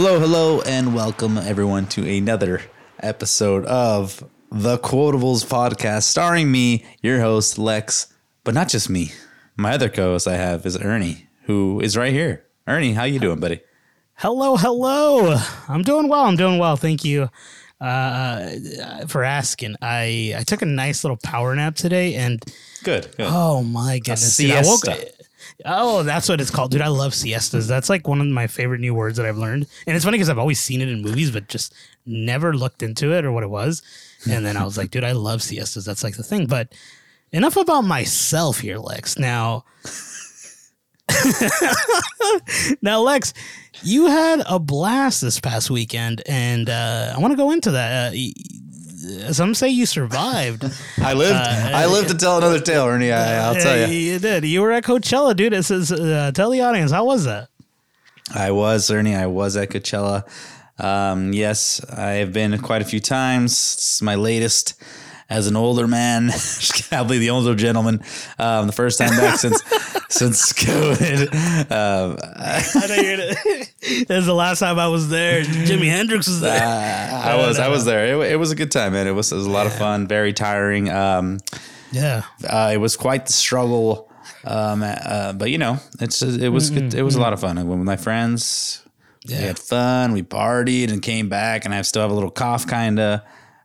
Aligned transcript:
Hello, 0.00 0.20
hello, 0.20 0.60
and 0.60 0.94
welcome 0.94 1.36
everyone 1.38 1.88
to 1.88 2.08
another 2.08 2.62
episode 3.00 3.64
of 3.64 4.22
the 4.48 4.78
Quotables 4.78 5.44
podcast, 5.44 6.04
starring 6.04 6.52
me, 6.52 6.84
your 7.02 7.20
host 7.20 7.58
Lex, 7.58 8.06
but 8.44 8.54
not 8.54 8.68
just 8.68 8.88
me. 8.88 9.10
My 9.56 9.72
other 9.72 9.88
co-host 9.88 10.28
I 10.28 10.36
have 10.36 10.64
is 10.66 10.80
Ernie, 10.80 11.26
who 11.46 11.80
is 11.80 11.96
right 11.96 12.12
here. 12.12 12.44
Ernie, 12.68 12.92
how 12.92 13.02
you 13.02 13.18
doing, 13.18 13.40
buddy? 13.40 13.58
Hello, 14.14 14.56
hello. 14.56 15.36
I'm 15.68 15.82
doing 15.82 16.06
well. 16.08 16.26
I'm 16.26 16.36
doing 16.36 16.60
well. 16.60 16.76
Thank 16.76 17.04
you 17.04 17.28
uh, 17.80 18.50
for 19.08 19.24
asking. 19.24 19.74
I 19.82 20.32
I 20.38 20.44
took 20.44 20.62
a 20.62 20.66
nice 20.66 21.02
little 21.02 21.18
power 21.24 21.56
nap 21.56 21.74
today, 21.74 22.14
and 22.14 22.40
Good. 22.84 23.08
good. 23.16 23.26
oh 23.28 23.64
my 23.64 23.98
goodness, 23.98 24.36
dude, 24.36 24.52
I 24.52 24.62
woke- 24.62 24.84
siesta. 24.84 25.12
Oh, 25.64 26.02
that's 26.04 26.28
what 26.28 26.40
it's 26.40 26.50
called, 26.50 26.70
dude. 26.70 26.82
I 26.82 26.88
love 26.88 27.14
siestas. 27.14 27.66
That's 27.66 27.88
like 27.88 28.06
one 28.06 28.20
of 28.20 28.26
my 28.28 28.46
favorite 28.46 28.80
new 28.80 28.94
words 28.94 29.16
that 29.16 29.26
I've 29.26 29.38
learned, 29.38 29.66
and 29.86 29.96
it's 29.96 30.04
funny 30.04 30.16
because 30.16 30.28
I've 30.28 30.38
always 30.38 30.60
seen 30.60 30.80
it 30.80 30.88
in 30.88 31.02
movies, 31.02 31.30
but 31.30 31.48
just 31.48 31.74
never 32.06 32.54
looked 32.54 32.82
into 32.82 33.12
it 33.12 33.24
or 33.24 33.32
what 33.32 33.42
it 33.42 33.50
was. 33.50 33.82
And 34.30 34.46
then 34.46 34.56
I 34.56 34.64
was 34.64 34.78
like, 34.78 34.90
dude, 34.90 35.04
I 35.04 35.12
love 35.12 35.42
siestas. 35.42 35.84
That's 35.84 36.04
like 36.04 36.16
the 36.16 36.22
thing. 36.22 36.46
But 36.46 36.72
enough 37.32 37.56
about 37.56 37.82
myself 37.82 38.60
here, 38.60 38.78
Lex. 38.78 39.18
Now, 39.18 39.64
now, 42.82 43.00
Lex, 43.00 43.34
you 43.82 44.06
had 44.06 44.42
a 44.46 44.58
blast 44.58 45.20
this 45.22 45.40
past 45.40 45.70
weekend, 45.70 46.22
and 46.26 46.68
uh, 46.68 47.14
I 47.16 47.20
want 47.20 47.32
to 47.32 47.36
go 47.36 47.50
into 47.50 47.72
that. 47.72 48.12
Uh, 48.12 48.16
some 49.32 49.54
say 49.54 49.68
you 49.68 49.86
survived. 49.86 50.64
I 51.02 51.12
lived. 51.14 51.34
I 51.36 51.86
lived 51.86 52.08
to 52.08 52.16
tell 52.16 52.38
another 52.38 52.60
tale, 52.60 52.86
Ernie. 52.86 53.12
I, 53.12 53.46
I'll 53.46 53.54
tell 53.54 53.82
Uh, 53.84 53.86
you. 53.86 53.98
you 54.12 54.18
did. 54.18 54.44
You 54.44 54.62
were 54.62 54.72
at 54.72 54.84
Coachella, 54.84 55.34
dude. 55.36 55.52
It 55.52 55.64
says, 55.64 55.90
uh, 55.92 56.30
tell 56.34 56.50
the 56.50 56.60
audience, 56.60 56.90
how 56.90 57.04
was 57.04 57.24
that? 57.24 57.48
I 58.34 58.50
was 58.50 58.90
Ernie. 58.90 59.14
I 59.14 59.26
was 59.26 59.56
at 59.56 59.70
Coachella. 59.70 60.24
Um, 60.78 61.32
yes, 61.32 61.84
I 61.90 62.10
have 62.22 62.32
been 62.32 62.56
quite 62.58 62.82
a 62.82 62.84
few 62.84 63.00
times. 63.00 63.52
This 63.76 63.94
is 63.96 64.02
my 64.02 64.14
latest 64.14 64.74
as 65.30 65.46
an 65.46 65.56
older 65.56 65.86
man, 65.86 66.30
probably 66.88 67.18
the 67.18 67.30
older 67.30 67.54
gentleman. 67.54 68.02
Um, 68.38 68.66
the 68.66 68.72
first 68.72 68.98
time 68.98 69.10
back 69.10 69.38
since 69.38 69.62
since 70.08 70.52
COVID. 70.54 71.30
Um, 71.70 72.16
I 72.22 72.86
know 72.88 72.94
you're 72.94 73.16
gonna. 73.16 73.34
This 73.80 74.18
is 74.18 74.26
the 74.26 74.34
last 74.34 74.58
time 74.58 74.78
I 74.78 74.88
was 74.88 75.08
there. 75.08 75.42
Jimi 75.42 75.88
Hendrix 75.88 76.26
was 76.26 76.40
there. 76.40 76.62
I 76.62 77.36
was 77.36 77.58
I 77.58 77.68
was 77.68 77.84
there. 77.84 78.20
It, 78.20 78.32
it 78.32 78.36
was 78.36 78.50
a 78.50 78.54
good 78.54 78.70
time, 78.70 78.92
man. 78.92 79.06
It 79.06 79.12
was 79.12 79.32
it 79.32 79.36
was 79.36 79.46
a 79.46 79.50
lot 79.50 79.66
of 79.66 79.72
fun. 79.74 80.06
Very 80.06 80.32
tiring. 80.32 80.90
Um, 80.90 81.38
yeah. 81.92 82.24
uh, 82.46 82.70
it 82.72 82.78
was 82.78 82.96
quite 82.96 83.26
the 83.26 83.32
struggle. 83.32 84.10
Um, 84.44 84.82
uh, 84.82 85.32
but 85.34 85.50
you 85.50 85.58
know, 85.58 85.78
it's 86.00 86.22
it 86.22 86.48
was 86.48 86.70
good. 86.70 86.92
It 86.92 87.02
was 87.02 87.14
a 87.14 87.20
lot 87.20 87.32
of 87.32 87.40
fun. 87.40 87.56
I 87.56 87.62
went 87.62 87.78
with 87.80 87.86
my 87.86 87.96
friends. 87.96 88.82
We 89.26 89.34
had 89.34 89.58
fun. 89.58 90.12
We 90.12 90.22
partied 90.22 90.90
and 90.90 91.02
came 91.02 91.28
back, 91.28 91.64
and 91.64 91.74
I 91.74 91.82
still 91.82 92.02
have 92.02 92.10
a 92.10 92.14
little 92.14 92.30
cough, 92.30 92.66
kind 92.66 92.98
of. 92.98 93.20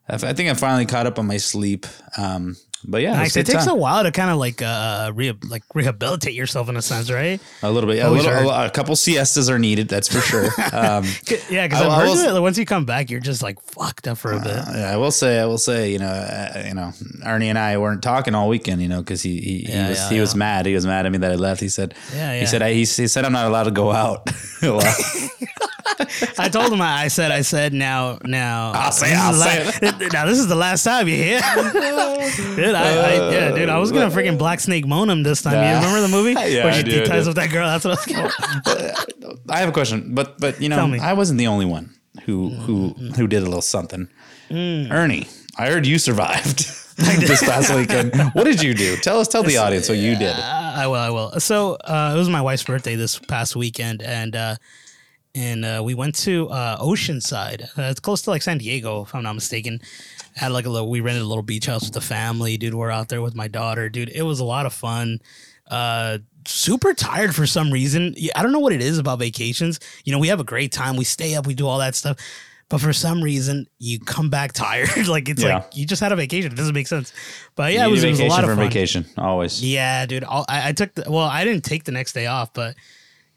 I 0.07 0.33
think 0.33 0.49
I 0.49 0.53
finally 0.53 0.85
caught 0.85 1.07
up 1.07 1.17
on 1.17 1.27
my 1.27 1.37
sleep. 1.37 1.85
Um, 2.17 2.57
but 2.85 3.01
yeah, 3.01 3.13
it, 3.13 3.17
Nice. 3.17 3.35
It 3.37 3.45
takes 3.45 3.65
time. 3.65 3.73
a 3.75 3.77
while 3.77 4.03
to 4.03 4.11
kind 4.11 4.29
of 4.29 4.37
like 4.37 4.61
uh 4.61 5.11
re- 5.13 5.37
like 5.49 5.63
rehabilitate 5.73 6.33
yourself 6.33 6.69
in 6.69 6.77
a 6.77 6.81
sense, 6.81 7.11
right? 7.11 7.39
a 7.61 7.71
little 7.71 7.89
bit. 7.89 8.03
A, 8.03 8.09
little, 8.09 8.49
a, 8.49 8.69
couple 8.69 8.95
siestas 8.95 9.49
are 9.49 9.59
needed. 9.59 9.87
That's 9.89 10.07
for 10.07 10.19
sure. 10.21 10.49
Um, 10.73 11.05
Yeah, 11.49 11.67
because 11.67 11.81
I've 11.81 12.07
heard 12.07 12.17
that 12.17 12.41
once 12.41 12.57
you 12.57 12.65
come 12.65 12.85
back, 12.85 13.09
you're 13.09 13.19
just 13.19 13.43
like 13.43 13.59
fucked 13.61 14.07
up 14.07 14.17
for 14.17 14.31
a 14.33 14.39
bit. 14.39 14.55
Yeah, 14.75 14.91
I 14.91 14.97
will 14.97 15.11
say, 15.11 15.39
I 15.39 15.45
will 15.45 15.57
say, 15.57 15.91
you 15.91 15.99
know, 15.99 16.07
uh, 16.07 16.63
you 16.67 16.73
know, 16.73 16.91
Ernie 17.25 17.49
and 17.49 17.59
I 17.59 17.77
weren't 17.77 18.01
talking 18.01 18.33
all 18.33 18.49
weekend, 18.49 18.81
you 18.81 18.87
know, 18.87 18.99
because 19.01 19.21
he 19.21 19.39
he, 19.39 19.65
Yeah, 19.69 19.83
he 19.83 19.89
was 19.89 19.97
yeah, 19.99 20.09
he 20.09 20.19
was 20.19 20.35
mad. 20.35 20.65
He 20.65 20.73
was 20.73 20.85
mad 20.85 21.05
at 21.05 21.11
me 21.11 21.19
that 21.19 21.31
I 21.31 21.35
left. 21.35 21.61
He 21.61 21.69
said, 21.69 21.93
Yeah, 22.13 22.39
he 22.39 22.45
said, 22.45 22.61
I, 22.61 22.71
he, 22.73 22.79
he 22.79 22.85
said 23.07 23.23
I'm 23.25 23.33
not 23.33 23.47
allowed 23.47 23.63
to 23.65 23.71
go 23.71 23.91
out. 23.91 24.29
I 26.39 26.49
told 26.49 26.73
him, 26.73 26.81
I 26.81 27.03
I 27.03 27.07
said, 27.07 27.31
I 27.31 27.41
said, 27.41 27.73
now, 27.73 28.17
now, 28.23 28.71
I'll 28.73 28.91
say 28.91 29.09
this 29.09 29.13
it, 29.13 29.33
is 29.35 29.41
I'll 29.41 29.69
say 29.71 29.91
la- 29.91 30.07
Now 30.13 30.25
this 30.25 30.39
is 30.39 30.47
the 30.47 30.55
last 30.55 30.83
time 30.83 31.07
you 31.07 31.15
hear, 31.15 31.41
dude. 32.73 32.97
I, 32.97 33.15
I, 33.15 33.31
yeah, 33.31 33.51
dude. 33.51 33.69
I 33.69 33.77
was 33.77 33.91
gonna 33.91 34.09
freaking 34.09 34.37
Black 34.37 34.59
Snake 34.59 34.85
moan 34.85 35.09
him 35.09 35.23
this 35.23 35.41
time. 35.41 35.53
You 35.53 35.75
remember 35.75 36.01
the 36.01 36.07
movie 36.07 36.31
Yeah, 36.51 36.65
where 36.65 36.73
I 36.73 36.77
she 36.77 36.83
do, 36.83 37.05
ties 37.05 37.25
do. 37.25 37.33
that 37.33 37.49
girl? 37.51 37.67
That's 37.67 37.85
what 37.85 37.97
I 37.97 38.21
was. 38.21 39.13
Gonna, 39.15 39.37
I 39.49 39.59
have 39.59 39.69
a 39.69 39.71
question, 39.73 40.13
but 40.15 40.39
but 40.39 40.61
you 40.61 40.69
know, 40.69 40.95
I 41.01 41.13
wasn't 41.13 41.39
the 41.39 41.47
only 41.47 41.65
one 41.65 41.93
who 42.25 42.49
who 42.49 42.89
who 43.15 43.27
did 43.27 43.41
a 43.41 43.45
little 43.45 43.61
something. 43.61 44.07
Ernie, 44.51 45.27
I 45.57 45.67
heard 45.69 45.87
you 45.87 45.97
survived 45.97 46.59
this 46.97 47.43
past 47.43 47.73
weekend. 47.73 48.15
What 48.33 48.43
did 48.43 48.61
you 48.61 48.73
do? 48.73 48.97
Tell 48.97 49.19
us, 49.19 49.27
tell 49.27 49.41
the 49.43 49.57
audience 49.57 49.89
what 49.89 49.97
you 49.97 50.15
did. 50.15 50.35
Uh, 50.35 50.73
I 50.75 50.87
will. 50.87 50.95
I 50.95 51.09
will. 51.09 51.39
So 51.39 51.75
uh, 51.75 52.11
it 52.15 52.17
was 52.17 52.29
my 52.29 52.41
wife's 52.41 52.63
birthday 52.63 52.95
this 52.95 53.17
past 53.17 53.55
weekend, 53.55 54.01
and 54.03 54.35
uh, 54.35 54.55
and 55.35 55.65
uh, 55.65 55.81
we 55.83 55.95
went 55.95 56.15
to 56.15 56.49
uh, 56.49 56.77
Oceanside. 56.77 57.63
Uh, 57.77 57.89
it's 57.89 57.99
close 57.99 58.21
to 58.23 58.29
like 58.29 58.41
San 58.43 58.59
Diego, 58.59 59.01
if 59.03 59.15
I'm 59.15 59.23
not 59.23 59.33
mistaken. 59.33 59.81
Had 60.35 60.51
like 60.51 60.65
a 60.65 60.69
little. 60.69 60.89
We 60.89 60.99
rented 61.01 61.21
a 61.23 61.27
little 61.27 61.43
beach 61.43 61.65
house 61.67 61.83
with 61.83 61.93
the 61.93 62.01
family, 62.01 62.57
dude. 62.57 62.73
We're 62.73 62.89
out 62.91 63.09
there 63.09 63.21
with 63.21 63.35
my 63.35 63.47
daughter, 63.47 63.89
dude. 63.89 64.09
It 64.09 64.23
was 64.23 64.39
a 64.39 64.43
lot 64.45 64.65
of 64.65 64.73
fun. 64.73 65.19
Uh, 65.69 66.17
super 66.45 66.93
tired 66.93 67.33
for 67.35 67.45
some 67.47 67.71
reason. 67.71 68.15
I 68.35 68.41
don't 68.43 68.51
know 68.51 68.59
what 68.59 68.73
it 68.73 68.81
is 68.81 68.97
about 68.97 69.19
vacations. 69.19 69.79
You 70.03 70.11
know, 70.11 70.19
we 70.19 70.27
have 70.29 70.39
a 70.39 70.43
great 70.43 70.71
time. 70.71 70.95
We 70.97 71.03
stay 71.03 71.35
up. 71.35 71.45
We 71.47 71.53
do 71.53 71.67
all 71.67 71.79
that 71.79 71.95
stuff. 71.95 72.17
But 72.69 72.81
for 72.81 72.91
some 72.93 73.21
reason, 73.21 73.67
you 73.77 73.99
come 73.99 74.29
back 74.31 74.53
tired. 74.53 74.89
like 75.07 75.29
it's 75.29 75.43
Yeah. 75.43 75.55
like 75.59 75.75
you 75.77 75.85
just 75.85 76.01
had 76.01 76.11
a 76.11 76.15
vacation. 76.15 76.51
It 76.51 76.55
doesn't 76.55 76.73
make 76.73 76.87
sense. 76.87 77.13
But 77.55 77.71
yeah, 77.73 77.85
it 77.85 77.91
was, 77.91 78.03
it 78.03 78.09
was 78.09 78.19
a 78.19 78.27
lot 78.27 78.43
of 78.43 78.49
fun. 78.49 78.57
vacation 78.57 79.05
always. 79.17 79.63
Yeah, 79.63 80.05
dude. 80.07 80.23
I, 80.23 80.43
I 80.49 80.71
took 80.71 80.93
the 80.95 81.03
well. 81.09 81.25
I 81.25 81.45
didn't 81.45 81.63
take 81.63 81.83
the 81.83 81.91
next 81.91 82.13
day 82.13 82.25
off, 82.25 82.51
but 82.53 82.75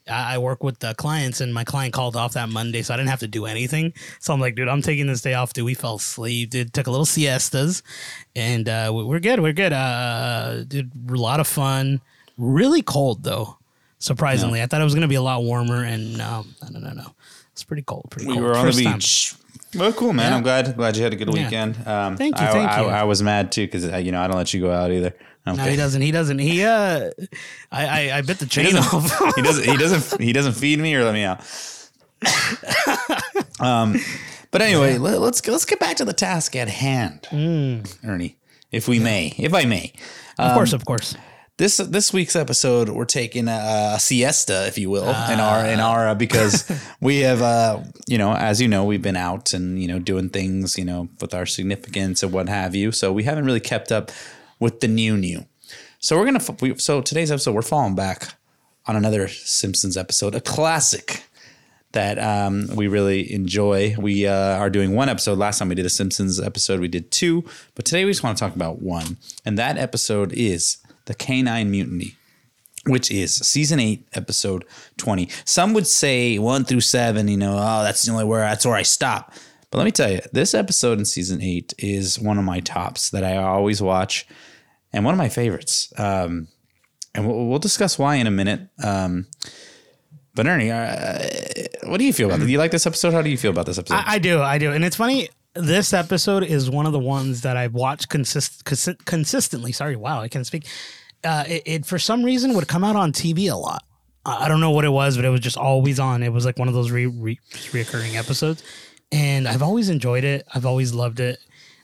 I, 0.09 0.39
work 0.39 0.63
with 0.63 0.79
the 0.79 0.95
clients, 0.95 1.41
and 1.41 1.53
my 1.53 1.65
client 1.65 1.93
called 1.93 2.17
off 2.17 2.35
that 2.35 2.49
Monday, 2.49 2.83
so 2.83 2.95
I 2.95 2.97
didn't 2.97 3.11
have 3.11 3.21
to 3.21 3.29
do 3.29 3.47
anything. 3.47 3.93
So 4.21 4.33
I'm 4.33 4.41
like, 4.41 4.55
dude, 4.55 4.69
I'm 4.69 4.83
taking 4.83 5.07
this 5.07 5.21
day 5.23 5.35
off. 5.35 5.53
Dude, 5.53 5.65
we 5.65 5.75
fell 5.75 5.97
asleep. 5.97 6.51
Dude, 6.51 6.73
took 6.73 6.87
a 6.87 6.91
little 6.91 7.07
siestas, 7.07 7.83
and 8.35 8.69
uh, 8.69 8.93
we- 8.95 9.05
we're 9.05 9.21
good. 9.21 9.41
We're 9.41 9.53
good. 9.53 9.73
Uh, 9.73 10.65
dude, 10.65 10.93
a 11.11 11.15
lot 11.15 11.41
of 11.41 11.47
fun. 11.47 12.01
Really 12.39 12.83
cold 12.83 13.23
though. 13.25 13.59
Surprisingly, 13.99 14.61
I 14.63 14.67
thought 14.67 14.81
it 14.81 14.85
was 14.85 14.95
gonna 14.95 15.09
be 15.09 15.15
a 15.15 15.23
lot 15.23 15.43
warmer, 15.43 15.83
and 15.83 16.17
no, 16.19 16.45
no, 16.63 16.79
no, 16.79 16.89
no, 16.89 16.93
no. 16.95 17.07
It's 17.53 17.65
pretty 17.65 17.83
cold. 17.83 18.07
Pretty 18.11 18.27
cold. 18.27 18.37
We 18.37 18.43
cold. 18.43 18.53
were 18.53 18.59
on 18.59 18.67
the 18.67 18.73
First 18.85 19.33
time. 19.33 19.41
Well, 19.77 19.93
cool, 19.93 20.13
man. 20.13 20.31
Yeah. 20.33 20.37
I'm 20.37 20.43
glad. 20.43 20.77
Glad 20.77 20.97
you 20.97 21.03
had 21.05 21.13
a 21.13 21.17
good 21.17 21.35
Yeah. 21.35 21.45
weekend. 21.45 21.77
Um, 21.87 22.17
Thank 22.17 22.39
you, 22.41 22.47
I, 22.47 22.51
thank 22.53 22.71
I, 22.71 22.81
you. 22.83 22.89
I 22.89 23.05
was 23.05 23.23
mad 23.23 23.53
too 23.53 23.67
because 23.67 23.85
you 24.05 24.13
know 24.13 24.21
I 24.21 24.27
don't 24.27 24.37
let 24.37 24.53
you 24.55 24.61
go 24.61 24.71
out 24.73 24.91
either. 24.91 25.15
Okay. 25.49 25.57
No, 25.57 25.65
he 25.71 25.77
doesn't. 25.77 26.03
He 26.03 26.11
doesn't. 26.11 26.39
He 26.41 26.65
uh, 26.65 27.11
I 27.71 28.11
I, 28.11 28.19
I 28.19 28.21
bit 28.23 28.39
the 28.39 28.47
He 28.47 28.51
chain 28.51 28.73
doesn't, 28.75 28.95
off. 28.95 29.35
he 29.37 29.43
doesn't. 29.43 29.65
He 29.65 29.77
doesn't. 29.77 30.21
He 30.29 30.33
doesn't 30.33 30.55
feed 30.55 30.79
me 30.81 30.95
or 30.95 31.05
let 31.05 31.15
me 31.15 31.23
out. 31.25 31.41
um, 33.61 33.97
but 34.51 34.63
anyway, 34.63 34.99
let, 34.99 35.21
let's 35.21 35.47
let's 35.47 35.65
get 35.65 35.79
back 35.79 35.97
to 35.97 36.05
the 36.05 36.13
task 36.13 36.57
at 36.57 36.69
hand, 36.69 37.29
Ernie, 38.05 38.39
if 38.73 38.89
we 38.89 38.99
may, 38.99 39.35
if 39.39 39.53
I 39.55 39.65
may. 39.67 39.93
of 40.39 40.53
course, 40.55 40.73
of 40.73 40.85
course. 40.85 41.15
This 41.59 41.79
this 41.79 42.13
week's 42.13 42.37
episode, 42.37 42.91
we're 42.91 43.07
taking 43.07 43.49
a, 43.49 43.93
a 43.95 43.99
siesta, 43.99 44.67
if 44.67 44.77
you 44.77 44.91
will, 44.91 45.09
in 45.09 45.41
our 45.41 45.65
in 45.65 45.81
our 45.81 46.09
uh, 46.09 46.15
because 46.15 46.71
we 47.01 47.21
have, 47.21 47.41
uh, 47.41 47.83
you 48.07 48.19
know, 48.19 48.35
as 48.35 48.61
you 48.61 48.69
know, 48.69 48.85
we've 48.85 49.01
been 49.01 49.17
out 49.17 49.55
and 49.55 49.81
you 49.81 49.89
know 49.89 49.99
doing 49.99 50.29
things, 50.29 50.77
you 50.77 50.85
know, 50.85 51.09
with 51.19 51.33
our 51.33 51.47
significance 51.47 52.23
and 52.23 52.31
what 52.31 52.51
have 52.51 52.75
you. 52.75 52.93
So 52.93 53.11
we 53.11 53.23
haven't 53.23 53.47
really 53.47 53.61
kept 53.61 53.91
up 53.91 54.11
with 54.61 54.81
the 54.81 54.89
new 54.89 55.17
new. 55.17 55.47
So 55.99 56.19
we're 56.19 56.27
gonna 56.27 56.45
we, 56.61 56.77
so 56.77 57.01
today's 57.01 57.31
episode, 57.33 57.55
we're 57.55 57.63
falling 57.63 57.95
back 57.95 58.35
on 58.87 58.95
another 58.95 59.27
Simpsons 59.27 59.97
episode, 59.97 60.35
a 60.35 60.43
classic 60.43 61.25
that 61.93 62.19
um, 62.19 62.69
we 62.75 62.87
really 62.87 63.33
enjoy. 63.33 63.97
We 63.99 64.27
uh, 64.27 64.59
are 64.59 64.69
doing 64.69 64.95
one 64.95 65.09
episode. 65.09 65.39
Last 65.39 65.61
time 65.61 65.71
we 65.71 65.75
did 65.75 65.87
a 65.87 65.91
Simpsons 65.91 66.39
episode, 66.39 66.81
we 66.81 66.89
did 66.89 67.11
two, 67.11 67.45
but 67.75 67.87
today 67.87 68.05
we 68.05 68.11
just 68.11 68.23
want 68.23 68.37
to 68.37 68.45
talk 68.45 68.55
about 68.55 68.83
one, 68.83 69.17
and 69.47 69.57
that 69.57 69.79
episode 69.79 70.35
is 70.35 70.77
the 71.07 71.15
Canine 71.15 71.71
Mutiny, 71.71 72.15
which 72.87 73.11
is 73.11 73.35
season 73.35 73.81
eight, 73.81 74.07
episode 74.13 74.65
twenty. 74.97 75.29
Some 75.45 75.73
would 75.75 75.87
say 75.87 76.39
one 76.39 76.65
through 76.65 76.83
seven. 76.83 77.27
You 77.27 77.37
know, 77.37 77.57
oh, 77.59 77.83
that's 77.83 78.03
the 78.03 78.13
only 78.13 78.25
where 78.25 78.43
that's 78.43 78.65
where 78.67 78.77
I 78.77 78.83
stop. 78.83 79.33
But 79.71 79.79
let 79.79 79.85
me 79.85 79.91
tell 79.91 80.11
you, 80.11 80.21
this 80.33 80.55
episode 80.55 80.99
in 80.99 81.05
season 81.05 81.43
eight 81.43 81.75
is 81.79 82.21
one 82.21 82.39
of 82.39 82.45
my 82.45 82.61
tops 82.61 83.11
that 83.11 83.25
I 83.25 83.37
always 83.37 83.83
watch, 83.83 84.27
and 84.93 85.05
one 85.05 85.13
of 85.13 85.19
my 85.19 85.29
favorites. 85.29 85.93
Um, 85.99 86.49
and 87.15 87.27
we'll, 87.27 87.47
we'll 87.47 87.59
discuss 87.59 87.99
why 87.99 88.17
in 88.17 88.27
a 88.27 88.31
minute. 88.31 88.61
Um, 88.83 89.27
but 90.35 90.47
Ernie, 90.47 90.71
uh, 90.71 91.19
what 91.85 91.99
do 91.99 92.05
you 92.05 92.13
feel 92.13 92.29
about 92.29 92.43
it? 92.43 92.47
Do 92.47 92.53
you 92.53 92.59
like 92.59 92.71
this 92.71 92.87
episode? 92.87 93.15
How 93.15 93.23
do 93.23 93.31
you 93.31 93.39
feel 93.39 93.51
about 93.51 93.67
this 93.67 93.79
episode? 93.79 93.97
I, 93.97 94.15
I 94.15 94.19
do, 94.19 94.43
I 94.43 94.59
do, 94.59 94.71
and 94.71 94.85
it's 94.85 94.97
funny. 94.97 95.31
This 95.57 95.95
episode 95.95 96.43
is 96.43 96.69
one 96.69 96.85
of 96.85 96.93
the 96.93 96.99
ones 96.99 97.41
that 97.41 97.57
I've 97.57 97.73
watched 97.73 98.11
consist, 98.11 98.65
consi- 98.65 99.03
consistently. 99.07 99.73
Sorry, 99.73 99.97
wow, 99.97 100.21
I 100.21 100.29
can't 100.29 100.47
speak. 100.47 100.67
Uh, 101.25 101.45
it, 101.49 101.63
it 101.65 101.87
for 101.87 101.99
some 101.99 102.23
reason 102.23 102.55
would 102.55 102.69
come 102.69 102.85
out 102.85 102.95
on 102.95 103.13
TV 103.13 103.51
a 103.51 103.57
lot. 103.57 103.83
I 104.27 104.45
I 104.45 104.49
don't 104.49 104.61
know 104.61 104.71
what 104.71 104.85
it 104.85 104.91
was, 104.91 105.17
but 105.17 105.25
it 105.25 105.31
was 105.31 105.41
just 105.41 105.57
always 105.57 105.99
on. 105.99 106.23
It 106.23 106.33
was 106.33 106.45
like 106.45 106.59
one 106.59 106.69
of 106.69 106.75
those 106.75 106.91
re, 106.91 107.07
re, 107.07 107.41
reoccurring 107.53 108.17
episodes, 108.17 108.63
and 109.11 109.49
I've 109.49 109.63
always 109.63 109.89
enjoyed 109.89 110.25
it. 110.25 110.47
I've 110.55 110.67
always 110.67 110.93
loved 110.93 111.21
it. 111.21 111.39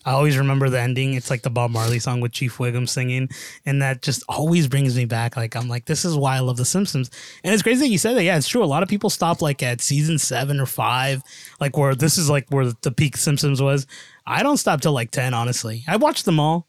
I 0.05 0.13
always 0.13 0.37
remember 0.37 0.69
the 0.69 0.81
ending. 0.81 1.15
It's 1.15 1.31
like 1.31 1.43
the 1.43 1.51
Bob 1.51 1.71
Marley 1.71 1.99
song 1.99 2.21
with 2.21 2.33
Chief 2.33 2.59
Wiggum 2.59 2.89
singing, 2.89 3.29
and 3.67 3.81
that 3.83 4.03
just 4.03 4.25
always 4.29 4.67
brings 4.69 4.97
me 4.97 5.05
back. 5.05 5.37
Like 5.37 5.55
I'm 5.55 5.69
like, 5.69 5.85
this 5.85 6.05
is 6.05 6.17
why 6.17 6.37
I 6.37 6.41
love 6.41 6.57
The 6.57 6.65
Simpsons. 6.65 7.11
And 7.45 7.53
it's 7.55 7.63
crazy 7.63 7.81
that 7.87 7.89
you 7.89 7.99
said 7.99 8.17
that. 8.17 8.25
Yeah, 8.25 8.37
it's 8.37 8.49
true. 8.49 8.63
A 8.63 8.67
lot 8.67 8.83
of 8.83 8.89
people 8.89 9.11
stop 9.11 9.41
like 9.43 9.63
at 9.63 9.81
season 9.81 10.19
seven 10.19 10.59
or 10.61 10.67
five, 10.67 11.23
like 11.61 11.77
where 11.77 11.95
this 11.95 12.19
is 12.19 12.29
like 12.29 12.47
where 12.51 12.73
the 12.83 12.91
peak 12.93 13.17
Simpsons 13.17 13.63
was. 13.63 13.87
I 14.27 14.43
don't 14.43 14.57
stop 14.57 14.81
till 14.81 14.93
like 14.93 15.11
ten. 15.11 15.35
Honestly, 15.35 15.85
I 15.87 15.97
watched 15.97 16.25
them 16.25 16.41
all, 16.41 16.67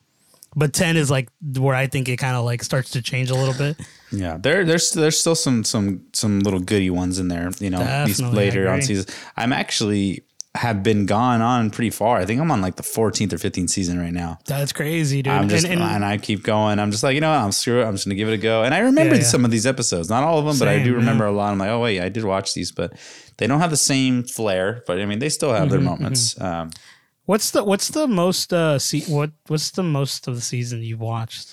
but 0.55 0.73
ten 0.73 0.97
is 0.97 1.09
like 1.09 1.29
where 1.57 1.75
I 1.75 1.87
think 1.87 2.09
it 2.09 2.17
kind 2.17 2.35
of 2.35 2.45
like 2.45 2.63
starts 2.63 2.91
to 2.91 3.01
change 3.01 3.29
a 3.29 3.35
little 3.35 3.53
bit. 3.55 3.79
Yeah, 4.11 4.37
there, 4.37 4.63
there's 4.63 4.91
there's 4.91 5.19
still 5.19 5.35
some 5.35 5.63
some 5.63 6.05
some 6.13 6.39
little 6.41 6.59
goody 6.59 6.91
ones 6.91 7.17
in 7.19 7.27
there. 7.29 7.49
You 7.59 7.71
know, 7.71 7.79
Definitely, 7.79 8.35
later 8.37 8.67
on 8.67 8.75
agree. 8.75 8.85
seasons. 8.85 9.15
I'm 9.37 9.51
actually 9.51 10.23
have 10.55 10.83
been 10.83 11.07
gone 11.07 11.41
on 11.41 11.71
pretty 11.71 11.89
far. 11.89 12.17
I 12.17 12.25
think 12.25 12.39
I'm 12.39 12.51
on 12.51 12.61
like 12.61 12.75
the 12.75 12.83
14th 12.83 13.33
or 13.33 13.37
15th 13.37 13.71
season 13.71 13.99
right 13.99 14.13
now. 14.13 14.37
That's 14.45 14.71
crazy, 14.71 15.23
dude. 15.23 15.33
I'm 15.33 15.49
just 15.49 15.65
and, 15.65 15.81
and, 15.81 15.81
and 15.81 16.05
I 16.05 16.17
keep 16.17 16.43
going. 16.43 16.77
I'm 16.77 16.91
just 16.91 17.01
like 17.03 17.15
you 17.15 17.21
know 17.21 17.31
what? 17.31 17.39
I'm 17.39 17.51
screw 17.51 17.81
it. 17.81 17.85
I'm 17.85 17.93
just 17.95 18.05
gonna 18.05 18.15
give 18.15 18.29
it 18.29 18.33
a 18.33 18.37
go. 18.37 18.63
And 18.63 18.73
I 18.73 18.79
remember 18.79 19.15
Yeah, 19.15 19.21
yeah. 19.21 19.27
some 19.27 19.45
of 19.45 19.51
these 19.51 19.65
episodes, 19.65 20.09
not 20.09 20.23
all 20.23 20.37
of 20.37 20.45
them, 20.45 20.59
but 20.59 20.67
I 20.67 20.83
do 20.83 20.93
remember 20.93 21.23
yeah. 21.25 21.31
a 21.31 21.33
lot. 21.33 21.51
I'm 21.51 21.57
like, 21.57 21.69
oh 21.69 21.79
wait, 21.81 22.01
I 22.01 22.09
did 22.09 22.23
watch 22.23 22.53
these, 22.53 22.71
but 22.71 22.93
they 23.37 23.47
don't 23.47 23.61
have 23.61 23.71
the 23.71 23.77
same 23.77 24.23
flair. 24.23 24.83
But 24.85 24.99
I 25.01 25.05
mean, 25.05 25.17
they 25.19 25.29
still 25.29 25.53
have 25.53 25.69
their 25.71 25.79
Mm-hmm, 25.79 25.87
moments. 26.03 26.39
Um, 26.39 26.69
what's 27.25 27.49
the 27.49 27.63
what's 27.63 27.87
the 27.89 28.07
most 28.07 28.53
uh 28.53 28.77
se- 28.77 29.05
what 29.11 29.31
what's 29.47 29.71
the 29.71 29.81
most 29.83 30.27
of 30.27 30.35
the 30.35 30.41
season 30.41 30.83
you've 30.83 30.99
watched? 31.01 31.47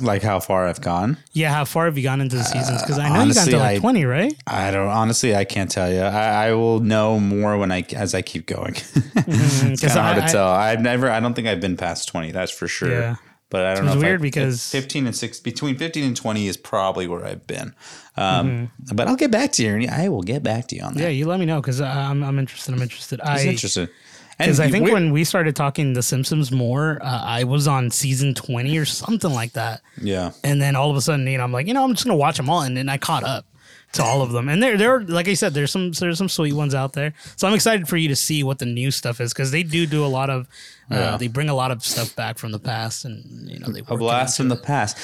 Like 0.00 0.22
how 0.22 0.40
far 0.40 0.66
I've 0.66 0.80
gone. 0.80 1.16
Yeah, 1.32 1.52
how 1.52 1.64
far 1.64 1.86
have 1.86 1.96
you 1.96 2.02
gone 2.04 2.20
into 2.20 2.36
the 2.36 2.44
seasons? 2.44 2.82
Because 2.82 2.98
I 2.98 3.08
know 3.08 3.20
honestly, 3.20 3.52
you 3.52 3.58
got 3.58 3.58
to 3.58 3.64
like 3.64 3.76
I- 3.76 3.80
twenty, 3.80 4.04
right? 4.04 4.34
I 4.46 4.70
don't 4.70 4.88
honestly. 4.88 5.34
I 5.34 5.44
can't 5.44 5.70
tell 5.70 5.92
you. 5.92 6.00
I, 6.00 6.46
I 6.48 6.52
will 6.54 6.80
know 6.80 7.18
more 7.20 7.56
when 7.58 7.72
I 7.72 7.84
as 7.94 8.14
I 8.14 8.22
keep 8.22 8.46
going. 8.46 8.74
it's 9.14 9.80
kind 9.80 9.84
of 9.84 9.90
hard 9.92 10.16
Mm-hmm, 10.16 10.24
I- 10.24 10.26
to 10.26 10.32
tell. 10.32 10.48
I've 10.48 10.80
never. 10.80 11.10
I 11.10 11.20
don't 11.20 11.34
think 11.34 11.48
I've 11.48 11.60
been 11.60 11.76
past 11.76 12.08
twenty. 12.08 12.30
That's 12.32 12.52
for 12.52 12.68
sure. 12.68 12.90
Yeah. 12.90 13.16
But 13.48 13.64
I 13.64 13.74
don't 13.76 13.84
It's 13.86 13.94
know. 13.94 14.00
if 14.00 14.04
weird 14.04 14.20
because- 14.22 14.68
fifteen 14.70 15.06
and 15.06 15.14
six 15.14 15.38
between 15.40 15.76
fifteen 15.78 16.04
and 16.04 16.16
twenty 16.16 16.48
is 16.48 16.56
probably 16.56 17.06
where 17.06 17.24
I've 17.24 17.46
been. 17.46 17.74
Um, 18.16 18.48
Mm-hmm. 18.88 18.96
But 18.96 19.08
I'll 19.08 19.16
get 19.16 19.30
back 19.30 19.52
to 19.52 19.62
you. 19.62 19.88
I 19.90 20.08
will 20.08 20.22
get 20.22 20.42
back 20.42 20.66
to 20.68 20.76
you 20.76 20.82
on 20.82 20.94
that. 20.94 21.00
Yeah, 21.02 21.08
you 21.08 21.26
let 21.26 21.38
me 21.38 21.46
know 21.46 21.60
because 21.60 21.80
I'm 21.80 22.22
I'm 22.24 22.38
interested. 22.38 22.74
I'm 22.74 22.82
interested. 22.82 23.20
It's 23.20 23.28
I 23.28 23.44
interesting. 23.44 23.88
Because 24.38 24.60
I 24.60 24.70
think 24.70 24.90
when 24.90 25.12
we 25.12 25.24
started 25.24 25.56
talking 25.56 25.92
The 25.94 26.02
Simpsons 26.02 26.50
more, 26.52 26.98
uh, 27.02 27.22
I 27.24 27.44
was 27.44 27.66
on 27.66 27.90
season 27.90 28.34
twenty 28.34 28.76
or 28.78 28.84
something 28.84 29.32
like 29.32 29.52
that, 29.52 29.80
yeah. 30.00 30.32
and 30.44 30.60
then 30.60 30.76
all 30.76 30.90
of 30.90 30.96
a 30.96 31.00
sudden, 31.00 31.26
you 31.26 31.38
know, 31.38 31.44
I'm 31.44 31.52
like, 31.52 31.66
you 31.66 31.74
know, 31.74 31.84
I'm 31.84 31.92
just 31.94 32.04
gonna 32.04 32.16
watch 32.16 32.36
them 32.36 32.50
all, 32.50 32.60
and 32.62 32.76
then 32.76 32.88
I 32.88 32.98
caught 32.98 33.24
up 33.24 33.46
to 33.92 34.02
all 34.02 34.20
of 34.20 34.32
them, 34.32 34.48
and 34.48 34.62
there, 34.62 34.76
there, 34.76 35.00
like 35.00 35.26
I 35.28 35.34
said, 35.34 35.54
there's 35.54 35.70
some 35.70 35.92
there's 35.92 36.18
some 36.18 36.28
sweet 36.28 36.52
ones 36.52 36.74
out 36.74 36.92
there. 36.92 37.14
So 37.36 37.46
I'm 37.48 37.54
excited 37.54 37.88
for 37.88 37.96
you 37.96 38.08
to 38.08 38.16
see 38.16 38.42
what 38.42 38.58
the 38.58 38.66
new 38.66 38.90
stuff 38.90 39.20
is 39.20 39.32
because 39.32 39.52
they 39.52 39.62
do 39.62 39.86
do 39.86 40.04
a 40.04 40.08
lot 40.08 40.28
of, 40.28 40.46
uh, 40.90 40.94
Yeah. 40.96 41.16
they 41.16 41.28
bring 41.28 41.48
a 41.48 41.54
lot 41.54 41.70
of 41.70 41.82
stuff 41.84 42.14
back 42.16 42.36
from 42.36 42.52
the 42.52 42.58
past, 42.58 43.04
and 43.04 43.48
you 43.48 43.58
know, 43.58 43.68
they 43.68 43.80
A 43.86 43.96
blast 43.96 44.36
from 44.36 44.48
the 44.48 44.56
past. 44.56 44.98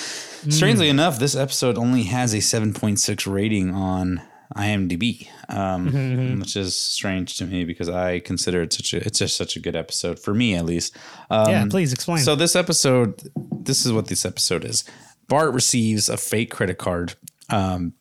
Strangely 0.53 0.89
enough, 0.89 1.19
this 1.19 1.35
episode 1.37 1.79
only 1.79 2.03
has 2.03 2.35
a 2.35 2.39
7.6 2.39 3.27
rating 3.33 3.71
on 3.73 4.21
IMDb, 4.57 5.29
um, 5.49 6.39
which 6.41 6.57
is 6.57 6.77
strange 6.77 7.37
to 7.39 7.47
me 7.47 7.65
because 7.65 7.89
I 7.89 8.21
consider 8.21 8.63
it 8.63 8.73
such 8.73 8.93
a 8.93 8.99
it's 9.07 9.19
just 9.19 9.37
such 9.37 9.57
a 9.57 9.61
good 9.61 9.77
episode 9.77 10.19
for 10.19 10.35
me 10.35 10.55
at 10.55 10.65
least. 10.65 10.97
Um, 11.31 11.51
Yeah, 11.51 11.67
please 11.71 11.93
explain. 11.93 12.19
So 12.19 12.35
this 12.35 12.55
episode, 12.57 13.23
this 13.37 13.87
is 13.87 13.93
what 13.93 14.07
this 14.09 14.25
episode 14.25 14.65
is. 14.65 14.85
Bart 15.29 15.55
receives 15.55 16.09
a 16.09 16.17
fake 16.17 16.51
credit 16.51 16.79
card. 16.79 17.15
Um, 17.49 17.95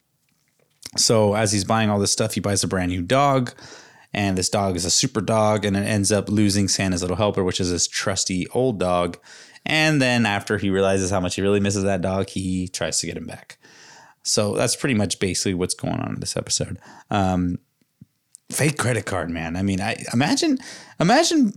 so 0.98 1.36
as 1.36 1.52
he's 1.52 1.64
buying 1.64 1.90
all 1.90 2.00
this 2.00 2.12
stuff, 2.12 2.34
he 2.34 2.42
buys 2.42 2.64
a 2.64 2.68
brand 2.68 2.92
new 2.92 3.02
dog, 3.02 3.54
and 4.14 4.38
this 4.38 4.50
dog 4.50 4.76
is 4.76 4.84
a 4.84 4.92
super 4.92 5.22
dog, 5.22 5.64
and 5.64 5.78
it 5.78 5.86
ends 5.88 6.12
up 6.12 6.28
losing 6.28 6.68
Santa's 6.68 7.02
little 7.02 7.18
helper, 7.18 7.44
which 7.44 7.62
is 7.62 7.70
his 7.70 7.88
trusty 7.88 8.48
old 8.50 8.80
dog. 8.80 9.18
And 9.66 10.02
then 10.02 10.26
after 10.26 10.58
he 10.58 10.70
realizes 10.70 11.12
how 11.12 11.20
much 11.20 11.36
he 11.36 11.42
really 11.42 11.60
misses 11.60 11.84
that 11.84 12.02
dog, 12.02 12.30
he 12.30 12.68
tries 12.68 13.00
to 13.00 13.08
get 13.08 13.16
him 13.16 13.28
back. 13.28 13.58
So 14.24 14.56
that's 14.56 14.76
pretty 14.76 14.96
much 14.96 15.20
basically 15.20 15.54
what's 15.54 15.74
going 15.74 16.00
on 16.00 16.16
in 16.16 16.20
this 16.20 16.38
episode. 16.38 16.78
Um, 17.10 17.60
fake 18.52 18.78
credit 18.78 19.06
card, 19.06 19.30
man. 19.30 19.56
I 19.56 19.64
mean, 19.64 19.82
I 19.82 20.04
imagine, 20.14 20.58
imagine. 21.00 21.54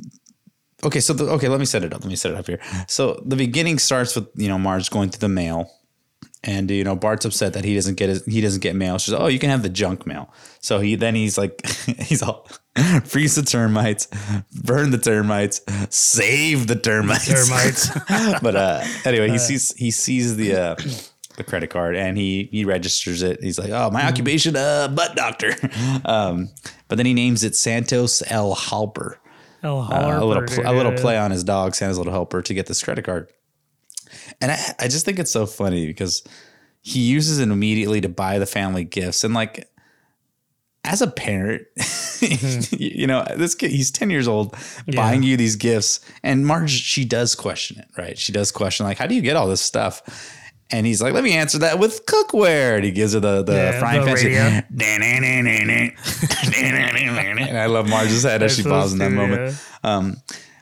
Okay, 0.82 1.00
so 1.00 1.12
the, 1.12 1.24
okay, 1.32 1.48
let 1.48 1.60
me 1.60 1.66
set 1.66 1.82
it 1.84 1.92
up. 1.92 2.00
Let 2.02 2.10
me 2.10 2.16
set 2.16 2.32
it 2.32 2.38
up 2.38 2.46
here. 2.46 2.60
So 2.88 3.22
the 3.24 3.36
beginning 3.36 3.78
starts 3.78 4.14
with 4.14 4.28
you 4.34 4.48
know 4.48 4.58
Marge 4.58 4.90
going 4.90 5.10
through 5.10 5.20
the 5.20 5.28
mail, 5.28 5.70
and 6.42 6.70
you 6.70 6.84
know 6.84 6.96
Bart's 6.96 7.24
upset 7.24 7.54
that 7.54 7.64
he 7.64 7.74
doesn't 7.74 7.96
get 7.96 8.08
his, 8.08 8.24
he 8.24 8.40
doesn't 8.40 8.60
get 8.60 8.76
mail. 8.76 8.98
She's 8.98 9.12
like, 9.12 9.22
oh, 9.22 9.26
you 9.26 9.38
can 9.38 9.50
have 9.50 9.62
the 9.62 9.68
junk 9.68 10.06
mail. 10.06 10.32
So 10.60 10.80
he 10.80 10.94
then 10.94 11.14
he's 11.14 11.38
like 11.38 11.66
he's 11.98 12.22
all 12.22 12.48
freeze 13.04 13.34
the 13.34 13.42
termites, 13.42 14.08
burn 14.62 14.90
the 14.90 14.98
termites, 14.98 15.62
save 15.90 16.66
the 16.66 16.76
termites. 16.76 17.28
Termites. 17.28 18.40
but 18.42 18.56
uh, 18.56 18.84
anyway, 19.04 19.30
he 19.30 19.38
sees 19.38 19.74
he 19.74 19.90
sees 19.90 20.36
the 20.36 20.54
uh, 20.54 20.76
the 21.36 21.44
credit 21.44 21.70
card 21.70 21.96
and 21.96 22.16
he 22.16 22.48
he 22.50 22.64
registers 22.64 23.22
it. 23.22 23.42
He's 23.42 23.58
like, 23.58 23.70
oh, 23.70 23.90
my 23.90 24.06
occupation, 24.06 24.56
uh, 24.56 24.88
butt 24.88 25.16
doctor. 25.16 25.54
Um, 26.04 26.50
but 26.88 26.96
then 26.96 27.06
he 27.06 27.14
names 27.14 27.44
it 27.44 27.56
Santos 27.56 28.22
L. 28.30 28.54
Halper 28.54 29.16
El 29.62 29.80
uh, 29.80 30.20
a 30.20 30.24
little 30.24 30.42
pl- 30.42 30.66
a 30.66 30.72
little 30.72 30.92
play 30.92 31.16
on 31.16 31.30
his 31.30 31.42
dog, 31.42 31.74
Santa's 31.74 31.98
little 31.98 32.12
helper, 32.12 32.42
to 32.42 32.54
get 32.54 32.66
this 32.66 32.82
credit 32.82 33.04
card. 33.04 33.28
And 34.40 34.52
I, 34.52 34.74
I 34.78 34.88
just 34.88 35.04
think 35.04 35.18
it's 35.18 35.30
so 35.30 35.46
funny 35.46 35.86
because 35.86 36.22
he 36.82 37.00
uses 37.00 37.38
it 37.38 37.48
immediately 37.48 38.00
to 38.02 38.08
buy 38.08 38.38
the 38.38 38.46
family 38.46 38.84
gifts. 38.84 39.24
And 39.24 39.32
like, 39.32 39.68
as 40.84 41.00
a 41.00 41.06
parent, 41.06 41.62
you 42.20 43.06
know, 43.06 43.24
this 43.36 43.54
kid, 43.54 43.70
he's 43.70 43.90
10 43.90 44.10
years 44.10 44.28
old 44.28 44.54
buying 44.94 45.22
you 45.22 45.36
these 45.38 45.56
gifts. 45.56 46.00
And 46.22 46.46
Marge, 46.46 46.70
she 46.70 47.06
does 47.06 47.34
question 47.34 47.78
it, 47.78 47.88
right? 47.96 48.18
She 48.18 48.32
does 48.32 48.52
question, 48.52 48.84
like, 48.84 48.98
how 48.98 49.06
do 49.06 49.14
you 49.14 49.22
get 49.22 49.34
all 49.36 49.48
this 49.48 49.62
stuff? 49.62 50.02
And 50.74 50.86
he's 50.86 51.00
like, 51.00 51.12
let 51.14 51.22
me 51.24 51.32
answer 51.32 51.58
that 51.58 51.78
with 51.78 52.04
cookware. 52.06 52.76
And 52.76 52.84
he 52.84 52.90
gives 52.90 53.12
her 53.14 53.20
the, 53.20 53.42
the 53.42 53.52
Yeah, 53.54 53.78
frying 53.78 54.00
pan. 54.16 54.16
and 57.48 57.58
I 57.58 57.66
love 57.66 57.88
Marge's 57.88 58.22
head 58.24 58.42
as 58.42 58.56
she 58.56 58.62
paused 58.62 58.92
in 58.94 58.98
that 58.98 59.12
moment. 59.12 59.56
Um, 59.82 60.16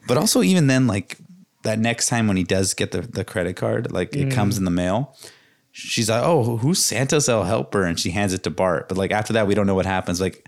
but 0.06 0.16
also 0.18 0.42
even 0.42 0.66
then, 0.66 0.86
like 0.86 1.16
that 1.62 1.78
next 1.78 2.08
time 2.08 2.26
when 2.28 2.36
he 2.36 2.44
does 2.44 2.74
get 2.74 2.90
the, 2.92 3.00
the 3.02 3.24
credit 3.24 3.56
card, 3.56 3.90
like 3.92 4.14
it 4.16 4.30
comes 4.32 4.58
in 4.58 4.64
the 4.64 4.70
mail. 4.70 5.16
She's 5.74 6.10
like, 6.10 6.22
"Oh, 6.22 6.58
who's 6.58 6.84
Santa's 6.84 7.28
El 7.30 7.44
Helper?" 7.44 7.84
And 7.84 7.98
she 7.98 8.10
hands 8.10 8.34
it 8.34 8.42
to 8.42 8.50
Bart. 8.50 8.88
But 8.88 8.98
like 8.98 9.10
after 9.10 9.32
that, 9.32 9.46
we 9.46 9.54
don't 9.54 9.66
know 9.66 9.74
what 9.74 9.86
happens. 9.86 10.20
Like, 10.20 10.46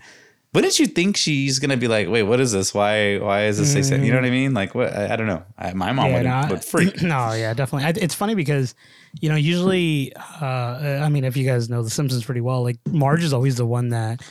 wouldn't 0.55 0.79
you 0.79 0.87
think 0.87 1.17
she's 1.17 1.59
gonna 1.59 1.77
be 1.77 1.87
like, 1.87 2.07
"Wait, 2.07 2.23
what 2.23 2.39
is 2.39 2.53
this? 2.53 2.73
Why? 2.73 3.17
Why 3.17 3.45
is 3.45 3.57
this?" 3.57 3.73
Santa?" 3.73 4.03
You 4.03 4.11
know 4.11 4.17
what 4.17 4.25
I 4.25 4.31
mean? 4.31 4.53
Like, 4.53 4.73
what? 4.73 4.95
I, 4.95 5.13
I 5.13 5.15
don't 5.17 5.27
know. 5.27 5.43
I, 5.57 5.73
my 5.73 5.91
mom 5.91 6.13
would, 6.13 6.23
no, 6.23 6.47
would 6.49 6.63
freak. 6.63 7.01
No, 7.01 7.33
yeah, 7.33 7.53
definitely. 7.53 7.85
I, 7.85 7.89
it's 8.03 8.15
funny 8.15 8.35
because 8.35 8.73
you 9.19 9.29
know 9.29 9.35
usually, 9.35 10.13
uh, 10.15 11.01
I 11.03 11.09
mean, 11.09 11.25
if 11.25 11.35
you 11.37 11.45
guys 11.45 11.69
know 11.69 11.83
The 11.83 11.89
Simpsons 11.89 12.23
pretty 12.23 12.41
well, 12.41 12.63
like 12.63 12.77
Marge 12.87 13.23
is 13.23 13.33
always 13.33 13.57
the 13.57 13.65
one 13.65 13.89
that 13.89 14.21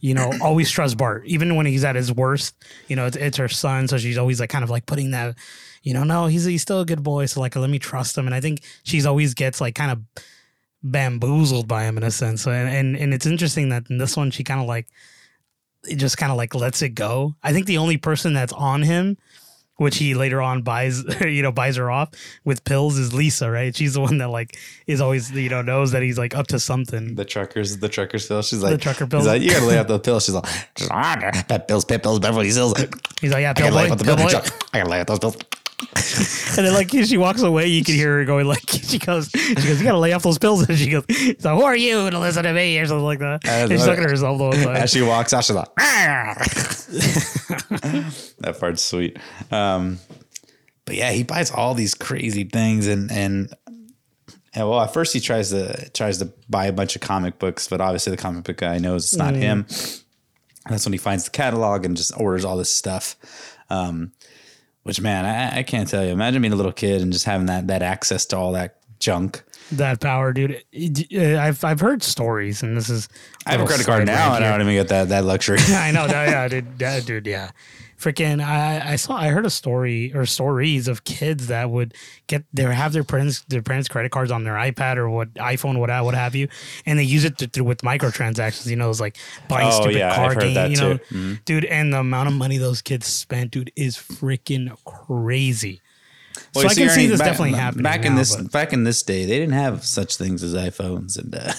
you 0.00 0.14
know 0.14 0.32
always 0.42 0.70
trusts 0.70 0.94
Bart, 0.94 1.24
even 1.26 1.54
when 1.54 1.66
he's 1.66 1.84
at 1.84 1.96
his 1.96 2.10
worst. 2.10 2.56
You 2.88 2.96
know, 2.96 3.06
it's, 3.06 3.16
it's 3.16 3.36
her 3.36 3.48
son, 3.48 3.86
so 3.86 3.98
she's 3.98 4.18
always 4.18 4.40
like 4.40 4.50
kind 4.50 4.64
of 4.64 4.70
like 4.70 4.86
putting 4.86 5.10
that. 5.10 5.36
You 5.82 5.92
know, 5.92 6.02
no, 6.02 6.26
he's 6.26 6.44
he's 6.44 6.62
still 6.62 6.80
a 6.80 6.86
good 6.86 7.02
boy, 7.02 7.26
so 7.26 7.40
like 7.40 7.54
let 7.56 7.68
me 7.68 7.78
trust 7.78 8.16
him. 8.16 8.24
And 8.26 8.34
I 8.34 8.40
think 8.40 8.62
she's 8.84 9.04
always 9.04 9.34
gets 9.34 9.60
like 9.60 9.74
kind 9.74 9.90
of 9.90 10.00
bamboozled 10.82 11.68
by 11.68 11.84
him 11.84 11.98
in 11.98 12.04
a 12.04 12.10
sense. 12.10 12.46
And 12.46 12.68
and, 12.68 12.96
and 12.96 13.12
it's 13.12 13.26
interesting 13.26 13.68
that 13.68 13.90
in 13.90 13.98
this 13.98 14.16
one 14.16 14.30
she 14.30 14.44
kind 14.44 14.60
of 14.60 14.66
like 14.66 14.86
it 15.86 15.96
just 15.96 16.18
kind 16.18 16.30
of 16.32 16.38
like 16.38 16.54
lets 16.54 16.82
it 16.82 16.90
go. 16.90 17.34
I 17.42 17.52
think 17.52 17.66
the 17.66 17.78
only 17.78 17.96
person 17.96 18.32
that's 18.32 18.52
on 18.52 18.82
him, 18.82 19.16
which 19.76 19.96
he 19.96 20.14
later 20.14 20.40
on 20.40 20.62
buys, 20.62 21.02
you 21.20 21.42
know, 21.42 21.52
buys 21.52 21.76
her 21.76 21.90
off 21.90 22.10
with 22.44 22.64
pills, 22.64 22.98
is 22.98 23.12
Lisa, 23.12 23.50
right? 23.50 23.74
She's 23.74 23.94
the 23.94 24.00
one 24.00 24.18
that 24.18 24.28
like 24.28 24.56
is 24.86 25.00
always, 25.00 25.30
you 25.32 25.48
know, 25.48 25.62
knows 25.62 25.92
that 25.92 26.02
he's 26.02 26.18
like 26.18 26.34
up 26.34 26.46
to 26.48 26.60
something. 26.60 27.14
The 27.14 27.24
truckers, 27.24 27.78
the 27.78 27.88
truckers 27.88 28.26
pill. 28.26 28.42
She's 28.42 28.62
like, 28.62 28.72
the 28.72 28.78
trucker 28.78 29.04
he's 29.04 29.10
pills. 29.10 29.26
like, 29.26 29.42
you 29.42 29.50
gotta 29.50 29.66
lay 29.66 29.78
out 29.78 29.88
the 29.88 29.98
pill. 29.98 30.20
She's 30.20 30.34
like, 30.34 30.46
ah, 30.90 31.44
pet 31.48 31.68
pills, 31.68 31.84
pet 31.84 32.02
pills, 32.02 32.20
Beverly 32.20 32.50
Hills. 32.50 32.74
He's 33.20 33.32
like, 33.32 33.40
yeah, 33.40 33.52
pill 33.52 33.66
gotta 33.66 33.76
lay 33.76 33.86
boy, 33.88 33.92
out 33.92 33.98
the 33.98 34.04
pill 34.04 34.16
pill. 34.16 34.42
I 34.72 34.78
gotta 34.78 34.90
lay 34.90 35.00
out 35.00 35.06
those 35.06 35.18
pills. 35.18 35.36
And 36.56 36.64
then 36.64 36.72
like 36.72 36.90
she 36.90 37.16
walks 37.16 37.42
away, 37.42 37.66
you 37.66 37.82
can 37.82 37.96
hear 37.96 38.18
her 38.18 38.24
going 38.24 38.46
like, 38.46 38.62
she 38.70 39.00
goes, 39.00 39.28
she 39.30 39.54
goes, 39.54 39.80
you 39.80 39.84
gotta 39.84 39.98
lay 39.98 40.12
off 40.12 40.22
those 40.22 40.38
pills. 40.38 40.68
And 40.68 40.78
she 40.78 40.88
goes, 40.88 41.04
so 41.40 41.56
who 41.56 41.64
are 41.64 41.76
you 41.76 42.08
to 42.10 42.18
listen 42.20 42.44
to 42.44 42.52
me 42.52 42.78
or 42.78 42.86
something 42.86 43.04
like 43.04 43.18
that. 43.18 43.44
And 43.44 43.72
she's 43.72 43.84
looking 43.84 44.04
at 44.04 44.10
herself 44.10 44.38
the 44.38 44.44
whole 44.44 44.52
time. 44.52 44.76
As 44.76 44.90
she 44.90 45.02
walks 45.02 45.32
out, 45.32 45.44
she's 45.44 45.56
like, 45.56 45.74
that 48.38 48.56
part's 48.60 48.84
sweet. 48.84 49.18
Um, 49.50 49.98
but 50.84 50.94
yeah, 50.96 51.10
he 51.10 51.24
buys 51.24 51.50
all 51.50 51.74
these 51.74 51.94
crazy 51.94 52.44
things, 52.44 52.86
and 52.86 53.10
and 53.10 53.52
and 54.54 54.68
well, 54.68 54.80
at 54.80 54.92
first 54.92 55.12
he 55.12 55.20
tries 55.20 55.50
to 55.50 55.90
tries 55.90 56.18
to 56.18 56.32
buy 56.48 56.66
a 56.66 56.72
bunch 56.72 56.94
of 56.94 57.02
comic 57.02 57.38
books, 57.38 57.66
but 57.68 57.80
obviously 57.80 58.10
the 58.12 58.16
comic 58.16 58.44
book 58.44 58.58
guy 58.58 58.78
knows 58.78 59.04
it's 59.04 59.16
not 59.16 59.34
him. 59.34 59.66
That's 60.68 60.86
when 60.86 60.92
he 60.92 60.98
finds 60.98 61.24
the 61.24 61.30
catalog 61.30 61.84
and 61.84 61.96
just 61.96 62.12
orders 62.18 62.44
all 62.44 62.56
this 62.56 62.70
stuff. 62.70 63.16
Um, 63.70 64.12
which 64.84 65.00
man, 65.00 65.26
I, 65.26 65.58
I 65.58 65.62
can't 65.64 65.88
tell 65.88 66.04
you. 66.04 66.12
Imagine 66.12 66.40
being 66.40 66.52
a 66.52 66.56
little 66.56 66.72
kid 66.72 67.02
and 67.02 67.12
just 67.12 67.24
having 67.26 67.46
that 67.46 67.66
that 67.66 67.82
access 67.82 68.24
to 68.26 68.36
all 68.38 68.52
that 68.52 68.76
junk. 69.00 69.42
that 69.72 70.00
power, 70.00 70.32
dude. 70.32 70.62
Uh, 71.12 71.36
I've 71.38 71.62
I've 71.64 71.80
heard 71.80 72.02
stories, 72.02 72.62
and 72.62 72.76
this 72.76 72.88
is 72.88 73.08
I 73.46 73.52
have 73.52 73.60
a 73.60 73.66
credit 73.66 73.84
card 73.86 74.06
now, 74.06 74.34
and 74.36 74.44
I 74.44 74.50
don't 74.50 74.60
even 74.62 74.74
get 74.74 74.88
that 74.88 75.08
that 75.10 75.24
luxury. 75.24 75.58
I 75.68 75.90
know, 75.90 76.06
that- 76.06 76.28
yeah, 76.28 76.48
dude, 76.48 76.78
that, 76.78 77.04
dude, 77.06 77.26
yeah. 77.26 77.50
Freaking 77.98 78.44
I, 78.44 78.92
I 78.92 78.96
saw 78.96 79.16
I 79.16 79.28
heard 79.28 79.46
a 79.46 79.50
story 79.50 80.12
or 80.14 80.26
stories 80.26 80.88
of 80.88 81.04
kids 81.04 81.46
that 81.48 81.70
would 81.70 81.94
get 82.26 82.44
their 82.52 82.72
have 82.72 82.92
their 82.92 83.04
parents 83.04 83.42
their 83.48 83.62
parents 83.62 83.88
credit 83.88 84.10
cards 84.12 84.30
on 84.30 84.44
their 84.44 84.54
iPad 84.54 84.96
or 84.96 85.08
what 85.10 85.32
iPhone 85.34 85.78
what 85.78 85.90
what 86.04 86.14
have 86.14 86.34
you 86.34 86.48
and 86.86 86.98
they 86.98 87.02
use 87.04 87.24
it 87.24 87.38
to, 87.38 87.46
to, 87.48 87.62
with 87.62 87.82
microtransactions 87.82 88.66
you 88.66 88.76
know 88.76 88.90
it's 88.90 89.00
like 89.00 89.16
buying 89.48 89.68
Oh, 89.68 89.80
stupid 89.82 89.96
yeah, 89.98 90.14
car 90.14 90.30
I've 90.32 90.40
game 90.40 90.70
you 90.70 90.76
know 90.76 90.96
too. 90.98 91.14
Mhm. 91.14 91.44
dude 91.44 91.64
and 91.66 91.92
the 91.92 92.00
amount 92.00 92.28
of 92.28 92.34
money 92.34 92.58
those 92.58 92.82
kids 92.82 93.06
spent 93.06 93.50
dude 93.52 93.72
is 93.76 93.96
freaking 93.96 94.76
crazy 94.84 95.80
so 96.52 96.62
you 96.62 96.66
I 96.68 96.74
can 96.74 96.88
see 96.88 97.02
Ernie, 97.02 97.06
this 97.06 97.20
back- 97.20 97.28
definitely 97.28 97.52
happening 97.58 97.82
Back 97.84 98.04
in 98.04 98.12
now, 98.14 98.18
this 98.18 98.34
but- 98.34 98.50
back 98.50 98.72
in 98.72 98.82
this 98.82 99.04
day, 99.04 99.24
they 99.24 99.38
didn't 99.38 99.54
have 99.54 99.84
such 99.84 100.16
things 100.16 100.42
as 100.42 100.52
iPhones 100.54 101.16
and 101.16 101.32
uh, 101.32 101.52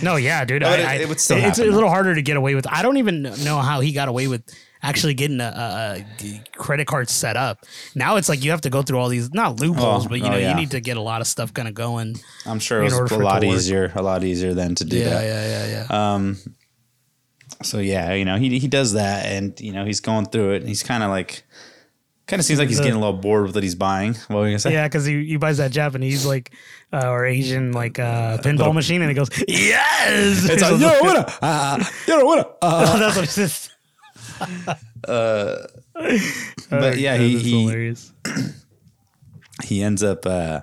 No, 0.02 0.16
yeah, 0.16 0.44
dude. 0.44 0.62
I, 0.62 0.76
it- 0.76 0.86
I- 0.86 0.94
it 0.96 1.08
would 1.08 1.18
still 1.20 1.38
it's 1.38 1.58
a 1.58 1.64
little 1.64 1.88
harder 1.88 2.14
to 2.14 2.20
get 2.20 2.36
away 2.36 2.54
with. 2.54 2.66
I 2.70 2.82
don't 2.82 2.98
even 2.98 3.22
know 3.22 3.58
how 3.60 3.80
he 3.80 3.92
got 3.92 4.08
away 4.08 4.28
with 4.28 4.42
actually 4.82 5.14
getting 5.14 5.40
a, 5.40 5.44
a, 5.44 6.04
a 6.24 6.42
credit 6.56 6.86
card 6.86 7.08
set 7.08 7.36
up. 7.36 7.64
Now 7.94 8.16
it's 8.16 8.28
like 8.28 8.44
you 8.44 8.50
have 8.50 8.62
to 8.62 8.70
go 8.70 8.82
through 8.82 8.98
all 8.98 9.08
these 9.08 9.32
not 9.32 9.60
loopholes, 9.60 10.06
Oh, 10.06 10.08
but 10.08 10.18
you 10.18 10.24
oh, 10.26 10.30
know 10.30 10.36
yeah. 10.38 10.50
you 10.50 10.56
need 10.56 10.72
to 10.72 10.80
get 10.80 10.96
a 10.96 11.00
lot 11.00 11.20
of 11.20 11.26
stuff 11.26 11.54
kind 11.54 11.68
of 11.68 11.74
going. 11.74 12.16
I'm 12.46 12.58
sure 12.58 12.80
In 12.80 12.86
it 12.86 13.00
was 13.00 13.10
a 13.12 13.14
for 13.14 13.22
it 13.22 13.24
lot 13.24 13.44
easier, 13.44 13.92
a 13.94 14.02
lot 14.02 14.24
easier 14.24 14.54
than 14.54 14.74
to 14.76 14.84
do 14.84 14.98
that. 15.04 15.24
yeah, 15.24 15.66
yeah, 15.66 15.86
yeah. 15.90 16.14
Um, 16.14 16.38
so 17.62 17.78
yeah, 17.78 18.14
you 18.14 18.24
know, 18.24 18.36
he 18.36 18.58
he 18.58 18.66
does 18.68 18.94
that, 18.94 19.26
and 19.26 19.58
you 19.60 19.72
know, 19.72 19.84
he's 19.84 20.00
going 20.00 20.26
through 20.26 20.52
it, 20.54 20.56
and 20.58 20.68
he's 20.68 20.82
kind 20.82 21.04
of 21.04 21.10
like, 21.10 21.44
kind 22.26 22.40
of 22.40 22.44
seems 22.44 22.58
like 22.58 22.68
he's 22.68 22.78
getting 22.80 22.94
a 22.94 22.98
little 22.98 23.12
bored 23.12 23.44
with 23.46 23.54
what 23.54 23.62
he's 23.62 23.76
buying. 23.76 24.14
What 24.26 24.38
were 24.38 24.44
you 24.46 24.50
gonna 24.52 24.58
say? 24.58 24.72
yeah, 24.72 24.88
because 24.88 25.04
he, 25.06 25.24
he 25.26 25.36
buys 25.36 25.58
that 25.58 25.70
Japanese 25.70 26.26
like 26.26 26.50
uh, 26.92 27.08
or 27.08 27.24
Asian 27.24 27.70
like 27.72 28.00
uh, 28.00 28.38
pinball 28.38 28.74
machine, 28.74 29.00
and 29.02 29.10
he 29.10 29.14
goes, 29.14 29.28
"Yes!" 29.46 30.48
It's 30.50 30.62
like, 30.70 30.80
yo, 30.80 31.00
what 31.02 31.16
up? 31.16 31.30
Uh, 31.40 31.84
yo, 32.08 32.24
what 32.24 32.38
up? 32.40 32.58
Uh, 32.62 32.98
That's 32.98 33.16
what 33.16 33.38
it 33.38 33.68
says. 35.06 35.66
but 36.70 36.98
yeah, 36.98 37.16
he, 37.16 37.38
he 37.38 37.94
he 39.64 39.82
ends 39.82 40.02
up. 40.02 40.26
Uh, 40.26 40.62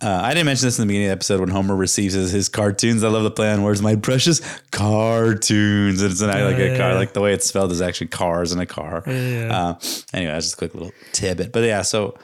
uh, 0.00 0.20
I 0.22 0.34
didn't 0.34 0.46
mention 0.46 0.66
this 0.66 0.78
in 0.78 0.82
the 0.82 0.86
beginning 0.86 1.06
of 1.08 1.10
the 1.10 1.16
episode 1.16 1.40
when 1.40 1.48
Homer 1.48 1.74
receives 1.74 2.14
his, 2.14 2.30
his 2.30 2.48
cartoons. 2.48 3.04
I 3.04 3.08
love 3.08 3.22
the 3.22 3.30
plan. 3.30 3.62
Where's. 3.62 3.80
My 3.80 3.96
precious 3.96 4.40
cartoons. 4.70 6.02
And 6.02 6.12
it's 6.12 6.20
an, 6.20 6.28
like 6.28 6.58
a 6.58 6.76
car, 6.76 6.94
like 6.94 7.12
the 7.12 7.20
way 7.20 7.32
it's 7.32 7.46
spelled 7.46 7.72
is 7.72 7.80
actually 7.80 8.08
cars 8.08 8.52
in 8.52 8.60
a 8.60 8.66
car. 8.66 9.02
Yeah. 9.06 9.48
Uh, 9.50 9.78
anyway, 10.12 10.32
that's 10.32 10.46
just 10.46 10.54
a 10.54 10.58
quick 10.58 10.74
little 10.74 10.92
tidbit. 11.12 11.52
But 11.52 11.64
yeah, 11.64 11.82
so 11.82 12.18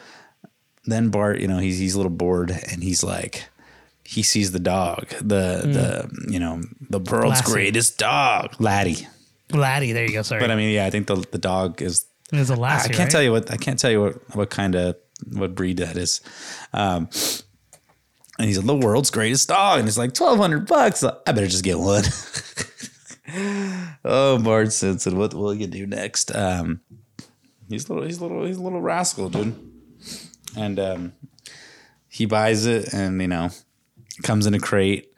then 0.84 1.10
Bart, 1.10 1.40
you 1.40 1.48
know, 1.48 1.58
he's 1.58 1.78
he's 1.78 1.94
a 1.94 1.98
little 1.98 2.10
bored 2.10 2.50
and 2.50 2.82
he's 2.82 3.02
like, 3.02 3.44
he 4.04 4.22
sees 4.22 4.52
the 4.52 4.58
dog, 4.58 5.08
the 5.20 5.62
the 5.62 6.32
you 6.32 6.40
know 6.40 6.62
the 6.88 6.98
world's 6.98 7.40
Lassie. 7.40 7.52
greatest 7.52 7.98
dog, 7.98 8.56
Laddie. 8.58 9.06
Laddie, 9.52 9.92
there 9.92 10.04
you 10.04 10.12
go. 10.12 10.22
Sorry, 10.22 10.40
But 10.40 10.50
I 10.50 10.56
mean, 10.56 10.72
yeah, 10.72 10.86
I 10.86 10.90
think 10.90 11.06
the 11.06 11.16
the 11.30 11.38
dog 11.38 11.82
is 11.82 12.06
it's 12.32 12.50
a 12.50 12.54
I 12.54 12.56
Lassie. 12.56 12.90
I 12.90 12.92
can't 12.92 12.98
right? 13.00 13.10
tell 13.10 13.22
you 13.22 13.32
what 13.32 13.50
I 13.50 13.56
can't 13.56 13.78
tell 13.78 13.90
you 13.90 14.00
what 14.02 14.36
what 14.36 14.50
kind 14.50 14.74
of 14.74 14.96
what 15.32 15.54
breed 15.54 15.78
that 15.78 15.96
is. 15.96 16.20
Um, 16.72 17.08
and 18.38 18.46
he's 18.48 18.62
the 18.62 18.74
world's 18.74 19.10
greatest 19.10 19.48
dog, 19.48 19.80
and 19.80 19.88
it's 19.88 19.98
like 19.98 20.14
twelve 20.14 20.38
hundred 20.38 20.66
bucks. 20.66 21.04
I 21.04 21.32
better 21.32 21.46
just 21.46 21.64
get 21.64 21.78
one. 21.78 22.04
oh, 24.04 24.38
Bart 24.38 24.72
Simpson, 24.72 25.18
what 25.18 25.34
will 25.34 25.54
you 25.54 25.66
do 25.66 25.86
next? 25.86 26.34
Um, 26.34 26.80
he's 27.68 27.88
a 27.88 27.92
little, 27.92 28.06
he's 28.06 28.18
a 28.18 28.22
little, 28.22 28.44
he's 28.44 28.56
a 28.56 28.62
little 28.62 28.80
rascal, 28.80 29.28
dude. 29.28 29.54
And 30.56 30.80
um, 30.80 31.12
he 32.08 32.26
buys 32.26 32.66
it, 32.66 32.92
and 32.94 33.20
you 33.20 33.28
know, 33.28 33.50
comes 34.22 34.46
in 34.46 34.54
a 34.54 34.58
crate, 34.58 35.12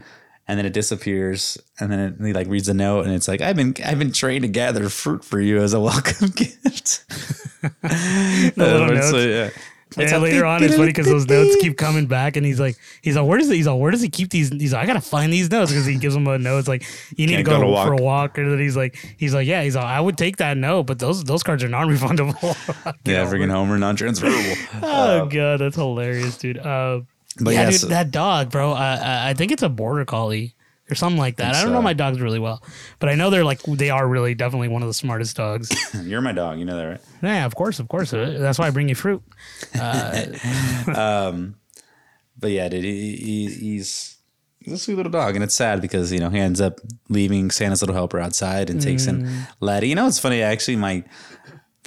and 0.53 0.59
then 0.59 0.67
it 0.67 0.75
disappears, 0.75 1.57
and 1.81 1.91
then 1.91 1.99
it, 1.99 2.27
he 2.27 2.35
like 2.35 2.47
reads 2.47 2.69
a 2.69 2.75
note, 2.75 3.07
and 3.07 3.15
it's 3.15 3.27
like, 3.27 3.41
"I've 3.41 3.57
been, 3.57 3.75
I've 3.83 3.99
been 3.99 4.13
trained 4.13 4.43
to 4.43 4.49
gather 4.49 4.91
fruit 4.91 5.25
for 5.25 5.41
you 5.41 5.63
as 5.63 5.73
a 5.73 5.81
welcome 5.89 6.29
gift." 6.29 7.07
little 7.83 8.83
Uh, 8.83 8.87
notes. 8.89 9.11
so, 9.11 9.17
yeah. 9.17 9.49
And 9.95 10.03
It's 10.05 10.13
later 10.13 10.45
on, 10.45 10.63
it's 10.63 10.75
funny 10.77 10.89
because 10.89 11.07
those 11.07 11.27
notes 11.27 11.57
keep 11.63 11.79
coming 11.79 12.07
back, 12.07 12.37
and 12.37 12.45
he's 12.45 12.61
like, 12.61 12.77
he's 13.01 13.17
like, 13.17 13.27
where 13.27 13.39
does 13.39 13.49
he, 13.49 13.57
he's 13.57 13.67
like, 13.67 13.79
where 13.79 13.91
does 13.91 14.03
he 14.03 14.11
keep 14.11 14.29
these? 14.29 14.51
He's 14.51 14.75
like, 14.75 14.83
I 14.83 14.87
gotta 14.87 15.01
find 15.01 15.33
these 15.33 15.51
notes 15.51 15.71
because 15.71 15.87
he 15.87 15.97
gives 15.97 16.15
him 16.15 16.27
a 16.27 16.39
note. 16.39 16.59
It's 16.59 16.69
like 16.69 16.85
you 17.17 17.27
need 17.27 17.35
Can't 17.37 17.47
to 17.47 17.51
go, 17.51 17.61
go 17.61 17.71
to 17.77 17.87
for 17.87 17.93
a 17.95 17.97
walk, 18.03 18.39
or 18.39 18.49
then 18.49 18.59
he's 18.59 18.77
like, 18.77 18.97
he's 19.19 19.33
like, 19.35 19.47
yeah, 19.47 19.63
he's 19.63 19.75
like, 19.77 19.87
I 19.87 20.01
would 20.01 20.19
take 20.19 20.37
that 20.37 20.59
note, 20.59 20.83
but 20.85 20.99
those 20.99 21.25
those 21.25 21.43
cards 21.43 21.65
are 21.65 21.69
non-refundable. 21.69 22.35
Yeah, 23.07 23.25
freaking 23.27 23.51
Homer, 23.51 23.79
non-transferable. 23.79 24.55
oh 24.83 25.27
god, 25.27 25.61
that's 25.61 25.77
hilarious, 25.77 26.37
dude. 26.37 26.59
Uh, 26.59 27.01
But 27.41 27.55
yeah, 27.55 27.62
yeah, 27.62 27.71
dude, 27.71 27.81
so- 27.81 27.87
that 27.89 28.11
dog, 28.11 28.51
bro. 28.51 28.73
I, 28.73 28.95
I 28.95 29.29
I 29.31 29.35
think 29.35 29.53
it's 29.53 29.62
a 29.62 29.69
border 29.69 30.05
collie 30.05 30.55
or 30.91 30.95
something 30.95 31.19
like 31.19 31.37
that. 31.37 31.55
I 31.55 31.62
don't 31.62 31.73
know 31.73 31.83
my 31.83 31.95
dogs 31.95 32.21
really 32.21 32.39
well, 32.39 32.62
but 32.99 33.09
I 33.09 33.15
know 33.15 33.31
they're 33.31 33.45
like 33.45 33.62
they 33.62 33.91
are 33.91 34.07
really 34.07 34.35
definitely 34.35 34.69
one 34.69 34.83
of 34.83 34.89
the 34.89 34.95
smartest 34.95 35.37
dogs. 35.37 35.71
You're 36.05 36.21
my 36.21 36.33
dog, 36.33 36.59
you 36.59 36.65
know 36.65 36.77
that, 36.77 36.85
right? 36.85 37.01
yeah, 37.23 37.47
of 37.47 37.55
course, 37.55 37.79
of 37.81 37.89
course. 37.89 38.12
Uh, 38.12 38.37
That's 38.39 38.59
why 38.59 38.67
I 38.67 38.71
bring 38.71 38.89
you 38.89 38.95
fruit. 38.95 39.23
Uh, 39.79 40.27
um, 40.95 41.57
but 42.39 42.51
yeah, 42.51 42.69
dude, 42.69 42.85
he, 42.85 43.17
he, 43.17 43.47
he's 43.47 44.19
he's 44.61 44.75
a 44.75 44.79
sweet 44.79 44.97
little 44.97 45.12
dog, 45.12 45.35
and 45.35 45.43
it's 45.43 45.55
sad 45.55 45.81
because 45.81 46.12
you 46.12 46.19
know 46.19 46.29
he 46.29 46.39
ends 46.39 46.61
up 46.61 46.81
leaving 47.09 47.51
Santa's 47.51 47.83
little 47.83 47.95
helper 47.95 48.21
outside 48.21 48.71
and 48.71 48.81
takes 48.81 49.07
in 49.07 49.25
mm. 49.25 49.49
Laddie. 49.61 49.89
You 49.89 49.95
know, 49.95 50.07
it's 50.07 50.19
funny 50.19 50.43
actually. 50.43 50.77
My 50.77 51.05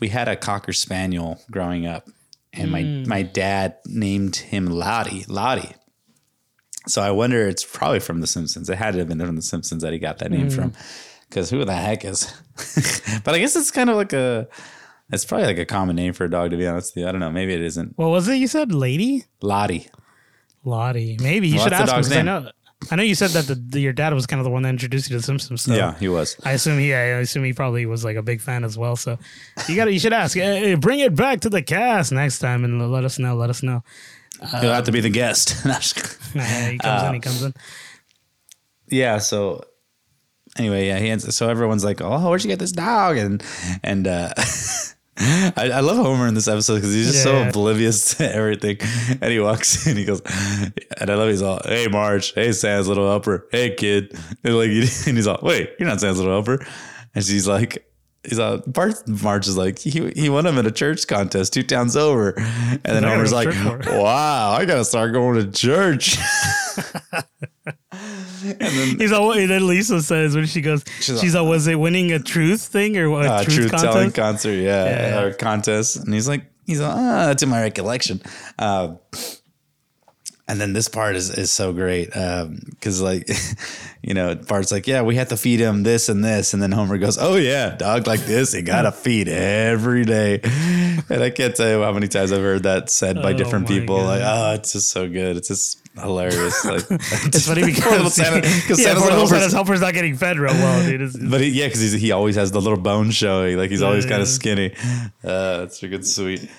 we 0.02 0.10
had 0.10 0.28
a 0.28 0.36
cocker 0.36 0.74
spaniel 0.74 1.42
growing 1.52 1.86
up, 1.86 2.10
and 2.56 2.72
my 2.72 2.84
mm. 2.84 3.08
my 3.08 3.22
dad 3.22 3.78
named 3.86 4.36
him 4.38 4.68
Lottie. 4.68 5.26
Lottie. 5.28 5.76
So 6.88 7.02
I 7.02 7.12
wonder 7.12 7.48
it's 7.48 7.66
probably 7.66 8.00
from 8.00 8.22
The 8.22 8.28
Simpsons. 8.28 8.70
It 8.70 8.78
had 8.78 8.92
to 8.92 9.00
have 9.00 9.08
been 9.08 9.20
from 9.20 9.36
The 9.36 9.42
Simpsons 9.42 9.82
that 9.82 9.92
he 9.92 10.00
got 10.00 10.20
that 10.20 10.32
name 10.32 10.50
mm. 10.50 10.54
from, 10.56 10.74
because 11.30 11.50
who 11.50 11.66
the 11.66 11.74
heck 11.74 12.06
is? 12.06 12.32
but 13.24 13.34
I 13.34 13.40
guess 13.40 13.56
it's 13.56 13.72
kind 13.72 13.90
of 13.90 13.96
like 13.96 14.14
a. 14.14 14.48
It's 15.12 15.26
probably 15.26 15.46
like 15.46 15.60
a 15.60 15.66
common 15.66 15.96
name 15.96 16.14
for 16.14 16.24
a 16.24 16.30
dog, 16.30 16.50
to 16.50 16.58
be 16.58 16.66
honest 16.66 16.96
with 16.96 17.04
you. 17.04 17.08
I 17.08 17.12
don't 17.12 17.22
know. 17.22 17.32
Maybe 17.32 17.54
it 17.54 17.62
isn't. 17.62 17.96
What 17.96 18.10
was 18.10 18.28
it 18.28 18.38
you 18.38 18.48
said, 18.48 18.72
lady? 18.74 19.26
Lottie. 19.40 19.88
Lottie. 20.64 21.18
Maybe 21.22 21.48
you 21.48 21.58
Well, 21.58 21.66
should 21.66 21.74
ask 21.74 22.12
him 22.12 22.18
I 22.18 22.22
know. 22.24 22.52
I 22.92 22.96
know 22.96 23.04
you 23.04 23.16
said 23.16 23.32
that 23.32 23.48
the, 23.48 23.56
the, 23.56 23.80
your 23.80 23.94
dad 23.94 24.14
was 24.14 24.26
kind 24.26 24.40
of 24.40 24.44
the 24.44 24.50
one 24.52 24.64
that 24.64 24.70
introduced 24.70 25.10
you 25.10 25.16
to 25.16 25.20
The 25.20 25.24
Simpsons. 25.24 25.64
So 25.64 25.74
Yeah, 25.74 25.96
he 25.98 26.08
was. 26.08 26.36
I 26.44 26.52
assume 26.52 26.80
he. 26.80 26.94
I 26.94 27.20
assume 27.20 27.44
he 27.44 27.54
probably 27.54 27.86
was 27.86 28.04
like 28.06 28.16
a 28.16 28.22
big 28.22 28.42
fan 28.42 28.64
as 28.64 28.78
well. 28.78 28.96
So 28.96 29.18
you 29.68 29.76
got. 29.76 29.92
You 29.92 30.00
should 30.00 30.14
ask. 30.14 30.36
Hey, 30.38 30.76
bring 30.76 31.00
it 31.00 31.16
back 31.16 31.42
to 31.42 31.50
the 31.50 31.62
cast 31.62 32.12
next 32.12 32.40
time 32.40 32.64
and 32.64 32.92
let 32.92 33.04
us 33.04 33.18
know. 33.20 33.36
Let 33.36 33.50
us 33.50 33.64
know. 33.64 33.84
He'll 34.60 34.74
have 34.74 34.84
to 34.86 34.92
be 34.92 35.02
the 35.02 35.10
guest. 35.10 35.56
Yeah, 35.66 36.70
he 36.72 36.78
comes 36.78 37.04
in. 37.04 37.14
He 37.14 37.20
comes 37.20 37.42
in. 37.44 37.54
yeah. 38.90 39.18
So 39.20 39.64
anyway, 40.58 40.88
yeah, 40.88 41.00
he 41.00 41.10
ends, 41.10 41.34
so 41.36 41.50
everyone's 41.50 41.84
like, 41.86 42.02
"Oh, 42.02 42.30
where'd 42.30 42.44
you 42.44 42.50
get 42.50 42.60
this 42.60 42.72
dog?" 42.74 43.18
And 43.18 43.44
and 43.84 44.08
uh, 44.08 44.34
I, 45.58 45.72
I 45.76 45.80
love 45.80 45.98
Homer 45.98 46.28
in 46.28 46.34
this 46.34 46.48
episode 46.48 46.76
because 46.76 46.94
he's 46.94 47.12
just 47.12 47.24
so 47.24 47.34
Yeah. 47.40 47.48
oblivious 47.50 48.16
to 48.18 48.36
everything. 48.36 48.78
And 49.22 49.32
he 49.32 49.40
walks 49.40 49.88
in, 49.88 49.96
he 49.96 50.04
goes, 50.06 50.22
and 51.00 51.10
I 51.10 51.16
love 51.16 51.30
he's 51.30 51.42
all, 51.42 51.62
"Hey, 51.64 51.88
Marge. 51.88 52.34
Hey, 52.34 52.52
Sam's 52.52 52.88
little 52.90 53.08
helper. 53.08 53.48
Hey, 53.52 53.74
kid." 53.76 54.14
And 54.44 54.58
like, 54.58 54.70
and 54.70 55.16
he's 55.18 55.28
all, 55.28 55.40
"Wait, 55.42 55.72
you're 55.80 55.88
not 55.88 56.02
Sam's 56.02 56.18
little 56.18 56.34
helper." 56.34 56.66
And 57.14 57.24
she's 57.24 57.48
like. 57.48 57.86
He's 58.28 58.40
all, 58.40 58.58
Bart 58.66 59.08
Marge 59.08 59.48
is 59.48 59.56
like 59.56 59.78
he 59.78 60.12
he 60.16 60.30
won 60.30 60.48
him 60.48 60.58
in 60.58 60.66
a 60.66 60.72
church 60.72 61.06
contest 61.06 61.54
two 61.54 61.62
towns 61.62 61.96
over, 61.96 62.32
and 62.36 62.82
then 62.84 63.04
Homer's 63.04 63.32
like, 63.32 63.50
to 63.50 63.54
church 63.54 63.86
for 63.86 63.92
it. 63.98 64.02
"Wow, 64.02 64.50
I 64.50 64.66
gotta 64.66 64.84
start 64.84 65.14
going 65.14 65.36
to 65.46 65.52
church." 65.52 66.18
He's 68.98 69.12
all. 69.12 69.32
And 69.34 69.50
then 69.50 69.68
Lisa 69.68 70.02
says 70.02 70.36
when 70.36 70.46
she 70.46 70.62
goes, 70.62 70.84
She's 71.02 71.20
she's, 71.22 71.36
all, 71.36 71.48
was 71.48 71.68
it 71.68 71.76
winning 71.76 72.12
a 72.12 72.20
truth 72.20 72.62
thing 72.62 72.98
or 72.98 73.06
a 73.08 73.14
uh, 73.16 73.44
truth, 73.44 73.56
truth 73.56 73.72
contest? 73.72 73.94
telling 73.94 74.12
concert, 74.12 74.54
yeah, 74.54 74.86
Yeah. 74.86 75.22
or 75.22 75.34
contest. 75.34 75.98
And 75.98 76.14
he's 76.14 76.28
like, 76.28 76.46
he's 76.66 76.80
like, 76.82 76.94
ah, 76.96 77.34
to 77.34 77.46
my 77.46 77.62
recollection. 77.62 78.22
Uh, 78.58 78.96
and 80.48 80.62
then 80.62 80.74
this 80.74 80.88
part 80.88 81.16
is 81.16 81.36
is 81.36 81.52
so 81.52 81.74
great 81.74 82.06
because 82.10 83.02
like, 83.02 83.28
you 84.04 84.14
know, 84.14 84.36
Bart's 84.36 84.72
like, 84.72 84.86
yeah, 84.86 85.02
we 85.02 85.16
have 85.16 85.30
to 85.30 85.38
feed 85.38 85.60
him 85.60 85.82
this 85.82 86.08
and 86.08 86.24
this, 86.24 86.54
and 86.54 86.62
then 86.62 86.72
Homer 86.72 87.00
goes, 87.00 87.18
oh 87.20 87.36
yeah, 87.36 87.76
dog 87.76 88.06
like 88.06 88.20
this, 88.22 88.54
you 88.54 88.62
gotta 88.62 88.92
feed 89.06 89.28
every 89.28 90.06
day. 90.06 90.40
And 91.10 91.24
I 91.24 91.32
can't 91.32 91.56
tell 91.56 91.68
you 91.70 91.82
how 91.82 91.92
many 91.94 92.08
times 92.08 92.32
I've 92.32 92.42
heard 92.42 92.62
that 92.64 92.92
said 92.92 93.24
by 93.24 93.32
Oh 93.32 93.38
different 93.38 93.68
people. 93.68 93.98
God. 93.98 94.06
Like, 94.06 94.22
oh, 94.24 94.54
it's 94.54 94.74
just 94.74 94.92
so 94.92 95.10
good. 95.10 95.36
It's 95.38 95.48
just 95.48 95.82
hilarious. 95.98 96.64
Like, 96.66 96.84
It's 96.90 97.48
funny 97.48 97.64
because 97.66 98.14
Santa- 98.16 98.48
yeah, 98.48 98.52
Santa's 98.52 98.76
poor 98.78 98.86
little 98.86 99.02
little 99.02 99.16
helper's- 99.18 99.30
Santa's 99.30 99.54
helper's 99.54 99.82
not 99.82 99.94
getting 99.94 100.16
fed 100.16 100.38
real 100.38 100.54
well, 100.54 100.84
dude. 100.86 101.02
It's- 101.02 101.18
But 101.30 101.42
he, 101.42 101.50
yeah, 101.50 101.68
because 101.68 101.92
he 101.94 102.12
always 102.12 102.36
has 102.36 102.52
the 102.52 102.62
little 102.62 102.80
bone 102.80 103.12
showing. 103.12 103.58
Like 103.58 103.70
he's 103.72 103.82
always 103.82 104.06
kind 104.06 104.18
Yeah. 104.18 104.22
of 104.24 104.28
skinny. 104.28 104.74
Uh, 105.24 105.58
that's 105.60 105.80
freaking 105.82 106.06
sweet. 106.06 106.50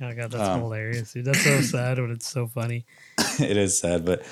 oh 0.00 0.14
god, 0.14 0.30
that's 0.30 0.34
Um, 0.48 0.60
hilarious, 0.60 1.12
dude. 1.12 1.24
That's 1.26 1.42
so 1.42 1.60
sad, 1.60 1.96
but 1.98 2.10
it's 2.10 2.28
so 2.28 2.46
funny. 2.46 2.84
it 3.40 3.56
is 3.56 3.78
sad, 3.78 4.04
but 4.04 4.22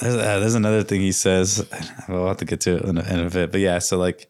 there's, 0.00 0.14
uh, 0.14 0.40
there's 0.40 0.54
another 0.54 0.82
thing 0.82 1.00
he 1.00 1.12
says. 1.12 1.66
We'll 2.08 2.26
have 2.28 2.38
to 2.38 2.44
get 2.44 2.60
to 2.62 2.76
it 2.76 2.84
in 2.84 2.98
a, 2.98 3.02
in 3.02 3.20
a 3.20 3.30
bit. 3.30 3.52
But 3.52 3.60
yeah, 3.60 3.78
so 3.78 3.98
like, 3.98 4.28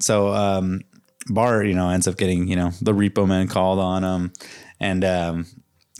so 0.00 0.28
um, 0.32 0.82
Bart, 1.28 1.66
you 1.66 1.74
know, 1.74 1.88
ends 1.90 2.06
up 2.08 2.16
getting 2.16 2.48
you 2.48 2.56
know 2.56 2.70
the 2.80 2.92
repo 2.92 3.26
man 3.26 3.48
called 3.48 3.78
on 3.78 4.04
him, 4.04 4.32
and 4.80 5.04
um, 5.04 5.46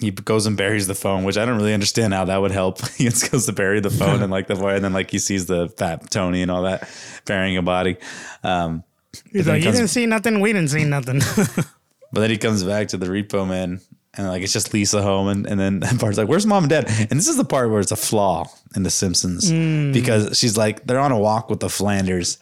he 0.01 0.11
goes 0.11 0.47
and 0.47 0.57
buries 0.57 0.87
the 0.87 0.95
phone, 0.95 1.25
which 1.25 1.39
I 1.39 1.45
don't 1.47 1.57
really 1.57 1.73
understand 1.75 2.13
how 2.13 2.27
that 2.27 2.37
would 2.39 2.51
help. 2.51 2.87
he 2.97 3.05
just 3.05 3.31
goes 3.31 3.47
to 3.47 3.53
bury 3.53 3.81
the 3.81 3.91
phone 3.91 4.23
and 4.23 4.31
like 4.31 4.47
the 4.47 4.55
boy, 4.55 4.75
and 4.75 4.85
then 4.85 4.93
like 4.93 5.11
he 5.11 5.19
sees 5.19 5.47
the 5.47 5.69
fat 5.71 6.11
Tony 6.11 6.43
and 6.43 6.51
all 6.51 6.63
that 6.65 6.89
burying 7.25 7.57
a 7.57 7.63
body. 7.63 7.97
Um, 8.43 8.85
He's 9.33 9.47
like, 9.47 9.55
he 9.57 9.61
you 9.61 9.65
comes- 9.67 9.77
didn't 9.79 9.91
see 9.91 10.05
nothing. 10.07 10.41
We 10.41 10.53
didn't 10.53 10.71
see 10.71 10.85
nothing. 10.85 11.21
But 12.13 12.21
then 12.21 12.31
he 12.31 12.39
comes 12.39 12.63
back 12.63 12.89
to 12.89 12.97
the 12.97 13.07
repo 13.07 13.47
man 13.47 13.81
and 14.15 14.29
like 14.29 14.41
it's 14.43 14.53
just 14.53 14.73
Lisa 14.73 15.03
home 15.03 15.29
and, 15.29 15.45
and 15.47 15.59
then 15.61 15.81
Bart's 15.99 16.17
like, 16.17 16.29
Where's 16.29 16.47
mom 16.47 16.63
and 16.65 16.71
dad? 16.71 16.87
And 16.89 17.11
this 17.19 17.27
is 17.29 17.37
the 17.37 17.45
part 17.45 17.69
where 17.69 17.81
it's 17.81 17.91
a 17.91 17.97
flaw 17.97 18.47
in 18.77 18.85
The 18.85 18.91
Simpsons 18.91 19.51
because 19.93 20.39
she's 20.39 20.57
like, 20.57 20.87
they're 20.87 21.01
on 21.01 21.11
a 21.13 21.19
walk 21.19 21.51
with 21.51 21.61
the 21.61 21.69
Flanders. 21.69 22.39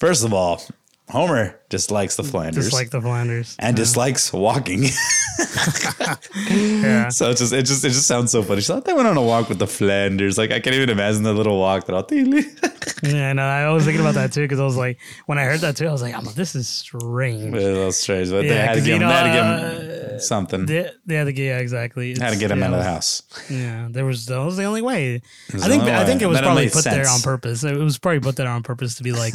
First 0.00 0.24
of 0.24 0.32
all, 0.32 0.62
Homer 1.10 1.60
dislikes 1.68 2.16
the 2.16 2.24
Flanders 2.24 2.64
Just 2.64 2.72
like 2.72 2.88
the 2.90 3.00
Flanders. 3.00 3.56
and 3.58 3.76
dislikes 3.76 4.32
walking. 4.32 4.84
Yeah. 4.84 4.88
so 7.10 7.30
it 7.30 7.36
just 7.36 7.52
it 7.52 7.66
just 7.66 7.84
it 7.84 7.90
just 7.90 8.06
sounds 8.06 8.32
so 8.32 8.42
funny. 8.42 8.62
She's 8.62 8.70
like, 8.70 8.84
they 8.84 8.94
went 8.94 9.06
on 9.06 9.18
a 9.18 9.22
walk 9.22 9.50
with 9.50 9.58
the 9.58 9.66
Flanders. 9.66 10.38
Like 10.38 10.50
I 10.50 10.60
can't 10.60 10.74
even 10.74 10.88
imagine 10.88 11.22
the 11.22 11.34
little 11.34 11.58
walk 11.58 11.84
that 11.86 11.94
I'll 11.94 12.06
Yeah, 13.02 13.32
no, 13.34 13.42
I 13.42 13.68
was 13.70 13.84
thinking 13.84 14.00
about 14.00 14.14
that 14.14 14.32
too 14.32 14.40
because 14.42 14.60
I 14.60 14.64
was 14.64 14.78
like, 14.78 14.98
when 15.26 15.38
I 15.38 15.44
heard 15.44 15.60
that 15.60 15.76
too, 15.76 15.86
I 15.86 15.92
was 15.92 16.00
like, 16.00 16.18
this 16.34 16.54
is 16.54 16.68
strange. 16.68 17.54
a 17.54 17.58
little 17.58 17.92
strange, 17.92 18.30
but 18.30 18.40
they 18.42 18.56
had 18.56 18.74
to 18.74 18.80
give 18.80 19.02
him, 19.02 19.08
they 19.08 19.14
had 19.14 19.22
to 19.24 19.28
know, 19.28 19.70
give 19.70 19.80
him 20.10 20.16
uh, 20.16 20.18
something. 20.20 20.68
Yeah, 20.68 20.90
yeah, 21.06 21.24
the 21.24 21.34
yeah, 21.34 21.58
exactly. 21.58 22.18
had 22.18 22.32
to 22.32 22.38
get 22.38 22.50
him 22.50 22.60
yeah, 22.60 22.66
out 22.66 22.72
of 22.72 22.78
the 22.78 22.84
house. 22.84 23.22
Yeah, 23.50 23.88
there 23.90 24.06
was 24.06 24.24
that 24.26 24.38
was 24.38 24.56
the 24.56 24.64
only 24.64 24.80
way. 24.80 25.20
I 25.52 25.68
think 25.68 25.82
I 25.82 26.06
think 26.06 26.22
it 26.22 26.26
was 26.26 26.40
probably 26.40 26.70
put 26.70 26.84
there 26.84 27.08
on 27.08 27.20
purpose. 27.20 27.62
It 27.62 27.76
was 27.76 27.98
probably 27.98 28.20
put 28.20 28.36
there 28.36 28.48
on 28.48 28.62
purpose 28.62 28.94
to 28.94 29.02
be 29.02 29.12
like, 29.12 29.34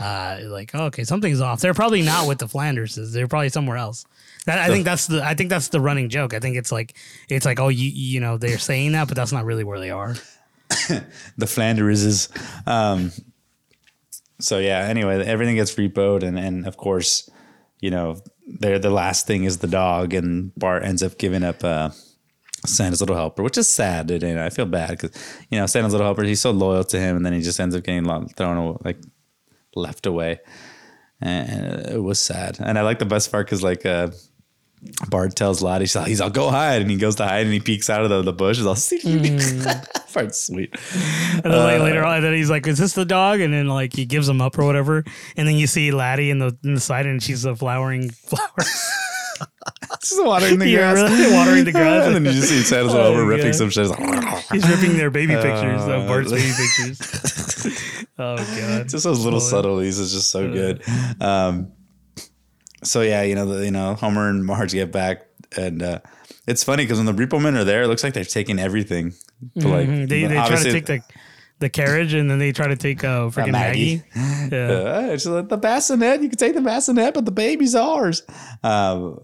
uh, 0.00 0.40
like 0.44 0.70
oh, 0.74 0.86
okay, 0.86 1.04
something's 1.04 1.40
off. 1.40 1.60
They're 1.60 1.74
probably 1.74 2.02
not 2.02 2.28
with 2.28 2.38
the 2.38 2.46
Flanderses. 2.46 3.12
They're 3.12 3.28
probably 3.28 3.48
somewhere 3.48 3.76
else. 3.76 4.04
That, 4.46 4.58
I 4.58 4.68
think 4.68 4.84
that's 4.84 5.06
the 5.06 5.22
I 5.22 5.34
think 5.34 5.50
that's 5.50 5.68
the 5.68 5.80
running 5.80 6.08
joke. 6.08 6.34
I 6.34 6.40
think 6.40 6.56
it's 6.56 6.72
like 6.72 6.96
it's 7.28 7.44
like 7.44 7.60
oh 7.60 7.68
you 7.68 7.90
you 7.90 8.20
know 8.20 8.38
they're 8.38 8.58
saying 8.58 8.92
that, 8.92 9.08
but 9.08 9.16
that's 9.16 9.32
not 9.32 9.44
really 9.44 9.64
where 9.64 9.80
they 9.80 9.90
are. 9.90 10.14
the 11.36 11.46
Flanderses. 11.46 12.28
Um, 12.66 13.12
so 14.40 14.58
yeah. 14.58 14.80
Anyway, 14.80 15.24
everything 15.24 15.56
gets 15.56 15.74
repoed, 15.74 16.22
and 16.22 16.38
and 16.38 16.66
of 16.66 16.76
course, 16.76 17.28
you 17.80 17.90
know, 17.90 18.16
there 18.46 18.78
the 18.78 18.90
last 18.90 19.26
thing 19.26 19.44
is 19.44 19.58
the 19.58 19.66
dog, 19.66 20.14
and 20.14 20.54
Bart 20.54 20.84
ends 20.84 21.02
up 21.02 21.18
giving 21.18 21.42
up 21.42 21.64
uh, 21.64 21.90
Santa's 22.64 23.00
little 23.00 23.16
helper, 23.16 23.42
which 23.42 23.58
is 23.58 23.68
sad. 23.68 24.10
And 24.10 24.38
I 24.38 24.50
feel 24.50 24.66
bad 24.66 24.90
because 24.90 25.10
you 25.50 25.58
know 25.58 25.66
Santa's 25.66 25.92
little 25.92 26.06
helper, 26.06 26.22
he's 26.22 26.40
so 26.40 26.50
loyal 26.50 26.84
to 26.84 26.98
him, 26.98 27.16
and 27.16 27.26
then 27.26 27.32
he 27.32 27.40
just 27.40 27.60
ends 27.60 27.74
up 27.74 27.84
getting 27.84 28.28
thrown 28.30 28.56
away, 28.56 28.76
like 28.84 28.98
left 29.74 30.06
away, 30.06 30.40
and 31.20 31.86
it 31.86 32.02
was 32.02 32.18
sad. 32.18 32.58
And 32.60 32.78
I 32.78 32.82
like 32.82 32.98
the 32.98 33.06
best 33.06 33.30
part 33.32 33.46
because 33.46 33.62
like. 33.62 33.84
Uh, 33.86 34.10
Bart 35.08 35.34
tells 35.34 35.60
Lottie, 35.60 35.82
he's 35.86 35.96
like, 35.96 36.06
he's 36.06 36.20
all 36.20 36.30
go 36.30 36.50
hide, 36.50 36.80
and 36.82 36.88
he 36.88 36.96
goes 36.98 37.16
to 37.16 37.24
hide, 37.26 37.42
and 37.46 37.52
he 37.52 37.58
peeks 37.58 37.90
out 37.90 38.04
of 38.04 38.10
the, 38.10 38.22
the 38.22 38.32
bush. 38.32 38.58
He's 38.58 38.64
all, 38.64 38.76
Part's 40.14 40.46
sweet. 40.46 40.72
And 41.34 41.42
then 41.42 41.50
like, 41.52 41.80
later 41.80 42.04
on, 42.04 42.22
then 42.22 42.32
he's 42.34 42.48
like, 42.48 42.64
"Is 42.68 42.78
this 42.78 42.92
the 42.92 43.04
dog?" 43.04 43.40
And 43.40 43.52
then 43.52 43.66
like 43.66 43.92
he 43.92 44.04
gives 44.04 44.28
him 44.28 44.40
up 44.40 44.56
or 44.56 44.64
whatever. 44.64 45.02
And 45.36 45.48
then 45.48 45.56
you 45.56 45.66
see 45.66 45.90
Laddie 45.90 46.30
in 46.30 46.38
the 46.38 46.56
in 46.62 46.74
the 46.74 46.80
side, 46.80 47.06
and 47.06 47.20
she's 47.20 47.44
a 47.44 47.56
flowering 47.56 48.10
flower. 48.28 48.48
Just 50.00 50.24
watering 50.24 50.58
the 50.60 50.68
Yeah, 50.68 50.92
grass. 50.92 51.10
really 51.10 51.34
watering 51.34 51.64
the 51.64 51.72
grass. 51.72 52.06
and 52.06 52.14
then 52.14 52.24
you 52.24 52.32
just 52.32 52.48
see 52.48 52.62
Santa's 52.62 52.94
Oh, 52.94 53.00
over 53.14 53.24
ripping 53.26 53.52
some 53.52 53.70
shit. 53.70 53.86
He's 54.52 54.68
ripping 54.68 54.96
their 54.96 55.10
baby 55.10 55.34
pictures, 55.34 55.80
Uh, 55.82 56.04
Bart's 56.06 56.30
baby 56.32 56.52
pictures. 56.56 57.47
oh 58.18 58.36
god, 58.36 58.88
just 58.88 59.04
those 59.04 59.24
little 59.24 59.40
subtleties 59.40 59.98
is 59.98 60.12
just 60.12 60.30
so 60.30 60.50
good. 60.50 60.82
Um, 61.20 61.72
so 62.84 63.02
yeah, 63.02 63.22
you 63.22 63.34
know, 63.34 63.46
the, 63.46 63.64
you 63.64 63.70
know, 63.70 63.94
Homer 63.94 64.28
and 64.28 64.44
Marge 64.44 64.72
get 64.72 64.92
back, 64.92 65.26
and 65.56 65.82
uh, 65.82 66.00
it's 66.46 66.64
funny 66.64 66.84
because 66.84 66.98
when 66.98 67.06
the 67.06 67.12
Repo 67.12 67.42
Men 67.42 67.56
are 67.56 67.64
there, 67.64 67.82
it 67.82 67.88
looks 67.88 68.04
like 68.04 68.14
they're 68.14 68.24
taking 68.24 68.58
everything. 68.58 69.12
But 69.54 69.64
like 69.64 69.86
they 69.86 70.24
they 70.24 70.34
try 70.34 70.62
to 70.62 70.72
take 70.72 70.86
the 70.86 71.02
the 71.58 71.68
carriage, 71.68 72.14
and 72.14 72.30
then 72.30 72.38
they 72.38 72.52
try 72.52 72.68
to 72.68 72.76
take 72.76 73.02
uh, 73.04 73.28
freaking 73.28 73.52
Maggie. 73.52 74.02
Maggie. 74.14 74.54
Yeah. 74.56 74.68
Uh, 74.68 75.08
it's 75.10 75.26
like 75.26 75.48
the 75.48 75.58
bassinet. 75.58 76.22
You 76.22 76.30
can 76.30 76.38
take 76.38 76.54
the 76.54 76.62
bassinet, 76.62 77.12
but 77.12 77.26
the 77.26 77.32
baby's 77.32 77.74
ours. 77.74 78.22
Um, 78.62 79.20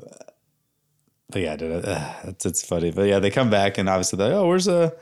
but 1.31 1.41
yeah, 1.41 1.57
dude, 1.57 1.85
uh, 1.85 2.13
it's 2.25 2.45
it's 2.45 2.65
funny. 2.65 2.91
But 2.91 3.09
yeah, 3.09 3.21
they 3.21 3.31
come 3.31 3.49
back 3.49 3.79
and 3.79 3.89
obviously 3.89 4.19
they're 4.19 4.29
like, 4.29 4.37
oh, 4.37 4.47
where's 4.47 4.69
a, 4.69 4.93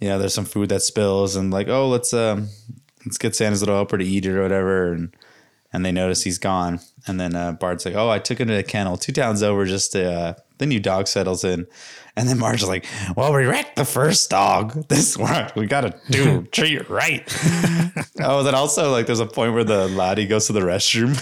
you 0.00 0.08
know, 0.08 0.18
there's 0.18 0.34
some 0.34 0.44
food 0.44 0.68
that 0.70 0.82
spills 0.82 1.36
and 1.36 1.50
like, 1.50 1.68
oh, 1.68 1.88
let's 1.88 2.12
um, 2.12 2.48
let's 3.04 3.18
get 3.18 3.34
Santa's 3.36 3.62
little 3.62 3.76
helper 3.76 3.98
to 3.98 4.04
eat 4.04 4.26
it 4.26 4.36
or 4.36 4.42
whatever. 4.42 4.92
And 4.92 5.14
and 5.72 5.84
they 5.84 5.92
notice 5.92 6.22
he's 6.22 6.38
gone. 6.38 6.80
And 7.06 7.18
then 7.18 7.34
uh, 7.34 7.52
Bart's 7.52 7.84
like, 7.84 7.94
oh, 7.94 8.08
I 8.10 8.18
took 8.18 8.38
him 8.38 8.48
to 8.48 8.58
a 8.58 8.62
kennel 8.62 8.96
two 8.96 9.12
towns 9.12 9.42
over 9.42 9.64
just 9.64 9.92
to. 9.92 10.12
Uh, 10.12 10.34
the 10.58 10.66
new 10.66 10.80
dog 10.80 11.08
settles 11.08 11.44
in. 11.44 11.66
And 12.16 12.28
then 12.28 12.38
Marge's 12.38 12.68
like, 12.68 12.86
well, 13.16 13.32
we 13.32 13.44
wrecked 13.44 13.76
the 13.76 13.84
first 13.84 14.30
dog. 14.30 14.84
This 14.88 15.16
one, 15.16 15.50
we 15.56 15.66
got 15.66 15.80
to 15.80 15.94
do 16.10 16.42
treat 16.52 16.88
right. 16.88 17.22
oh, 18.20 18.42
then 18.42 18.54
also, 18.54 18.92
like, 18.92 19.06
there's 19.06 19.20
a 19.20 19.26
point 19.26 19.54
where 19.54 19.64
the 19.64 19.88
laddie 19.88 20.26
goes 20.26 20.46
to 20.46 20.52
the 20.52 20.60
restroom. 20.60 21.14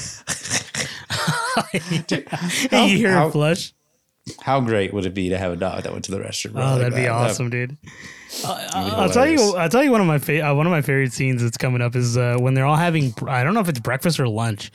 Hey, 2.70 2.88
you 2.88 2.98
hear 2.98 3.12
how- 3.12 3.30
flush? 3.30 3.72
How 4.42 4.60
great 4.60 4.94
would 4.94 5.04
it 5.04 5.14
be 5.14 5.30
to 5.30 5.38
have 5.38 5.52
a 5.52 5.56
dog 5.56 5.82
that 5.82 5.92
went 5.92 6.04
to 6.04 6.12
the 6.12 6.18
restroom? 6.20 6.52
Oh, 6.54 6.72
like 6.72 6.78
that'd 6.78 6.94
be 6.94 7.02
that? 7.02 7.10
awesome, 7.10 7.50
dude. 7.50 7.76
I'll 8.44 9.10
tell 9.10 9.26
you. 9.26 9.54
I'll 9.56 9.68
tell 9.68 9.82
you 9.84 9.90
one 9.90 10.00
of 10.00 10.06
my 10.06 10.18
fa- 10.18 10.48
uh, 10.48 10.54
one 10.54 10.66
of 10.66 10.70
my 10.70 10.82
favorite 10.82 11.12
scenes 11.12 11.42
that's 11.42 11.56
coming 11.56 11.82
up 11.82 11.94
is 11.94 12.16
uh, 12.16 12.36
when 12.38 12.54
they're 12.54 12.66
all 12.66 12.76
having. 12.76 13.14
I 13.26 13.44
don't 13.44 13.54
know 13.54 13.60
if 13.60 13.68
it's 13.68 13.80
breakfast 13.80 14.18
or 14.18 14.28
lunch, 14.28 14.72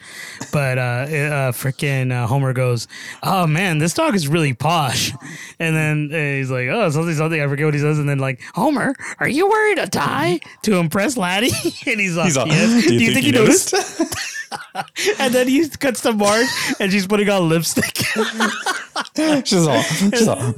but 0.52 0.78
uh, 0.78 0.82
uh, 0.82 1.52
freaking 1.52 2.12
uh, 2.12 2.28
Homer 2.28 2.54
goes, 2.54 2.88
"Oh 3.24 3.48
man, 3.48 3.80
this 3.80 3.94
dog 3.94 4.16
is 4.16 4.28
really 4.28 4.54
posh," 4.54 5.12
and 5.60 5.76
then 5.76 6.10
uh, 6.14 6.18
he's 6.18 6.52
like, 6.52 6.68
"Oh, 6.70 6.90
something, 6.90 7.16
something." 7.16 7.42
I 7.42 7.48
forget 7.48 7.66
what 7.66 7.74
he 7.74 7.80
says, 7.80 8.00
and 8.00 8.08
then 8.08 8.20
like, 8.20 8.42
Homer, 8.54 8.94
are 9.20 9.30
you 9.30 9.48
wearing 9.50 9.80
a 9.80 9.88
tie 9.88 10.40
to 10.64 10.76
impress 10.76 11.18
Laddie? 11.18 11.48
and 11.86 12.00
he's 12.00 12.16
like, 12.16 12.28
He's 12.28 12.38
all, 12.38 12.48
"Yes." 12.48 12.86
Do 12.88 12.94
you, 12.94 13.14
think, 13.14 13.26
he 13.26 13.32
noticed? 13.32 13.74
and 15.20 15.34
then 15.34 15.48
he 15.48 15.68
cuts 15.70 16.02
to 16.02 16.14
Marge, 16.14 16.48
and 16.80 16.92
she's 16.92 17.08
putting 17.08 17.30
on 17.30 17.50
lipstick. 17.50 17.98
she's 19.46 19.68
all, 19.68 19.82
she's 19.82 20.28
all, 20.28 20.54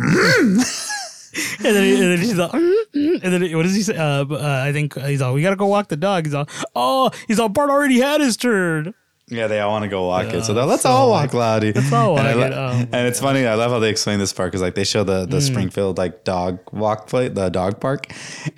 And 1.62 1.76
then, 1.76 1.84
and 2.02 2.12
then 2.14 2.18
she's 2.20 2.36
like, 2.38 2.52
mm, 2.52 2.74
mm. 2.96 3.20
and 3.24 3.34
then 3.34 3.56
what 3.58 3.64
does 3.64 3.76
he 3.76 3.84
say? 3.84 3.96
Uh, 3.98 4.26
uh, 4.30 4.64
I 4.66 4.72
think 4.72 4.98
he's 4.98 5.22
all, 5.22 5.34
we 5.34 5.42
gotta 5.42 5.56
go 5.58 5.68
walk 5.68 5.90
the 5.90 5.98
dog. 5.98 6.26
He's 6.26 6.34
all, 6.34 6.48
oh, 6.76 7.12
he's 7.28 7.40
all, 7.40 7.50
Bart 7.50 7.70
already 7.70 8.00
had 8.00 8.22
his 8.22 8.38
turn. 8.38 8.94
yeah, 9.28 9.48
they 9.48 9.60
all 9.60 9.72
want 9.72 9.84
to 9.84 9.90
go 9.90 10.08
walk 10.08 10.34
it. 10.34 10.44
So 10.46 10.54
let's 10.54 10.84
so 10.84 10.90
all 10.90 11.10
walk, 11.12 11.34
Laddie. 11.34 11.74
Let's 11.74 11.92
all 11.92 12.18
and, 12.18 12.28
walk 12.28 12.36
lo- 12.38 12.46
it. 12.48 12.54
Oh, 12.54 12.98
and 12.98 13.08
it's 13.08 13.20
funny. 13.20 13.46
I 13.46 13.56
love 13.56 13.72
how 13.72 13.80
they 13.80 13.90
explain 13.90 14.20
this 14.20 14.32
part 14.34 14.52
because 14.52 14.62
like 14.62 14.76
they 14.76 14.84
show 14.86 15.04
the 15.04 15.26
Mm. 15.26 15.32
the 15.32 15.42
Springfield 15.42 15.98
like 15.98 16.24
dog 16.24 16.60
walk 16.72 17.08
plate, 17.08 17.36
the 17.36 17.50
dog 17.50 17.80
park, 17.82 18.08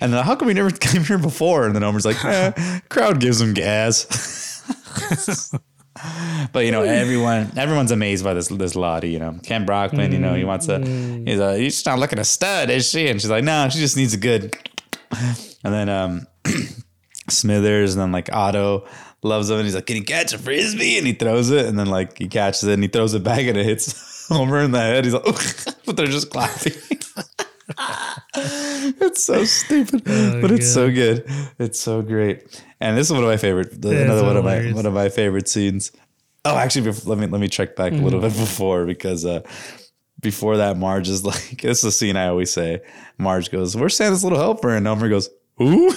and 0.00 0.12
then 0.12 0.24
how 0.24 0.34
come 0.36 0.46
we 0.48 0.54
never 0.54 0.70
came 0.88 1.02
here 1.04 1.18
before? 1.18 1.66
And 1.66 1.74
then 1.74 1.82
Homer's 1.82 2.06
like, 2.06 2.24
eh, 2.24 2.80
crowd 2.88 3.18
gives 3.20 3.38
them 3.40 3.52
gas. 3.52 4.06
But 6.52 6.64
you 6.66 6.72
know, 6.72 6.82
everyone 6.82 7.52
everyone's 7.56 7.90
amazed 7.90 8.24
by 8.24 8.34
this 8.34 8.48
this 8.48 8.74
Lottie. 8.74 9.10
You 9.10 9.18
know, 9.18 9.38
Kent 9.42 9.66
Brockman. 9.66 10.12
You 10.12 10.18
know, 10.18 10.34
he 10.34 10.44
wants 10.44 10.68
a. 10.68 10.84
He's 10.84 11.38
a. 11.38 11.58
She's 11.58 11.86
not 11.86 11.98
looking 11.98 12.18
a 12.18 12.24
stud, 12.24 12.70
is 12.70 12.88
she? 12.88 13.08
And 13.08 13.20
she's 13.20 13.30
like, 13.30 13.44
no, 13.44 13.68
she 13.68 13.78
just 13.78 13.96
needs 13.96 14.14
a 14.14 14.18
good. 14.18 14.56
And 15.64 15.72
then 15.72 15.88
um, 15.88 16.26
Smithers, 17.30 17.94
and 17.94 18.02
then 18.02 18.10
like 18.10 18.32
Otto 18.32 18.84
loves 19.22 19.48
him, 19.48 19.56
and 19.56 19.64
he's 19.64 19.74
like, 19.74 19.86
can 19.86 19.96
you 19.96 20.04
catch 20.04 20.32
a 20.32 20.38
frisbee? 20.38 20.98
And 20.98 21.06
he 21.06 21.12
throws 21.12 21.50
it, 21.50 21.66
and 21.66 21.78
then 21.78 21.86
like 21.86 22.18
he 22.18 22.26
catches 22.26 22.64
it, 22.64 22.74
and 22.74 22.82
he 22.82 22.88
throws 22.88 23.14
it 23.14 23.22
back, 23.22 23.46
and 23.46 23.56
it 23.56 23.64
hits 23.64 24.26
Homer 24.28 24.60
in 24.60 24.72
the 24.72 24.80
head. 24.80 25.04
He's 25.04 25.14
like, 25.14 25.24
but 25.86 25.96
they're 25.96 26.06
just 26.06 26.30
clapping. 26.30 26.72
it's 28.34 29.22
so 29.22 29.44
stupid, 29.44 30.04
but 30.04 30.50
it's 30.50 30.72
so 30.72 30.90
good. 30.90 31.24
It's 31.58 31.80
so 31.80 32.02
great. 32.02 32.64
And 32.82 32.96
this 32.98 33.06
is 33.06 33.12
one 33.12 33.22
of 33.22 33.28
my 33.28 33.36
favorite. 33.36 33.72
Yeah, 33.80 33.92
another 33.92 34.20
it's 34.20 34.26
one 34.26 34.36
of 34.36 34.44
my 34.44 34.72
one 34.72 34.86
of 34.86 34.92
my 34.92 35.08
favorite 35.08 35.48
scenes. 35.48 35.92
Oh, 36.44 36.56
actually, 36.56 36.90
bef- 36.90 37.06
let 37.06 37.16
me 37.18 37.26
let 37.28 37.40
me 37.40 37.48
check 37.48 37.76
back 37.76 37.92
a 37.92 37.96
little 37.96 38.20
bit 38.20 38.32
before 38.36 38.84
because 38.86 39.24
uh, 39.24 39.42
before 40.20 40.56
that, 40.56 40.76
Marge 40.76 41.08
is 41.08 41.24
like, 41.32 41.62
this 41.62 41.78
is 41.78 41.84
a 41.84 41.92
scene 41.92 42.16
I 42.16 42.26
always 42.26 42.52
say. 42.52 42.80
Marge 43.18 43.50
goes, 43.50 43.76
"Where's 43.76 43.96
Santa's 43.96 44.24
little 44.24 44.38
helper?" 44.38 44.70
And 44.74 44.86
Homer 44.86 45.08
goes, 45.08 45.30
"Who?" 45.58 45.94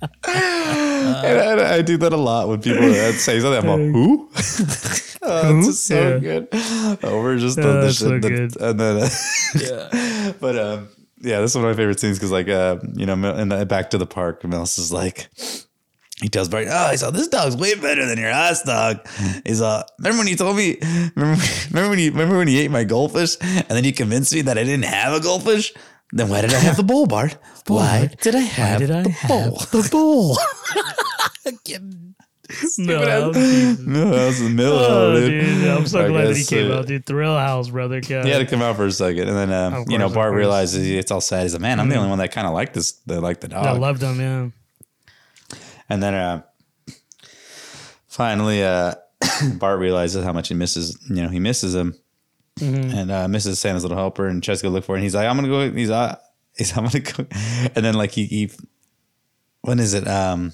and 0.00 1.40
I, 1.60 1.76
I 1.76 1.82
do 1.82 1.96
that 1.98 2.12
a 2.12 2.16
lot 2.16 2.48
when 2.48 2.60
people 2.60 2.82
say 3.14 3.40
something. 3.40 3.70
I'm 3.70 3.92
like, 3.92 3.92
"Who?" 3.94 4.28
oh, 5.22 5.58
it's 5.58 5.66
just 5.66 5.86
so 5.86 5.94
Yeah. 6.14 6.18
good. 6.18 6.48
Homer 7.02 7.38
just 7.38 7.58
Oh, 7.58 7.62
does 7.62 7.98
the 8.00 8.20
shit, 8.20 8.22
so 8.22 8.28
that- 8.28 8.28
good. 8.28 8.60
and 8.60 8.80
then, 8.80 8.96
uh, 9.72 10.32
but 10.40 10.58
um, 10.58 10.88
yeah, 11.20 11.40
this 11.40 11.52
is 11.52 11.56
one 11.56 11.64
of 11.64 11.70
my 11.70 11.76
favorite 11.76 12.00
scenes 12.00 12.18
because, 12.18 12.30
like, 12.32 12.48
uh, 12.48 12.78
you 12.94 13.06
know, 13.06 13.14
in 13.34 13.48
the 13.48 13.66
back 13.66 13.90
to 13.90 13.98
the 13.98 14.06
park, 14.06 14.42
Milhouse 14.42 14.78
is 14.78 14.92
like, 14.92 15.28
he 16.20 16.28
tells 16.28 16.48
Bart, 16.48 16.66
"Oh, 16.68 16.90
he's 16.90 17.02
all 17.02 17.12
this 17.12 17.28
dog's 17.28 17.56
way 17.56 17.74
better 17.74 18.04
than 18.06 18.18
your 18.18 18.30
ass 18.30 18.62
dog." 18.62 19.06
He's 19.44 19.60
uh, 19.60 19.84
remember 19.98 20.18
when 20.18 20.26
you 20.28 20.36
told 20.36 20.56
me, 20.56 20.78
remember, 21.14 21.42
remember 21.70 21.90
when 21.90 21.98
you 21.98 22.10
remember 22.10 22.38
when 22.38 22.48
you 22.48 22.58
ate 22.58 22.70
my 22.70 22.84
goldfish, 22.84 23.36
and 23.40 23.68
then 23.68 23.84
you 23.84 23.92
convinced 23.92 24.34
me 24.34 24.42
that 24.42 24.58
I 24.58 24.64
didn't 24.64 24.84
have 24.86 25.12
a 25.12 25.20
goldfish. 25.20 25.72
Then 26.12 26.28
why 26.28 26.40
did 26.40 26.54
I 26.54 26.58
have 26.58 26.76
the 26.76 26.82
bowl, 26.82 27.06
Bart? 27.06 27.36
Why 27.66 28.10
did 28.20 28.34
I 28.34 28.40
have 28.40 28.80
did 28.80 28.90
I 28.90 29.02
the 29.02 29.10
have 29.10 29.28
bowl? 29.28 29.58
the 29.70 29.88
bull? 29.92 30.36
no, 30.74 30.82
that 31.44 31.62
was- 32.62 32.78
No, 32.78 34.10
that 34.10 34.26
was 34.26 34.40
the 34.40 34.48
middle. 34.48 34.78
oh, 34.78 35.14
dude. 35.20 35.30
dude, 35.44 35.68
I'm 35.68 35.86
so 35.86 36.04
I 36.04 36.08
glad 36.08 36.28
that 36.28 36.36
he 36.36 36.40
guess, 36.40 36.48
came 36.48 36.70
uh, 36.72 36.76
out, 36.78 36.86
dude. 36.86 37.04
Thrill 37.06 37.36
House, 37.36 37.68
brother. 37.68 38.00
God. 38.00 38.24
He 38.24 38.30
had 38.30 38.38
to 38.38 38.46
come 38.46 38.62
out 38.62 38.76
for 38.76 38.86
a 38.86 38.92
second, 38.92 39.28
and 39.28 39.36
then 39.36 39.52
um, 39.52 39.74
Of 39.82 39.90
you 39.90 39.98
know 39.98 40.08
Bart. 40.08 40.30
Mm-hmm. 40.30 40.38
realizes 40.38 40.88
it's 40.88 41.10
all 41.10 41.20
sad. 41.20 41.42
He's 41.42 41.52
like, 41.52 41.60
"Man, 41.62 41.78
I'm 41.78 41.88
the 41.88 41.96
only 41.96 42.08
one 42.08 42.18
that 42.18 42.32
kind 42.32 42.46
of 42.46 42.54
like 42.54 42.72
this, 42.72 42.92
that 43.06 43.20
like 43.20 43.40
the 43.40 43.48
dog. 43.48 43.66
I 43.66 43.72
dog." 43.72 43.80
loved 43.80 44.02
him. 44.02 44.20
Yeah. 44.20 44.48
And 45.90 46.02
then 46.02 46.14
uh, 46.14 46.42
finally, 48.06 48.62
uh, 48.62 48.94
Bart 49.54 49.78
realizes 49.78 50.24
how 50.24 50.32
much 50.32 50.48
he 50.48 50.54
misses. 50.54 50.98
You 51.08 51.22
know, 51.22 51.28
he 51.28 51.40
misses 51.40 51.74
him, 51.74 51.94
and 52.60 53.10
uh, 53.10 53.28
misses 53.28 53.58
Santa's 53.58 53.84
little 53.84 53.96
helper, 53.98 54.26
and 54.26 54.42
tries 54.42 54.60
to 54.60 54.64
go 54.64 54.70
look 54.70 54.84
for 54.84 54.94
it. 54.94 54.98
And 54.98 55.04
he's 55.04 55.14
like, 55.14 55.26
"I'm 55.28 55.36
gonna 55.36 55.48
go." 55.48 55.70
He's 55.70 55.90
uh, 55.90 56.16
he's 56.56 56.76
I'm 56.76 56.84
gonna 56.84 57.00
go, 57.00 57.26
and 57.74 57.84
then 57.84 57.94
like 57.94 58.12
he, 58.12 58.24
he 58.24 58.50
when 59.60 59.78
is 59.78 59.94
it? 59.94 60.06
Um, 60.08 60.52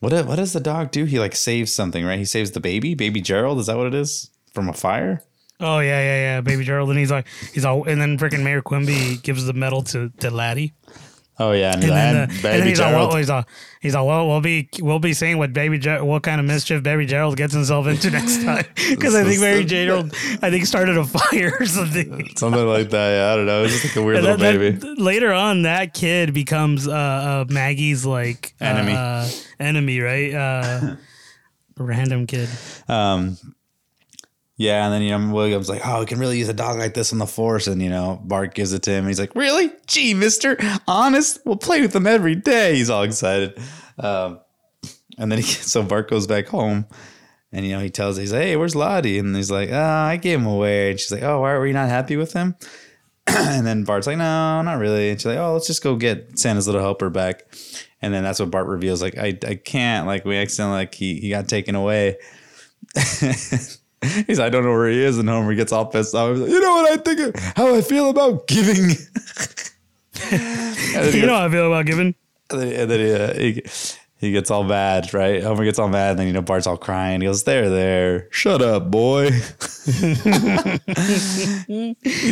what 0.00 0.12
what 0.26 0.36
does 0.36 0.52
the 0.52 0.60
dog 0.60 0.90
do? 0.90 1.04
He 1.04 1.18
like 1.18 1.34
saves 1.34 1.74
something, 1.74 2.04
right? 2.04 2.18
He 2.18 2.24
saves 2.24 2.50
the 2.50 2.60
baby, 2.60 2.94
baby 2.94 3.20
Gerald. 3.20 3.58
Is 3.58 3.66
that 3.66 3.76
what 3.76 3.86
it 3.86 3.94
is 3.94 4.30
from 4.52 4.68
a 4.68 4.72
fire? 4.72 5.22
Oh 5.58 5.78
yeah, 5.78 6.00
yeah, 6.00 6.16
yeah, 6.16 6.40
baby 6.42 6.64
Gerald, 6.64 6.90
and 6.90 6.98
he's 6.98 7.10
like, 7.10 7.26
he's 7.54 7.64
all, 7.64 7.84
and 7.84 7.98
then 7.98 8.18
freaking 8.18 8.42
Mayor 8.42 8.60
Quimby 8.60 9.16
gives 9.22 9.46
the 9.46 9.54
medal 9.54 9.82
to 9.84 10.10
to 10.20 10.30
Laddie, 10.30 10.74
Oh 11.38 11.52
yeah, 11.52 11.74
and, 11.74 11.84
and 11.84 11.92
then, 11.92 12.16
and 12.16 12.30
uh, 12.30 12.32
and 12.34 12.42
baby 12.42 12.58
then 12.58 12.66
he's 12.68 12.80
all, 12.80 12.90
Gerald. 12.90 13.08
well, 13.10 13.16
he's 13.18 13.28
all, 13.30 13.44
he's 13.82 13.94
all, 13.94 14.06
well, 14.06 14.26
we'll 14.26 14.40
be, 14.40 14.70
we'll 14.80 14.98
be 14.98 15.12
seeing 15.12 15.36
what 15.36 15.52
baby, 15.52 15.78
Ger- 15.78 16.02
what 16.02 16.22
kind 16.22 16.40
of 16.40 16.46
mischief 16.46 16.82
baby 16.82 17.04
Gerald 17.04 17.36
gets 17.36 17.52
himself 17.52 17.86
into 17.86 18.10
next 18.18 18.42
time, 18.42 18.64
because 18.90 19.14
I 19.14 19.22
think 19.24 19.40
Baby 19.42 19.64
Gerald, 19.66 20.14
I 20.40 20.48
think 20.50 20.64
started 20.64 20.96
a 20.96 21.04
fire 21.04 21.52
or 21.60 21.66
something. 21.66 22.30
Something 22.36 22.66
like 22.66 22.88
that. 22.88 23.10
Yeah, 23.10 23.32
I 23.32 23.36
don't 23.36 23.44
know. 23.46 23.64
It's 23.64 23.74
just 23.82 23.84
like 23.84 23.96
a 23.96 24.02
weird 24.06 24.22
little 24.22 24.38
that- 24.38 24.58
baby. 24.58 24.70
that- 24.78 24.98
later 24.98 25.32
on, 25.34 25.62
that 25.62 25.92
kid 25.92 26.32
becomes 26.32 26.88
uh, 26.88 26.92
uh, 26.92 27.44
Maggie's 27.52 28.06
like 28.06 28.54
Enemy. 28.58 28.92
uh, 28.94 29.28
enemy, 29.60 30.00
right? 30.00 30.32
Uh, 30.34 30.96
random 31.76 32.26
kid. 32.26 32.48
Um, 32.88 33.36
yeah, 34.58 34.84
and 34.86 34.92
then 34.94 35.02
you 35.02 35.10
know 35.10 35.18
Wiggum's 35.34 35.68
like, 35.68 35.82
"Oh, 35.84 36.00
we 36.00 36.06
can 36.06 36.18
really 36.18 36.38
use 36.38 36.48
a 36.48 36.54
dog 36.54 36.78
like 36.78 36.94
this 36.94 37.12
on 37.12 37.18
the 37.18 37.26
force," 37.26 37.66
and 37.66 37.82
you 37.82 37.90
know 37.90 38.20
Bart 38.24 38.54
gives 38.54 38.72
it 38.72 38.82
to 38.84 38.90
him. 38.90 39.06
He's 39.06 39.20
like, 39.20 39.34
"Really? 39.34 39.70
Gee, 39.86 40.14
Mister, 40.14 40.56
honest? 40.88 41.40
We'll 41.44 41.56
play 41.56 41.82
with 41.82 41.92
them 41.92 42.06
every 42.06 42.36
day." 42.36 42.74
He's 42.74 42.88
all 42.88 43.02
excited. 43.02 43.58
Um, 43.98 44.40
and 45.18 45.30
then 45.30 45.38
he 45.38 45.42
so 45.44 45.82
Bart 45.82 46.08
goes 46.08 46.26
back 46.26 46.46
home, 46.46 46.86
and 47.52 47.66
you 47.66 47.72
know 47.72 47.80
he 47.80 47.90
tells 47.90 48.16
he's 48.16 48.32
like, 48.32 48.42
"Hey, 48.42 48.56
where's 48.56 48.74
Lottie?" 48.74 49.18
And 49.18 49.36
he's 49.36 49.50
like, 49.50 49.70
"Oh, 49.70 49.78
I 49.78 50.16
gave 50.16 50.38
him 50.38 50.46
away." 50.46 50.90
And 50.92 51.00
she's 51.00 51.12
like, 51.12 51.22
"Oh, 51.22 51.42
why 51.42 51.52
were 51.58 51.66
you 51.66 51.74
not 51.74 51.90
happy 51.90 52.16
with 52.16 52.32
him?" 52.32 52.54
and 53.26 53.66
then 53.66 53.84
Bart's 53.84 54.06
like, 54.06 54.16
"No, 54.16 54.62
not 54.62 54.78
really." 54.78 55.10
And 55.10 55.20
she's 55.20 55.26
like, 55.26 55.38
"Oh, 55.38 55.52
let's 55.52 55.66
just 55.66 55.82
go 55.82 55.96
get 55.96 56.38
Santa's 56.38 56.66
little 56.66 56.80
helper 56.80 57.10
back." 57.10 57.42
And 58.00 58.14
then 58.14 58.22
that's 58.22 58.40
what 58.40 58.50
Bart 58.50 58.68
reveals, 58.68 59.02
like, 59.02 59.18
"I 59.18 59.38
I 59.46 59.56
can't. 59.56 60.06
Like, 60.06 60.24
we 60.24 60.36
accidentally 60.36 60.78
like 60.78 60.94
he 60.94 61.20
he 61.20 61.28
got 61.28 61.46
taken 61.46 61.74
away." 61.74 62.16
He's 64.26 64.38
like, 64.38 64.46
I 64.46 64.50
don't 64.50 64.64
know 64.64 64.70
where 64.72 64.88
he 64.88 65.02
is, 65.02 65.18
and 65.18 65.28
Homer 65.28 65.54
gets 65.54 65.72
all 65.72 65.86
pissed 65.86 66.14
off. 66.14 66.32
He's 66.32 66.40
like, 66.40 66.50
you 66.50 66.60
know 66.60 66.74
what 66.74 66.92
I 66.92 66.96
think, 67.02 67.20
of, 67.20 67.42
how 67.56 67.74
I 67.74 67.80
feel 67.80 68.10
about 68.10 68.46
giving. 68.46 68.90
You 70.30 71.26
know 71.26 71.36
how 71.36 71.44
I 71.46 71.50
feel 71.50 71.66
about 71.66 71.84
giving. 71.84 72.14
and 72.50 72.60
then, 72.60 72.72
and 72.72 72.90
then 72.90 73.00
he, 73.00 73.12
uh, 73.12 73.34
he, 73.34 73.62
he 74.18 74.32
gets 74.32 74.50
all 74.50 74.64
mad, 74.64 75.12
right? 75.12 75.42
Homer 75.42 75.62
gets 75.64 75.78
all 75.78 75.88
mad, 75.90 76.12
and 76.12 76.20
then 76.20 76.26
you 76.26 76.32
know 76.32 76.40
Bart's 76.40 76.66
all 76.66 76.78
crying. 76.78 77.20
He 77.20 77.26
goes, 77.26 77.44
"There, 77.44 77.68
there, 77.68 78.28
shut 78.30 78.62
up, 78.62 78.90
boy." 78.90 79.30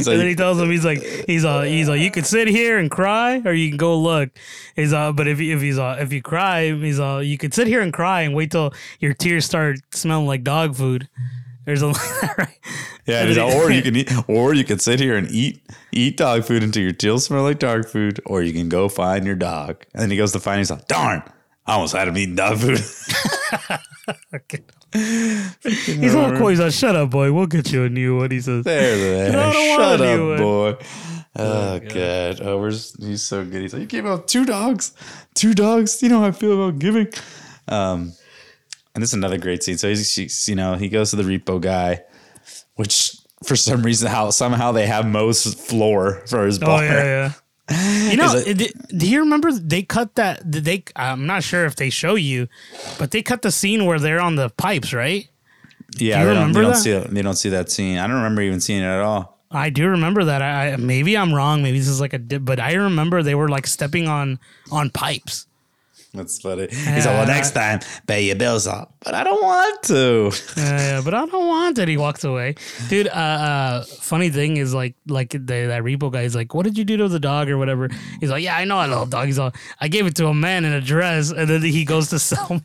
And 0.07 0.21
then 0.21 0.27
he 0.27 0.35
tells 0.35 0.61
him 0.61 0.71
he's 0.71 0.85
like 0.85 1.03
he's 1.27 1.45
uh 1.45 1.63
he's 1.63 1.89
like 1.89 2.01
you 2.01 2.11
could 2.11 2.27
sit 2.27 2.49
here 2.49 2.79
and 2.79 2.91
cry 2.91 3.43
or 3.45 3.53
you 3.53 3.69
can 3.69 3.77
go 3.77 3.97
look. 3.99 4.31
He's 4.77 4.93
uh 4.93 5.13
but 5.13 5.29
if 5.29 5.41
if 5.41 5.61
he's 5.61 5.79
uh 5.79 5.97
if 6.01 6.13
you 6.13 6.23
cry 6.23 6.73
he's 6.73 6.99
uh 6.99 7.19
you 7.19 7.39
could 7.39 7.55
sit 7.55 7.67
here 7.67 7.81
and 7.81 7.93
cry 7.93 8.23
and 8.23 8.35
wait 8.35 8.51
till 8.51 8.73
your 8.99 9.15
tears 9.15 9.45
start 9.45 9.77
smelling 9.93 10.27
like 10.27 10.43
dog 10.43 10.75
food. 10.75 11.09
There's 11.65 11.83
a 11.83 11.87
right. 12.39 12.59
yeah, 13.07 13.21
And 13.21 13.29
he's 13.29 13.37
then 13.37 13.47
like, 13.47 13.55
he- 13.55 13.61
or 13.63 13.71
you 13.71 13.83
can 13.83 13.97
eat, 13.97 14.13
or 14.29 14.55
you 14.55 14.65
can 14.65 14.79
sit 14.79 15.01
here 15.01 15.17
and 15.17 15.31
eat 15.31 15.63
eat 15.93 16.17
dog 16.17 16.45
food 16.45 16.63
until 16.63 16.83
your 16.83 16.93
teeth 16.93 17.23
smell 17.23 17.43
like 17.43 17.59
dog 17.59 17.87
food, 17.89 18.21
or 18.27 18.43
you 18.43 18.53
can 18.53 18.69
go 18.69 18.89
find 18.89 19.25
your 19.27 19.37
dog. 19.37 19.85
And 19.95 20.03
then 20.03 20.11
he 20.11 20.17
goes 20.17 20.33
to 20.33 20.41
find. 20.41 20.59
He's 20.59 20.71
like, 20.71 20.87
"Darn, 20.89 21.23
I 21.67 21.75
almost 21.75 21.95
had 21.95 22.09
him 22.09 22.17
eating 22.19 22.35
dog 22.37 22.59
food." 22.59 22.79
He's 24.95 26.15
all 26.15 26.31
cool. 26.37 26.49
He's 26.49 26.61
like, 26.61 26.73
"Shut 26.73 26.95
up, 26.97 27.11
boy. 27.11 27.33
We'll 27.33 27.47
get 27.47 27.73
you 27.73 27.85
a 27.85 27.89
new 27.89 28.19
one." 28.19 28.31
He 28.31 28.41
says, 28.41 28.65
There, 28.65 28.97
there. 28.97 29.33
No, 29.33 29.41
I 29.41 29.53
don't 29.53 29.69
want 29.69 29.99
Shut 29.99 30.01
up, 30.01 30.39
boy. 30.39 30.77
Oh, 31.37 31.81
god. 31.81 32.41
Oh, 32.47 32.59
we're 32.61 32.71
just, 32.71 33.03
he's 33.03 33.23
so 33.23 33.45
good. 33.45 33.63
He's 33.63 33.73
like, 33.73 33.81
you 33.81 33.87
gave 33.89 34.07
out 34.07 34.29
two 34.29 34.45
dogs, 34.45 34.93
two 35.35 35.53
dogs. 35.53 36.01
You 36.01 36.09
know 36.11 36.21
how 36.21 36.27
I 36.27 36.31
feel 36.31 36.53
about 36.63 36.79
giving. 36.79 37.09
Um, 37.67 38.13
and 38.95 39.03
this 39.03 39.11
is 39.11 39.15
another 39.15 39.39
great 39.39 39.63
scene. 39.63 39.79
So 39.79 39.89
he's, 39.89 40.15
he's, 40.15 40.49
you 40.49 40.55
know, 40.55 40.75
he 40.75 40.89
goes 40.89 41.11
to 41.11 41.17
the 41.17 41.23
repo 41.23 41.61
guy, 41.61 42.03
which 42.77 43.17
for 43.45 43.57
some 43.57 43.83
reason, 43.83 44.09
how 44.11 44.31
somehow 44.31 44.73
they 44.73 44.87
have 44.87 45.07
Moe's 45.07 45.55
floor 45.55 46.23
for 46.27 46.47
his 46.47 46.59
bar. 46.59 46.83
"Oh 46.83 46.85
yeah, 46.85 47.05
yeah." 47.05 47.33
You 48.11 48.19
know, 48.19 48.45
do, 48.45 48.67
do 48.97 49.09
you 49.09 49.21
remember 49.21 49.51
they 49.51 49.83
cut 49.83 50.15
that? 50.17 50.49
Did 50.51 50.65
they? 50.65 50.85
I'm 50.95 51.27
not 51.27 51.43
sure 51.43 51.65
if 51.65 51.77
they 51.77 51.91
show 51.91 52.15
you, 52.15 52.47
but 52.99 53.11
they 53.11 53.23
cut 53.23 53.43
the 53.43 53.51
scene 53.51 53.87
where 53.87 53.99
they're 53.99 54.21
on 54.21 54.37
the 54.37 54.51
pipes, 54.51 54.93
right? 54.93 55.27
Yeah, 55.97 56.21
you 56.21 56.27
they 56.27 56.35
don't, 56.35 56.41
remember 56.43 56.61
they 56.61 56.67
don't 56.67 56.77
see. 56.77 57.15
They 57.15 57.23
don't 57.23 57.37
see 57.37 57.49
that 57.49 57.71
scene. 57.71 57.99
I 57.99 58.07
don't 58.07 58.17
remember 58.17 58.43
even 58.43 58.61
seeing 58.61 58.83
it 58.83 58.87
at 58.87 59.01
all. 59.01 59.39
I 59.51 59.71
do 59.71 59.89
remember 59.89 60.25
that. 60.25 60.43
I, 60.43 60.73
I 60.73 60.77
maybe 60.77 61.17
I'm 61.17 61.33
wrong. 61.35 61.63
Maybe 61.63 61.79
this 61.79 61.89
is 61.89 62.01
like 62.01 62.13
a 62.13 62.19
dip, 62.19 62.45
but 62.45 62.61
I 62.61 62.75
remember 62.75 63.23
they 63.23 63.35
were 63.35 63.49
like 63.49 63.67
stepping 63.67 64.09
on 64.09 64.39
on 64.71 64.91
pipes. 64.91 65.47
That's 66.15 66.41
funny. 66.41 66.69
He's 66.71 67.07
like, 67.07 67.07
well, 67.07 67.27
next 67.27 67.51
time, 67.51 67.81
pay 68.07 68.25
your 68.25 68.37
bills 68.37 68.69
off. 68.69 68.89
But 69.05 69.15
I 69.15 69.25
don't 69.25 69.43
want 69.43 69.83
to. 69.85 70.33
Yeah, 70.57 70.79
yeah, 70.79 71.01
but 71.05 71.13
I 71.13 71.27
don't 71.27 71.49
want 71.49 71.79
it. 71.79 71.89
He 71.89 71.97
walks 71.97 72.23
away, 72.23 72.55
dude. 72.89 73.09
Uh, 73.09 73.11
uh 73.11 73.85
funny 73.85 74.31
thing 74.31 74.57
is 74.57 74.73
like 74.73 74.95
like 75.09 75.31
the, 75.31 75.39
that 75.39 75.83
repo 75.83 76.13
guy 76.13 76.23
is 76.23 76.35
like, 76.35 76.55
what 76.55 76.65
did 76.65 76.79
you 76.79 76.85
do 76.85 76.97
to 76.99 77.09
the 77.09 77.19
dog 77.19 77.51
or 77.51 77.59
whatever? 77.59 77.89
He's 78.21 78.31
like, 78.31 78.45
yeah, 78.45 78.57
I 78.57 78.65
know 78.65 78.79
I 78.79 78.87
love 78.87 79.11
dog. 79.11 79.27
He's 79.27 79.39
all, 79.39 79.53
I 79.81 79.89
gave 79.89 80.07
it 80.07 80.15
to 80.17 80.29
a 80.29 80.35
man 80.35 80.65
in 80.65 80.73
a 80.73 80.81
dress, 80.81 81.33
and 81.33 81.51
then 81.51 81.63
he 81.63 81.85
goes 81.85 82.11
to 82.11 82.19
Selma. 82.19 82.63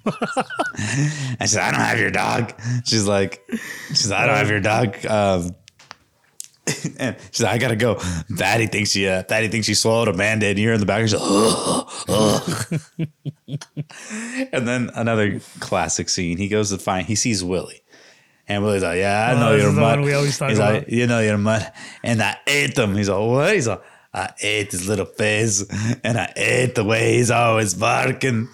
I 1.39 1.45
said, 1.45 1.63
I 1.63 1.71
don't 1.71 1.81
have 1.81 1.99
your 1.99 2.12
dog. 2.12 2.53
She's 2.85 3.07
like, 3.07 3.43
she's 3.89 4.12
like, 4.12 4.19
I 4.19 4.27
don't 4.27 4.35
have 4.35 4.49
your 4.49 4.62
dog. 4.62 5.05
Um, 5.05 5.55
and 6.99 7.15
she's 7.32 7.41
like, 7.41 7.53
I 7.53 7.58
gotta 7.58 7.75
go. 7.75 7.95
Fatty 7.95 8.67
thinks 8.67 8.91
she, 8.91 9.08
uh, 9.08 9.23
Fatty 9.23 9.47
thinks 9.47 9.67
she 9.67 9.73
swallowed 9.73 10.08
a 10.10 10.13
man-dead. 10.13 10.51
And 10.51 10.60
you're 10.60 10.73
in 10.73 10.79
the 10.79 10.86
back. 10.86 11.01
She's 11.01 11.13
like, 11.13 12.82
and 14.53 14.67
then 14.67 14.89
another 14.95 15.39
classic 15.60 16.10
scene. 16.10 16.38
He 16.38 16.47
goes 16.47 16.69
to 16.71 16.77
find. 16.77 17.05
He 17.05 17.15
sees 17.15 17.43
Willie. 17.43 17.82
And 18.47 18.63
Willie's 18.63 18.84
like, 18.84 18.97
yeah, 18.97 19.27
I 19.29 19.34
Oh, 19.36 19.39
know 19.39 19.53
this 19.53 19.63
you're 19.63 19.71
mud. 19.73 19.99
we 20.01 20.13
always 20.13 20.38
talk 20.38 20.49
He's 20.49 20.58
about. 20.58 20.73
like, 20.73 20.89
you 20.89 21.05
know 21.08 21.19
you're 21.19 21.38
mud. 21.38 21.71
And 22.03 22.21
I 22.21 22.38
ate 22.47 22.77
him. 22.77 22.95
He's 22.95 23.08
like, 23.10 23.19
what? 23.19 23.53
He's 23.53 23.67
like, 23.67 23.82
I 24.12 24.32
ate 24.41 24.71
his 24.71 24.88
little 24.88 25.05
face, 25.05 25.63
and 26.03 26.17
I 26.17 26.34
ate 26.36 26.73
the 26.73 26.84
way 26.84 27.13
he's 27.17 27.29
always 27.29 27.75
barking. 27.75 28.47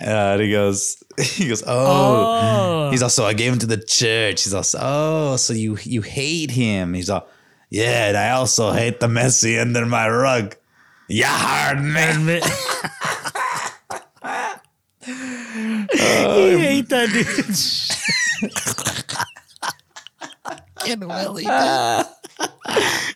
Uh, 0.00 0.04
and 0.04 0.42
he 0.42 0.52
goes, 0.52 1.02
he 1.20 1.48
goes, 1.48 1.64
oh. 1.66 2.86
Oh. 2.86 2.90
He's 2.92 3.02
also, 3.02 3.24
I 3.24 3.32
gave 3.34 3.52
him 3.52 3.58
to 3.58 3.66
the 3.66 3.78
church. 3.82 4.44
He's 4.44 4.54
also, 4.54 4.78
oh, 4.80 5.36
so 5.38 5.54
you 5.54 5.76
you 5.82 6.02
hate 6.02 6.52
him. 6.52 6.94
He's 6.94 7.10
all, 7.10 7.26
yeah, 7.72 8.08
and 8.08 8.18
I 8.18 8.32
also 8.32 8.70
hate 8.72 9.00
the 9.00 9.08
messy 9.08 9.58
under 9.58 9.86
my 9.86 10.06
rug. 10.06 10.54
Yeah, 11.08 11.28
hard 11.28 11.80
man. 11.80 12.20
Admit- 12.20 12.44
oh, 15.04 15.86
he 16.50 16.58
hate 16.58 16.88
that 16.90 17.08
dude. 17.08 17.56
Fucking 20.76 21.08
Willie. 21.08 21.46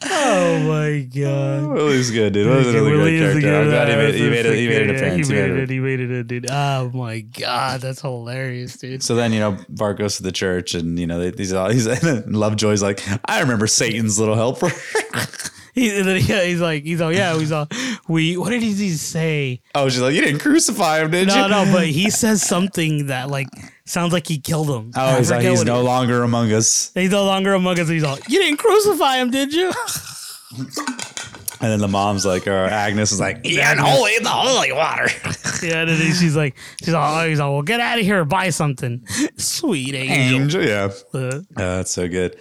Oh 0.04 0.58
my 0.60 1.00
god. 1.00 1.64
Oh, 1.64 1.68
Willie's 1.74 2.10
good, 2.10 2.32
dude. 2.32 2.46
Willie's 2.46 2.74
Willie 2.74 2.96
great 2.96 3.14
is 3.14 3.34
the 3.34 3.40
character. 3.40 3.62
I'm 3.62 3.68
glad 3.68 3.88
he 3.88 3.94
uh, 3.94 3.96
made, 3.96 4.14
he 4.14 4.30
made, 4.30 4.46
a 4.46 4.52
it, 4.52 4.58
he 4.58 4.68
made 4.68 4.82
an 4.82 4.96
appearance. 4.96 5.28
He 5.28 5.34
made 5.34 5.50
it. 5.50 5.58
it. 5.58 5.70
He 5.70 5.78
made 5.80 6.00
it, 6.00 6.26
dude. 6.26 6.46
Oh 6.50 6.90
my 6.92 7.20
god, 7.20 7.80
that's 7.80 8.00
hilarious, 8.00 8.76
dude. 8.76 9.02
So 9.02 9.14
then, 9.14 9.32
you 9.32 9.40
know, 9.40 9.56
Bart 9.68 9.98
goes 9.98 10.16
to 10.18 10.22
the 10.22 10.32
church 10.32 10.74
and, 10.74 10.98
you 10.98 11.06
know, 11.06 11.18
they, 11.18 11.36
he's 11.36 11.52
all, 11.52 11.70
he's, 11.70 11.86
and 12.04 12.36
Lovejoy's 12.36 12.82
like, 12.82 13.02
I 13.24 13.40
remember 13.40 13.66
Satan's 13.66 14.18
little 14.18 14.36
helper. 14.36 14.70
He, 15.76 15.94
and 15.96 16.08
then, 16.08 16.22
yeah, 16.24 16.42
he's 16.42 16.60
like, 16.60 16.84
he's 16.84 17.02
all, 17.02 17.12
yeah, 17.12 17.38
he's 17.38 17.52
all, 17.52 17.68
we. 18.08 18.36
What 18.38 18.48
did 18.48 18.62
he 18.62 18.72
say? 18.92 19.60
oh, 19.74 19.90
she's 19.90 20.00
like, 20.00 20.14
you 20.14 20.22
didn't 20.22 20.40
crucify 20.40 21.00
him, 21.02 21.10
did 21.10 21.28
No, 21.28 21.34
you? 21.34 21.48
no, 21.50 21.64
no, 21.66 21.72
but 21.72 21.86
he 21.86 22.08
says 22.08 22.40
something 22.40 23.08
that 23.08 23.28
like 23.28 23.48
sounds 23.84 24.12
like 24.14 24.26
he 24.26 24.38
killed 24.38 24.70
him. 24.70 24.90
Oh, 24.96 25.18
he's 25.18 25.30
like, 25.30 25.42
he's 25.42 25.64
no 25.64 25.82
longer 25.82 26.22
among 26.22 26.50
us. 26.50 26.90
He's 26.94 27.10
no 27.10 27.24
longer 27.26 27.52
among 27.52 27.78
us. 27.78 27.88
He's 27.90 28.04
all, 28.04 28.16
you 28.26 28.40
didn't 28.40 28.56
crucify 28.56 29.18
him, 29.18 29.30
did 29.30 29.52
you? 29.52 29.70
And 31.58 31.70
then 31.72 31.80
the 31.80 31.88
mom's 31.88 32.26
like, 32.26 32.46
or 32.46 32.66
Agnes 32.66 33.12
is 33.12 33.18
like, 33.18 33.40
yeah, 33.42 33.74
holy, 33.76 34.12
the 34.18 34.28
holy 34.28 34.72
water. 34.72 35.08
yeah, 35.62 35.80
and 35.80 35.88
then 35.88 35.96
she's 36.12 36.36
like, 36.36 36.54
she's 36.84 36.92
all, 36.92 37.24
he's 37.24 37.40
all, 37.40 37.54
well, 37.54 37.62
get 37.62 37.80
out 37.80 37.98
of 37.98 38.04
here, 38.04 38.22
buy 38.26 38.50
something, 38.50 39.06
sweet 39.38 39.94
angel. 39.94 40.40
Angel, 40.42 40.62
yeah. 40.62 40.90
Uh, 41.14 41.18
Uh, 41.18 41.42
that's 41.56 41.92
so 41.92 42.08
good. 42.08 42.36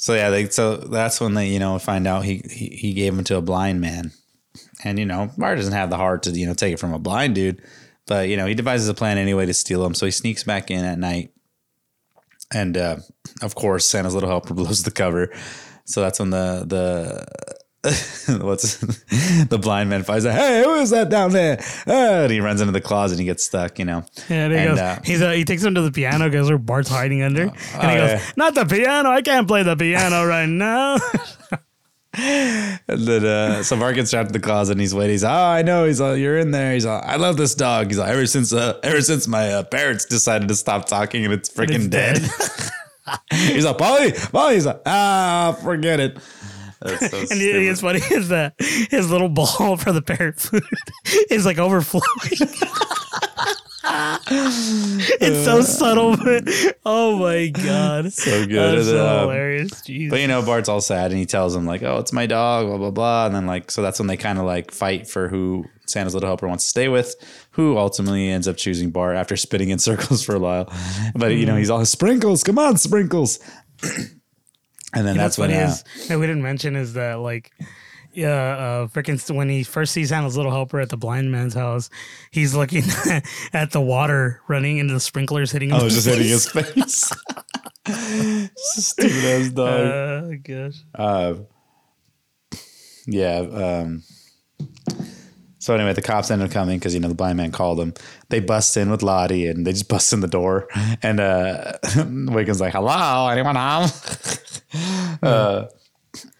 So 0.00 0.14
yeah, 0.14 0.30
they, 0.30 0.48
so 0.48 0.76
that's 0.76 1.20
when 1.20 1.34
they 1.34 1.48
you 1.48 1.58
know 1.58 1.76
find 1.80 2.06
out 2.06 2.24
he, 2.24 2.40
he 2.48 2.68
he 2.68 2.92
gave 2.92 3.12
him 3.12 3.24
to 3.24 3.36
a 3.36 3.42
blind 3.42 3.80
man, 3.80 4.12
and 4.84 4.96
you 4.96 5.04
know 5.04 5.28
Bart 5.36 5.58
doesn't 5.58 5.72
have 5.72 5.90
the 5.90 5.96
heart 5.96 6.22
to 6.22 6.30
you 6.30 6.46
know 6.46 6.54
take 6.54 6.72
it 6.72 6.78
from 6.78 6.94
a 6.94 7.00
blind 7.00 7.34
dude, 7.34 7.60
but 8.06 8.28
you 8.28 8.36
know 8.36 8.46
he 8.46 8.54
devises 8.54 8.88
a 8.88 8.94
plan 8.94 9.18
anyway 9.18 9.44
to 9.44 9.52
steal 9.52 9.84
him. 9.84 9.94
So 9.94 10.06
he 10.06 10.12
sneaks 10.12 10.44
back 10.44 10.70
in 10.70 10.84
at 10.84 11.00
night, 11.00 11.32
and 12.54 12.76
uh, 12.76 12.98
of 13.42 13.56
course 13.56 13.86
Santa's 13.86 14.14
little 14.14 14.28
helper 14.28 14.54
blows 14.54 14.84
the 14.84 14.92
cover. 14.92 15.32
So 15.84 16.00
that's 16.00 16.20
when 16.20 16.30
the 16.30 16.64
the 16.64 17.56
what's 18.40 18.76
the 19.46 19.58
blind 19.60 19.88
man 19.88 20.02
finds 20.02 20.26
out, 20.26 20.34
hey, 20.34 20.64
who 20.64 20.74
is 20.74 20.90
that 20.90 21.08
down 21.10 21.30
there? 21.30 21.58
Ah, 21.86 22.22
and 22.22 22.32
he 22.32 22.40
runs 22.40 22.60
into 22.60 22.72
the 22.72 22.80
closet 22.80 23.14
and 23.14 23.20
he 23.20 23.26
gets 23.26 23.44
stuck, 23.44 23.78
you 23.78 23.84
know. 23.84 24.04
Yeah, 24.28 24.46
and 24.46 24.52
he 24.52 24.64
goes. 24.64 24.78
uh, 24.78 25.00
he's 25.04 25.22
uh, 25.22 25.30
he 25.30 25.44
takes 25.44 25.62
him 25.62 25.76
to 25.76 25.82
the 25.82 25.92
piano 25.92 26.28
because 26.28 26.48
where 26.48 26.58
Bart's 26.58 26.88
hiding 26.88 27.22
under, 27.22 27.42
and 27.42 27.52
he 27.52 27.76
oh, 27.76 27.80
goes, 27.82 28.10
yeah. 28.10 28.22
"Not 28.36 28.56
the 28.56 28.64
piano! 28.64 29.10
I 29.10 29.22
can't 29.22 29.46
play 29.46 29.62
the 29.62 29.76
piano 29.76 30.26
right 30.26 30.48
now." 30.48 30.96
And 32.14 33.06
then 33.06 33.24
uh, 33.24 33.62
so 33.62 33.76
Bart 33.78 33.94
gets 33.94 34.10
trapped 34.10 34.30
in 34.30 34.32
the 34.32 34.40
closet 34.40 34.72
and 34.72 34.80
he's 34.80 34.94
waiting. 34.94 35.12
He's 35.12 35.24
oh, 35.24 35.28
I 35.28 35.62
know. 35.62 35.84
He's 35.84 36.00
all, 36.00 36.16
you're 36.16 36.38
in 36.38 36.50
there. 36.50 36.72
He's 36.72 36.84
all, 36.84 37.00
I 37.04 37.14
love 37.14 37.36
this 37.36 37.54
dog. 37.54 37.88
He's 37.88 37.98
like, 37.98 38.10
ever 38.10 38.26
since 38.26 38.52
uh, 38.52 38.80
ever 38.82 39.00
since 39.02 39.28
my 39.28 39.52
uh, 39.52 39.62
parents 39.62 40.04
decided 40.04 40.48
to 40.48 40.56
stop 40.56 40.86
talking 40.86 41.24
and 41.24 41.32
it's 41.32 41.48
freaking 41.48 41.86
it's 41.86 41.86
dead. 41.86 42.18
he's 43.30 43.64
like, 43.64 43.78
Polly, 43.78 44.12
Polly. 44.32 44.54
He's 44.54 44.66
like, 44.66 44.80
ah, 44.84 45.56
forget 45.62 46.00
it. 46.00 46.18
That's 46.80 47.10
so 47.10 47.18
And 47.18 47.28
stupid. 47.28 47.62
it's 47.62 47.80
funny 47.80 48.00
is 48.10 48.28
that 48.28 48.54
his 48.58 49.10
little 49.10 49.28
bowl 49.28 49.76
for 49.76 49.92
the 49.92 50.02
parrot 50.02 50.38
food 50.40 50.62
is 51.30 51.44
like 51.46 51.58
overflowing. 51.58 52.04
it's 54.30 55.44
so 55.44 55.60
subtle, 55.62 56.16
but 56.16 56.44
oh 56.84 57.18
my 57.18 57.48
god, 57.48 58.12
So 58.18 58.46
good. 58.46 58.78
That's 58.78 58.88
so 58.88 59.04
uh, 59.06 59.20
hilarious. 59.22 59.70
Jeez. 59.82 60.10
But 60.10 60.20
you 60.20 60.28
know, 60.28 60.42
Bart's 60.42 60.68
all 60.68 60.80
sad 60.80 61.10
and 61.10 61.18
he 61.18 61.26
tells 61.26 61.54
him 61.54 61.64
like, 61.66 61.82
"Oh, 61.82 61.98
it's 61.98 62.12
my 62.12 62.26
dog," 62.26 62.66
blah 62.66 62.76
blah 62.78 62.90
blah, 62.90 63.26
and 63.26 63.34
then 63.34 63.46
like, 63.46 63.70
so 63.70 63.82
that's 63.82 63.98
when 63.98 64.08
they 64.08 64.16
kind 64.16 64.38
of 64.38 64.44
like 64.44 64.70
fight 64.70 65.08
for 65.08 65.28
who 65.28 65.64
Santa's 65.86 66.14
little 66.14 66.28
helper 66.28 66.46
wants 66.48 66.64
to 66.64 66.68
stay 66.70 66.88
with, 66.88 67.14
who 67.52 67.78
ultimately 67.78 68.28
ends 68.28 68.46
up 68.48 68.56
choosing 68.56 68.90
Bart 68.90 69.16
after 69.16 69.36
spinning 69.36 69.70
in 69.70 69.78
circles 69.78 70.22
for 70.22 70.34
a 70.34 70.40
while. 70.40 70.72
But 71.14 71.32
you 71.32 71.46
know, 71.46 71.56
he's 71.56 71.70
all 71.70 71.84
sprinkles, 71.86 72.44
come 72.44 72.58
on, 72.58 72.76
sprinkles. 72.76 73.38
and 74.94 75.06
then 75.06 75.14
You 75.14 75.18
know 75.18 75.24
that's 75.24 75.38
what's 75.38 75.52
when 75.52 75.62
uh, 75.62 75.68
is 75.68 76.08
that 76.08 76.18
we 76.18 76.26
didn't 76.26 76.42
mention 76.42 76.76
is 76.76 76.94
that 76.94 77.14
like 77.20 77.52
yeah 78.12 78.28
uh 78.28 78.86
freaking 78.88 79.18
when 79.34 79.48
he 79.48 79.62
first 79.62 79.92
sees 79.92 80.08
Santa's 80.08 80.36
little 80.36 80.50
helper 80.52 80.80
at 80.80 80.88
the 80.88 80.96
blind 80.96 81.30
man's 81.30 81.54
house 81.54 81.90
he's 82.30 82.54
looking 82.54 82.84
at 83.52 83.70
the 83.72 83.80
water 83.80 84.40
running 84.48 84.78
into 84.78 84.94
the 84.94 85.00
sprinklers 85.00 85.52
hitting 85.52 85.70
him 85.70 85.76
I 85.76 85.82
was 85.82 85.94
just 85.94 86.06
hitting 86.06 86.26
his 86.28 86.48
face. 86.50 87.10
Stupid 88.56 89.24
ass 89.24 89.48
dog. 89.50 89.68
uh, 89.68 90.36
gosh 90.42 90.84
Uh, 90.94 91.34
yeah. 93.06 93.38
Um, 93.38 94.02
so 95.58 95.74
anyway, 95.74 95.92
the 95.92 96.02
cops 96.02 96.30
end 96.30 96.42
up 96.42 96.50
coming 96.50 96.78
because 96.78 96.94
you 96.94 97.00
know 97.00 97.08
the 97.08 97.14
blind 97.14 97.36
man 97.36 97.50
called 97.50 97.78
them. 97.78 97.94
They 98.28 98.40
bust 98.40 98.76
in 98.76 98.90
with 98.90 99.02
Lottie 99.02 99.46
and 99.46 99.66
they 99.66 99.72
just 99.72 99.88
bust 99.94 100.12
in 100.12 100.20
the 100.20 100.28
door. 100.28 100.68
And 101.02 101.20
uh, 101.20 101.72
Wiggum's 101.84 102.60
like, 102.60 102.72
"Hello, 102.72 103.28
anyone 103.28 103.56
home?" 103.56 103.90
uh, 105.22 105.66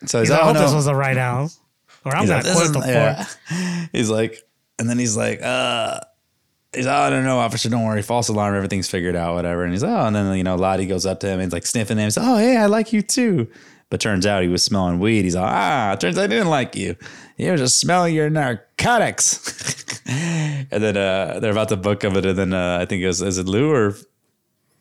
so 0.07 0.21
he's 0.21 0.29
He's 0.29 0.31
like, 0.31 0.31
like, 0.31 0.41
I 0.41 0.43
"Oh 0.43 0.45
hope 0.47 0.55
no." 0.55 0.63
this 0.63 0.75
was 0.75 0.85
the 0.85 0.95
right 0.95 1.17
house 1.17 1.59
or 2.05 2.15
I'm 2.15 2.23
He's 2.23 2.31
gonna 2.31 2.49
like, 2.49 2.57
quit 2.57 2.73
the 2.73 3.27
yeah." 3.51 3.87
He's 3.93 4.11
like, 4.11 4.39
and 4.79 4.89
then 4.89 4.99
he's 4.99 5.17
like, 5.17 5.41
uh. 5.43 6.01
He's 6.75 6.87
oh, 6.87 6.93
I 6.93 7.09
don't 7.09 7.25
know, 7.25 7.39
officer. 7.39 7.71
Don't 7.71 7.87
worry. 7.87 8.03
False 8.03 8.29
alarm. 8.29 8.55
Everything's 8.55 8.91
figured 8.91 9.17
out. 9.17 9.35
Whatever. 9.35 9.65
And 9.65 9.73
he's 9.73 9.83
like, 9.83 9.91
oh, 9.91 10.07
and 10.07 10.15
then 10.15 10.37
you 10.37 10.45
know 10.45 10.55
Lottie 10.55 10.85
goes 10.85 11.07
up 11.07 11.19
to 11.21 11.27
him 11.27 11.41
and 11.41 11.45
he's 11.45 11.53
like 11.55 11.65
sniffing 11.65 11.97
him. 11.97 12.05
He's 12.05 12.19
like, 12.19 12.27
oh, 12.29 12.37
hey, 12.37 12.59
I 12.59 12.67
like 12.67 12.93
you 12.93 13.01
too. 13.01 13.49
But 13.91 14.01
turns 14.01 14.27
out 14.27 14.43
he 14.43 14.49
was 14.49 14.63
smelling 14.63 14.99
weed. 15.01 15.23
He's 15.25 15.35
like 15.35 15.51
ah, 15.51 15.97
turns 15.99 16.19
out 16.19 16.25
I 16.25 16.27
didn't 16.27 16.51
like 16.51 16.77
you. 16.77 16.97
You 17.37 17.57
just 17.57 17.79
smelling 17.81 18.15
your 18.15 18.29
narcotics. 18.29 20.03
and 20.07 20.69
then 20.71 20.97
uh, 20.97 21.39
they're 21.41 21.53
about 21.53 21.69
to 21.71 21.77
book 21.77 22.03
him, 22.05 22.15
and 22.17 22.37
then 22.37 22.53
uh, 22.53 22.79
I 22.81 22.85
think 22.85 23.03
it 23.03 23.07
was 23.07 23.23
is 23.23 23.39
it 23.39 23.47
Lou 23.47 23.73
or 23.73 23.95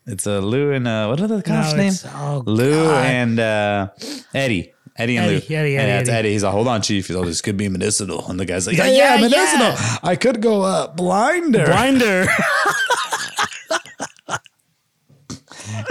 it's 0.06 0.26
uh, 0.26 0.38
Lou 0.40 0.72
and 0.72 0.88
uh, 0.88 1.06
what 1.06 1.20
are 1.20 1.26
the 1.26 1.42
cops' 1.42 1.72
No, 1.72 1.76
name? 1.78 1.92
oh, 2.06 2.42
Lou 2.46 2.84
God. 2.84 3.04
and 3.04 3.40
uh, 3.40 3.88
Eddie. 4.34 4.72
Eddie 4.96 5.16
and 5.16 5.26
Eddie, 5.26 5.34
Lou. 5.48 5.56
Eddie, 5.56 5.76
and 5.76 5.82
Eddie, 5.82 5.92
that's 5.92 6.08
Eddie. 6.08 6.18
Eddie. 6.18 6.32
He's 6.32 6.42
like, 6.42 6.52
hold 6.52 6.66
on, 6.66 6.82
chief. 6.82 7.06
He's 7.06 7.16
like, 7.16 7.26
this 7.26 7.40
could 7.40 7.56
be 7.56 7.68
medicinal. 7.68 8.26
And 8.28 8.40
the 8.40 8.44
guy's 8.44 8.66
like, 8.66 8.76
yeah, 8.76 8.86
yeah, 8.86 9.14
yeah, 9.14 9.20
medicinal. 9.20 9.68
yeah. 9.68 9.96
I 10.02 10.16
could 10.16 10.42
go 10.42 10.62
uh, 10.62 10.88
blinder. 10.88 11.64
blinder 11.66 12.22
And 12.22 12.28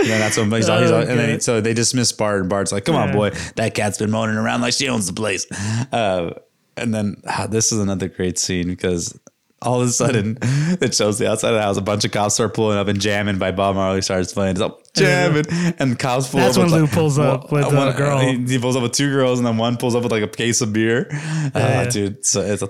then 0.10 0.20
that's 0.20 0.38
when 0.38 0.52
he's 0.52 0.70
all, 0.70 0.82
he's 0.82 0.91
all, 0.91 1.02
and 1.02 1.20
then 1.20 1.39
so 1.39 1.62
they 1.62 1.74
dismiss 1.74 2.12
Bart, 2.12 2.41
and 2.41 2.50
Bart's 2.50 2.72
like, 2.72 2.86
"Come 2.86 2.96
on, 2.96 3.12
boy, 3.12 3.32
that 3.56 3.74
cat's 3.76 3.98
been 3.98 4.12
moaning 4.12 4.36
around 4.38 4.62
like 4.62 4.74
she 4.74 4.88
owns 4.89 5.08
the 5.08 5.13
place." 5.13 5.46
Uh, 5.91 6.34
and 6.76 6.93
then 6.93 7.22
ah, 7.28 7.48
this 7.50 7.72
is 7.72 7.80
another 7.80 8.08
great 8.08 8.38
scene 8.38 8.67
because 8.67 9.20
all 9.62 9.82
of 9.82 9.88
a 9.88 9.91
sudden 9.91 10.38
it 10.41 10.93
shows 10.93 11.17
the 11.17 11.30
outside 11.30 11.50
of 11.50 11.56
the 11.56 11.62
house. 11.62 11.78
A 11.78 11.82
bunch 11.82 12.06
of 12.06 12.12
cops 12.12 12.36
start 12.36 12.54
pulling 12.54 12.78
up 12.78 12.88
and 12.88 13.00
jamming 13.02 13.38
by 13.39 13.52
Bob 13.52 13.76
Marley 13.76 14.02
starts 14.02 14.32
playing. 14.34 14.52
It's 14.52 14.62
all 14.62 14.80
jamming, 14.93 15.46
and 15.80 15.91
the 15.91 15.96
cops 15.96 16.30
pull 16.30 16.39
That's 16.39 16.58
up. 16.58 16.63
when 16.63 16.72
with 16.72 16.80
Lou 16.80 16.86
like- 16.86 16.91
pulls 16.93 17.20
up 17.20 17.52
with 17.52 17.65
one- 17.74 17.88
a 17.88 17.93
girl. 17.93 18.20
He, 18.20 18.38
he 18.46 18.60
pulls 18.60 18.76
up 18.76 18.84
with 18.84 18.91
two 18.93 19.10
girls, 19.12 19.39
and 19.39 19.48
then 19.48 19.58
one 19.58 19.78
pulls 19.78 19.96
up 19.96 20.04
with 20.04 20.12
like 20.12 20.24
a 20.24 20.28
case 20.28 20.62
of 20.62 20.74
beer. 20.74 21.08
Ah, 21.12 21.52
Yeah. 21.56 21.89
dude, 21.89 22.26
so 22.26 22.41
it's 22.41 22.62
a. 22.62 22.70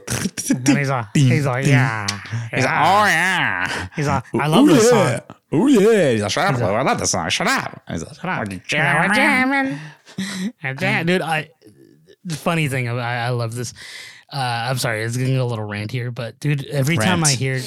and 0.56 0.78
he's 0.78 0.90
like 0.90 1.06
he's 1.14 1.46
like 1.46 1.66
yeah 1.66 2.08
He's 2.54 2.64
like, 2.66 2.74
oh 2.74 3.06
yeah. 3.06 3.88
he's 3.96 4.08
like 4.08 4.24
I 4.36 4.48
love 4.48 4.66
Ooh, 4.66 4.74
this 4.74 4.84
yeah. 4.92 5.20
song 5.20 5.38
Oh 5.52 5.68
yeah. 5.68 6.12
He's 6.12 6.22
like, 6.22 6.32
shut 6.32 6.54
up. 6.56 6.62
I 6.62 6.82
love 6.82 7.00
this 7.00 7.12
song. 7.12 7.30
Shut 7.30 7.48
up. 7.48 7.82
He's 7.90 8.04
like, 8.04 8.16
Shut 8.16 8.26
up. 8.26 8.40
"What 8.40 8.52
you 8.52 8.60
Yeah, 8.72 9.08
we're 9.08 9.14
jamming?" 9.14 9.80
jamming. 10.18 10.54
And 10.64 10.80
jam- 10.80 11.06
Dude, 11.06 11.22
I 11.22 11.50
the 12.26 12.36
funny 12.36 12.68
thing, 12.68 12.90
I, 12.90 13.28
I 13.28 13.30
love 13.30 13.56
this. 13.56 13.74
Uh, 14.32 14.68
I'm 14.70 14.78
sorry, 14.78 15.04
it's 15.04 15.18
getting 15.18 15.38
a 15.38 15.46
little 15.46 15.64
rant 15.66 15.92
here, 15.92 16.12
but 16.12 16.40
dude, 16.40 16.66
every 16.66 16.98
time 16.98 17.24
I 17.24 17.32
hear, 17.32 17.62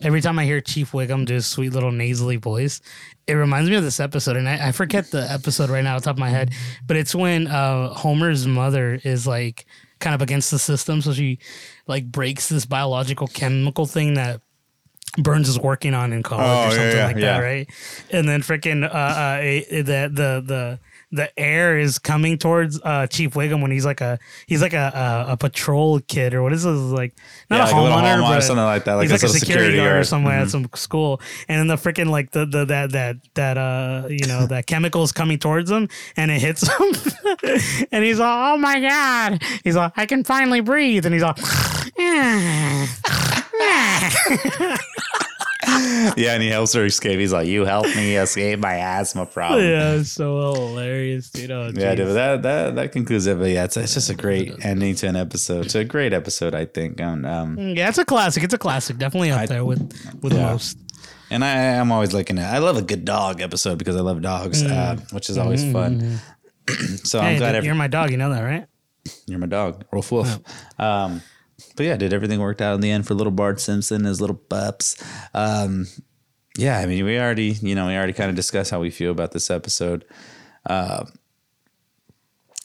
every 0.00 0.20
time 0.20 0.38
I 0.38 0.44
hear 0.44 0.60
Chief 0.60 0.92
Wiggum 0.92 1.24
do 1.26 1.34
his 1.34 1.46
sweet 1.46 1.72
little 1.72 1.90
nasally 1.90 2.36
voice, 2.36 2.80
it 3.26 3.34
reminds 3.34 3.68
me 3.68 3.76
of 3.76 3.82
this 3.82 3.98
episode, 4.00 4.36
and 4.36 4.48
I, 4.48 4.68
I 4.68 4.72
forget 4.72 5.10
the 5.10 5.22
episode 5.30 5.70
right 5.70 5.82
now 5.82 5.96
off 5.96 6.02
the 6.02 6.06
top 6.06 6.16
of 6.16 6.20
my 6.20 6.30
head, 6.30 6.52
but 6.86 6.96
it's 6.96 7.14
when 7.14 7.46
uh, 7.48 7.92
Homer's 7.92 8.46
mother 8.46 9.00
is 9.02 9.26
like 9.26 9.66
kind 9.98 10.14
of 10.14 10.22
against 10.22 10.50
the 10.52 10.58
system, 10.58 11.02
so 11.02 11.12
she 11.12 11.40
like 11.88 12.06
breaks 12.12 12.48
this 12.48 12.64
biological 12.64 13.26
chemical 13.26 13.84
thing 13.86 14.14
that 14.14 14.40
Burns 15.16 15.48
is 15.48 15.58
working 15.58 15.94
on 15.94 16.12
in 16.12 16.22
college 16.22 16.46
Oh, 16.46 16.68
or 16.68 16.70
something 16.70 16.96
yeah, 16.96 17.06
like 17.06 17.16
yeah. 17.16 17.32
that, 17.32 17.38
right? 17.40 17.68
And 18.12 18.28
then 18.28 18.40
freaking 18.42 18.84
uh, 18.84 18.86
uh, 18.86 19.40
the 19.40 20.10
the 20.12 20.42
the 20.46 20.80
the 21.10 21.30
air 21.40 21.78
is 21.78 21.98
coming 21.98 22.36
towards 22.36 22.78
uh, 22.84 23.06
Chief 23.06 23.32
Wiggum 23.34 23.62
when 23.62 23.70
he's 23.70 23.86
like 23.86 24.02
a 24.02 24.18
he's 24.46 24.60
like 24.60 24.74
a 24.74 25.24
a, 25.28 25.32
a 25.32 25.36
patrol 25.38 26.00
kid 26.00 26.34
or 26.34 26.42
what 26.42 26.52
is 26.52 26.64
this 26.64 26.76
like 26.76 27.14
not 27.48 27.56
Yeah, 27.56 27.62
a 27.62 27.66
like 27.66 27.74
a 27.74 27.80
little 27.80 27.98
home 27.98 28.20
hunter, 28.22 28.40
something 28.42 28.64
like 28.64 28.84
that, 28.84 28.94
like 28.94 29.10
he's 29.10 29.22
a 29.22 29.24
like 29.26 29.34
a 29.34 29.38
security, 29.38 29.76
guard 29.76 29.88
or 29.88 29.92
guard. 29.94 30.06
somewhere 30.06 30.34
at 30.38 30.48
Mhm. 30.48 30.50
some 30.50 30.68
school 30.74 31.20
and 31.48 31.58
then 31.60 31.66
the 31.68 31.76
freaking 31.76 32.10
like 32.10 32.32
the, 32.32 32.44
the 32.44 32.64
that 32.66 32.92
that 32.92 33.16
that 33.34 33.56
uh 33.56 34.06
you 34.10 34.26
know 34.26 34.46
that 34.46 34.66
chemical 34.72 35.02
is 35.02 35.12
coming 35.12 35.38
towards 35.38 35.70
him 35.70 35.88
and 36.16 36.30
it 36.30 36.40
hits 36.42 36.68
him 36.68 36.92
and 37.92 38.04
he's 38.04 38.18
like 38.18 38.52
oh 38.54 38.58
my 38.58 38.78
god 38.80 39.42
he's 39.64 39.76
like 39.76 39.92
I 39.96 40.04
can 40.06 40.24
finally 40.24 40.60
breathe 40.60 41.06
and 41.06 41.14
he's 41.14 41.22
like 41.22 41.38
Yeah, 46.16 46.32
and 46.34 46.42
he 46.42 46.48
helps 46.48 46.72
her 46.74 46.84
escape. 46.86 47.18
He's 47.18 47.32
like, 47.32 47.46
"You 47.48 47.64
helped 47.64 47.94
me 47.94 48.16
escape 48.16 48.58
my 48.60 48.76
asthma 48.76 49.26
problem." 49.26 49.62
Yeah, 49.64 49.92
yeah 49.94 50.00
it's 50.00 50.10
so 50.12 50.52
hilarious 50.54 51.30
dude 51.30 51.50
oh, 51.50 51.70
dude, 51.70 51.76
that 51.80 52.42
that 52.42 52.74
that 52.76 52.92
concludes 52.92 53.26
it. 53.26 53.38
But 53.38 53.50
yeah, 53.50 53.64
it's, 53.64 53.76
it's 53.76 53.94
just 53.94 54.08
a 54.08 54.14
great 54.14 54.64
ending 54.64 54.94
to 54.96 55.06
an 55.08 55.16
episode. 55.16 55.66
It's 55.66 55.74
a 55.74 55.84
great 55.84 56.12
episode, 56.12 56.54
I 56.54 56.64
think. 56.64 57.00
And 57.00 57.26
um, 57.26 57.58
Yeah, 57.58 57.88
it's 57.88 57.98
a 57.98 58.04
classic. 58.04 58.42
It's 58.44 58.54
a 58.54 58.58
classic. 58.58 58.96
Definitely 58.98 59.32
up 59.32 59.40
I- 59.40 59.46
there 59.46 59.64
with 59.64 59.80
with 60.22 60.32
Yeah. 60.32 60.50
most. 60.52 60.78
and 61.30 61.44
I 61.44 61.50
am 61.50 61.92
always 61.92 62.12
looking 62.14 62.38
at. 62.38 62.54
I 62.54 62.58
love 62.58 62.76
a 62.78 62.82
good 62.82 63.04
dog 63.04 63.40
episode 63.42 63.76
because 63.78 63.96
I 63.96 64.00
love 64.00 64.22
dogs, 64.22 64.62
uh, 64.62 64.96
which 65.12 65.28
is 65.28 65.36
always 65.36 65.62
fun. 65.72 66.20
so 67.04 67.18
I'm 67.20 67.34
Mm. 67.34 67.38
Glad 67.38 67.46
dude, 67.48 67.56
every, 67.56 67.66
you're 67.66 67.74
my 67.74 67.88
dog. 67.88 68.10
You 68.10 68.16
know 68.16 68.30
that, 68.30 68.42
right? 68.42 68.66
You're 69.26 69.38
my 69.38 69.46
dog, 69.46 69.84
Wolf 69.92 70.10
Wolf. 70.12 70.38
Um, 70.78 71.22
but 71.76 71.86
yeah, 71.86 71.96
did 71.96 72.12
everything 72.12 72.40
worked 72.40 72.60
out 72.60 72.74
in 72.74 72.80
the 72.80 72.90
end 72.90 73.06
for 73.06 73.14
little 73.14 73.30
Bart 73.32 73.60
Simpson 73.60 73.98
and 73.98 74.06
his 74.06 74.20
little 74.20 74.36
pups. 74.36 75.02
Um, 75.34 75.86
yeah, 76.56 76.78
I 76.78 76.86
mean, 76.86 77.04
we 77.04 77.18
already, 77.18 77.56
you 77.62 77.74
know, 77.74 77.86
we 77.86 77.94
already 77.94 78.12
kind 78.12 78.30
of 78.30 78.36
discussed 78.36 78.70
how 78.70 78.80
we 78.80 78.90
feel 78.90 79.12
about 79.12 79.32
this 79.32 79.50
episode. 79.50 80.04
Uh, 80.66 81.04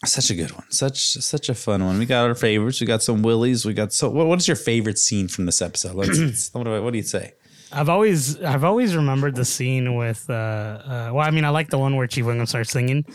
such 0.05 0.29
a 0.31 0.35
good 0.35 0.51
one, 0.51 0.69
such 0.69 1.13
such 1.13 1.47
a 1.47 1.53
fun 1.53 1.85
one. 1.85 1.97
We 1.97 2.05
got 2.05 2.27
our 2.27 2.35
favorites. 2.35 2.81
We 2.81 2.87
got 2.87 3.01
some 3.01 3.21
willies. 3.21 3.65
We 3.65 3.73
got 3.73 3.93
so. 3.93 4.09
What, 4.09 4.27
what 4.27 4.39
is 4.39 4.47
your 4.47 4.57
favorite 4.57 4.97
scene 4.97 5.27
from 5.27 5.45
this 5.45 5.61
episode? 5.61 5.95
Let's, 5.95 6.49
what, 6.53 6.63
do 6.63 6.75
I, 6.75 6.79
what 6.79 6.91
do 6.91 6.97
you 6.97 7.03
say? 7.03 7.33
I've 7.71 7.89
always 7.89 8.41
I've 8.41 8.63
always 8.63 8.95
remembered 8.95 9.35
the 9.35 9.45
scene 9.45 9.95
with 9.95 10.29
uh, 10.29 10.33
uh 10.33 11.11
well 11.13 11.25
I 11.25 11.31
mean 11.31 11.45
I 11.45 11.49
like 11.49 11.69
the 11.69 11.79
one 11.79 11.95
where 11.95 12.05
Chief 12.05 12.25
Wiggum 12.25 12.47
starts 12.47 12.71
singing, 12.71 13.05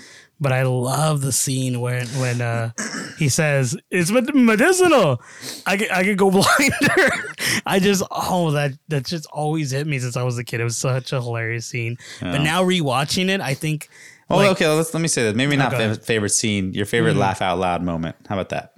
but 0.41 0.53
I 0.53 0.63
love 0.63 1.21
the 1.21 1.33
scene 1.33 1.81
when 1.81 2.07
when 2.21 2.41
uh 2.41 2.73
he 3.19 3.29
says 3.29 3.77
it's 3.91 4.11
medicinal. 4.11 5.21
I 5.67 5.77
could, 5.77 5.91
I 5.91 6.05
could 6.05 6.19
go 6.19 6.31
blinder. 6.31 7.25
I 7.67 7.79
just 7.79 8.03
oh 8.11 8.53
that 8.53 8.73
that 8.89 9.05
just 9.07 9.27
always 9.27 9.71
hit 9.73 9.87
me 9.87 9.99
since 9.99 10.17
I 10.17 10.23
was 10.23 10.39
a 10.39 10.45
kid. 10.45 10.61
It 10.61 10.65
was 10.65 10.77
such 10.77 11.13
a 11.13 11.21
hilarious 11.21 11.67
scene. 11.67 11.97
But 12.21 12.39
now 12.39 12.63
rewatching 12.63 13.29
it, 13.29 13.41
I 13.41 13.55
think 13.55 13.89
Oh, 14.31 14.37
like, 14.37 14.51
okay. 14.51 14.69
Let's 14.69 14.93
let 14.93 15.01
me 15.01 15.09
say 15.09 15.25
that. 15.25 15.37
Maybe 15.37 15.57
not 15.57 15.73
go 15.73 15.95
favorite 15.95 16.31
scene. 16.31 16.75
Your 16.75 16.85
favorite 16.87 17.17
laugh 17.17 17.41
out 17.41 17.59
loud 17.59 17.83
moment. 17.83 18.17
How 18.29 18.35
about 18.37 18.51
that? 18.51 18.75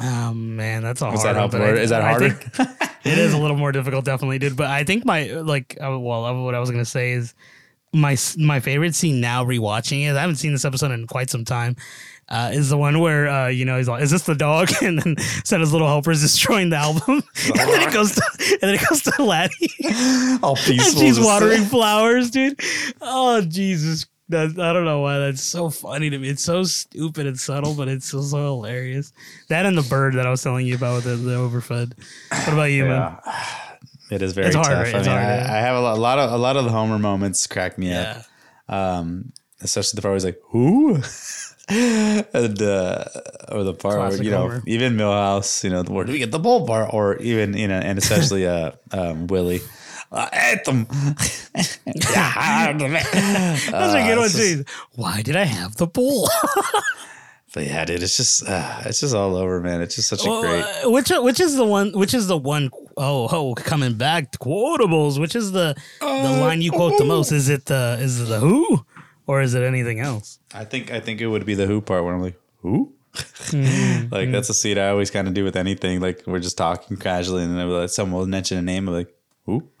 Oh 0.00 0.34
man, 0.34 0.82
that's 0.82 1.00
a 1.02 1.06
hard 1.06 1.20
that 1.20 1.36
one. 1.52 1.62
I- 1.78 1.80
Is 1.82 1.90
that 1.90 2.02
harder? 2.02 2.30
think 2.30 2.70
it 3.04 3.18
is 3.18 3.32
a 3.34 3.38
little 3.38 3.56
more 3.56 3.72
difficult, 3.72 4.04
definitely, 4.04 4.38
dude. 4.38 4.56
But 4.56 4.66
I 4.66 4.84
think 4.84 5.04
my 5.04 5.24
like, 5.26 5.76
uh, 5.82 5.98
well, 5.98 6.24
uh, 6.24 6.42
what 6.42 6.54
I 6.54 6.60
was 6.60 6.70
gonna 6.70 6.84
say 6.84 7.12
is 7.12 7.34
my 7.92 8.16
my 8.38 8.60
favorite 8.60 8.94
scene 8.94 9.20
now 9.20 9.44
rewatching 9.44 10.06
it. 10.06 10.16
I 10.16 10.20
haven't 10.20 10.36
seen 10.36 10.52
this 10.52 10.64
episode 10.64 10.90
in 10.92 11.06
quite 11.06 11.30
some 11.30 11.44
time. 11.44 11.76
Uh, 12.28 12.50
is 12.52 12.68
the 12.70 12.76
one 12.76 12.98
where 12.98 13.28
uh, 13.28 13.46
you 13.46 13.64
know 13.64 13.76
he's 13.76 13.88
like, 13.88 14.02
"Is 14.02 14.10
this 14.10 14.22
the 14.22 14.34
dog?" 14.34 14.68
And 14.82 14.98
then 14.98 15.16
Santa's 15.44 15.72
little 15.72 15.86
helper 15.86 16.10
is 16.10 16.22
destroying 16.22 16.70
the 16.70 16.76
album, 16.76 17.22
and 17.46 17.54
then 17.70 17.88
it 17.88 17.92
goes 17.94 18.14
to 18.16 18.22
and 18.52 18.60
then 18.62 18.74
it 18.74 18.80
goes 18.88 19.02
to 19.02 19.22
Laddie, 19.22 19.70
All 20.42 20.56
and 20.56 20.64
peaceful. 20.64 21.00
she's 21.00 21.20
watering 21.20 21.62
flowers, 21.64 22.30
dude. 22.32 22.58
Oh 23.00 23.42
Jesus, 23.42 24.06
that, 24.30 24.58
I 24.58 24.72
don't 24.72 24.84
know 24.84 25.00
why 25.02 25.18
that's 25.18 25.40
so 25.42 25.70
funny 25.70 26.10
to 26.10 26.18
me. 26.18 26.28
It's 26.28 26.42
so 26.42 26.64
stupid 26.64 27.28
and 27.28 27.38
subtle, 27.38 27.74
but 27.74 27.86
it's 27.86 28.06
so, 28.10 28.20
so 28.22 28.38
hilarious. 28.38 29.12
That 29.48 29.64
and 29.64 29.78
the 29.78 29.82
bird 29.88 30.14
that 30.14 30.26
I 30.26 30.30
was 30.30 30.42
telling 30.42 30.66
you 30.66 30.74
about 30.74 30.96
with 30.96 31.04
the, 31.04 31.14
the 31.14 31.36
overfed. 31.36 31.92
What 32.30 32.48
about 32.52 32.64
you, 32.72 32.86
man? 32.86 33.16
It 34.08 34.22
is 34.22 34.34
very 34.34 34.46
It's 34.46 34.54
hard, 34.54 34.68
tough. 34.68 34.84
right? 34.84 34.94
I 34.94 34.98
It's 34.98 35.08
mean, 35.08 35.16
hard, 35.16 35.28
I, 35.28 35.36
yeah. 35.36 35.52
I 35.52 35.56
have 35.58 35.76
a 35.76 35.80
lot, 35.80 35.96
a 35.96 36.00
lot 36.00 36.18
of 36.20 36.32
a 36.32 36.36
lot 36.38 36.56
of 36.56 36.64
the 36.64 36.70
Homer 36.70 36.96
moments 36.98 37.44
crack 37.48 37.76
me 37.76 37.88
Yeah. 37.90 38.22
up. 38.68 38.74
Um, 38.74 39.32
especially 39.60 39.96
the 39.96 40.02
part 40.02 40.10
where 40.10 40.16
he's 40.16 40.24
like, 40.24 40.40
"Who?" 40.48 40.94
and 41.68 42.62
uh, 42.62 43.04
or 43.50 43.64
the 43.64 43.74
part 43.74 43.96
Classic 43.96 44.18
where 44.20 44.24
you 44.24 44.30
know, 44.30 44.42
Homer. 44.42 44.62
even 44.66 44.96
Milhouse, 44.96 45.64
you 45.64 45.70
know, 45.70 45.82
where 45.84 46.04
do 46.04 46.12
we 46.12 46.18
get 46.18 46.30
the 46.30 46.38
bull 46.38 46.66
part? 46.66 46.92
Or 46.94 47.16
even 47.18 47.56
you 47.56 47.68
know, 47.68 47.78
and 47.78 47.98
especially 47.98 48.46
uh, 48.46 48.72
um, 48.92 49.26
Willie. 49.26 49.60
Uh, 50.12 50.28
Anthem. 50.32 50.86
That's 51.54 51.78
a 51.86 52.72
good 54.06 54.16
one 54.16 54.26
it's 54.26 54.34
just- 54.34 54.38
too. 54.38 54.64
Why 54.94 55.22
did 55.22 55.36
I 55.36 55.44
have 55.44 55.76
the 55.76 55.86
bull? 55.86 56.28
But 57.54 57.64
yeah, 57.68 57.86
dude, 57.86 58.02
it's 58.02 58.18
just 58.18 58.46
uh, 58.46 58.82
it's 58.84 59.00
just 59.00 59.14
all 59.14 59.34
over, 59.34 59.62
man. 59.62 59.80
It's 59.80 59.94
just 59.96 60.08
such 60.10 60.26
a 60.26 60.28
Well, 60.28 60.42
great. 60.42 60.62
uh, 60.84 60.90
which 60.90 61.08
which 61.10 61.40
is 61.40 61.56
the 61.56 61.64
one? 61.64 61.92
Which 61.92 62.12
is 62.12 62.26
the 62.26 62.36
one 62.36 62.68
oh 62.98 63.28
oh 63.32 63.54
coming 63.54 63.94
back 63.94 64.30
to 64.32 64.38
quotables? 64.38 65.18
Which 65.18 65.34
is 65.34 65.52
the 65.52 65.74
the 66.00 66.06
line 66.38 66.60
you 66.60 66.70
quote 66.70 66.98
the 66.98 67.06
most? 67.06 67.32
Is 67.32 67.48
it 67.48 67.64
the 67.64 67.96
is 67.98 68.20
it 68.20 68.24
the 68.26 68.40
who 68.40 68.84
or 69.26 69.42
is 69.42 69.54
it 69.54 69.62
anything 69.62 70.00
else? 70.00 70.38
I 70.54 70.64
think 70.64 70.90
I 70.90 71.00
think 71.00 71.20
it 71.20 71.26
would 71.26 71.44
be 71.44 71.54
the 71.54 71.66
who 71.66 71.80
part 71.80 72.04
where 72.04 72.14
I'm 72.14 72.22
like, 72.22 72.40
who? 72.62 72.92
Mm-hmm. 73.46 74.12
like 74.12 74.30
that's 74.30 74.50
a 74.50 74.54
seat 74.54 74.76
I 74.76 74.88
always 74.88 75.10
kind 75.10 75.26
of 75.26 75.32
do 75.32 75.44
with 75.44 75.56
anything. 75.56 76.00
Like 76.00 76.22
we're 76.26 76.40
just 76.40 76.58
talking 76.58 76.96
casually, 76.96 77.44
and 77.44 77.56
then 77.56 77.68
like, 77.70 77.88
someone 77.88 78.20
will 78.20 78.26
mention 78.26 78.58
a 78.58 78.62
name. 78.62 78.88
I'm 78.88 78.94
like, 78.94 79.14
who? 79.44 79.68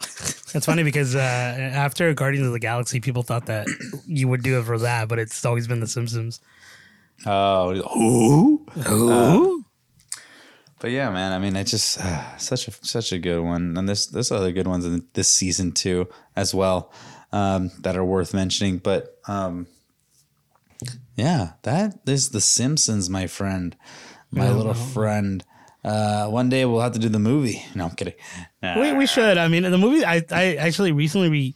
It's 0.54 0.64
funny 0.64 0.84
because 0.84 1.14
uh, 1.14 1.18
after 1.18 2.14
Guardians 2.14 2.46
of 2.46 2.54
the 2.54 2.58
Galaxy, 2.58 2.98
people 2.98 3.22
thought 3.22 3.44
that 3.46 3.66
you 4.06 4.26
would 4.26 4.42
do 4.42 4.58
it 4.58 4.64
for 4.64 4.78
that, 4.78 5.06
but 5.06 5.18
it's 5.18 5.44
always 5.44 5.68
been 5.68 5.80
The 5.80 5.86
Simpsons. 5.86 6.40
Oh, 7.26 7.74
who? 7.74 8.64
Who? 8.86 9.64
But 10.78 10.92
yeah, 10.92 11.10
man. 11.10 11.32
I 11.32 11.38
mean, 11.38 11.56
it's 11.56 11.72
just 11.72 12.00
uh, 12.00 12.36
such 12.38 12.68
a 12.68 12.70
such 12.70 13.12
a 13.12 13.18
good 13.18 13.40
one, 13.40 13.76
and 13.76 13.86
there's 13.86 14.06
there's 14.06 14.32
other 14.32 14.50
good 14.52 14.66
ones 14.66 14.86
in 14.86 15.04
this 15.12 15.28
season 15.28 15.72
too 15.72 16.08
as 16.36 16.54
well 16.54 16.90
um, 17.32 17.70
that 17.80 17.96
are 17.96 18.04
worth 18.04 18.32
mentioning. 18.34 18.78
But 18.78 19.18
um, 19.28 19.66
yeah, 21.16 21.52
that 21.62 21.98
is 22.06 22.30
The 22.30 22.40
Simpsons, 22.40 23.08
my 23.08 23.26
friend, 23.26 23.76
my 24.30 24.50
little 24.50 24.74
friend. 24.74 25.44
Uh, 25.84 26.26
one 26.28 26.48
day 26.48 26.64
we'll 26.64 26.80
have 26.80 26.92
to 26.92 26.98
do 26.98 27.08
the 27.08 27.18
movie. 27.18 27.64
No, 27.74 27.84
I'm 27.84 27.90
kidding. 27.94 28.14
Nah. 28.62 28.80
we, 28.80 28.92
we 28.92 29.06
should. 29.06 29.38
I 29.38 29.48
mean, 29.48 29.62
the 29.62 29.78
movie. 29.78 30.04
I, 30.04 30.22
I 30.32 30.56
actually 30.56 30.92
recently 30.92 31.28
re 31.30 31.54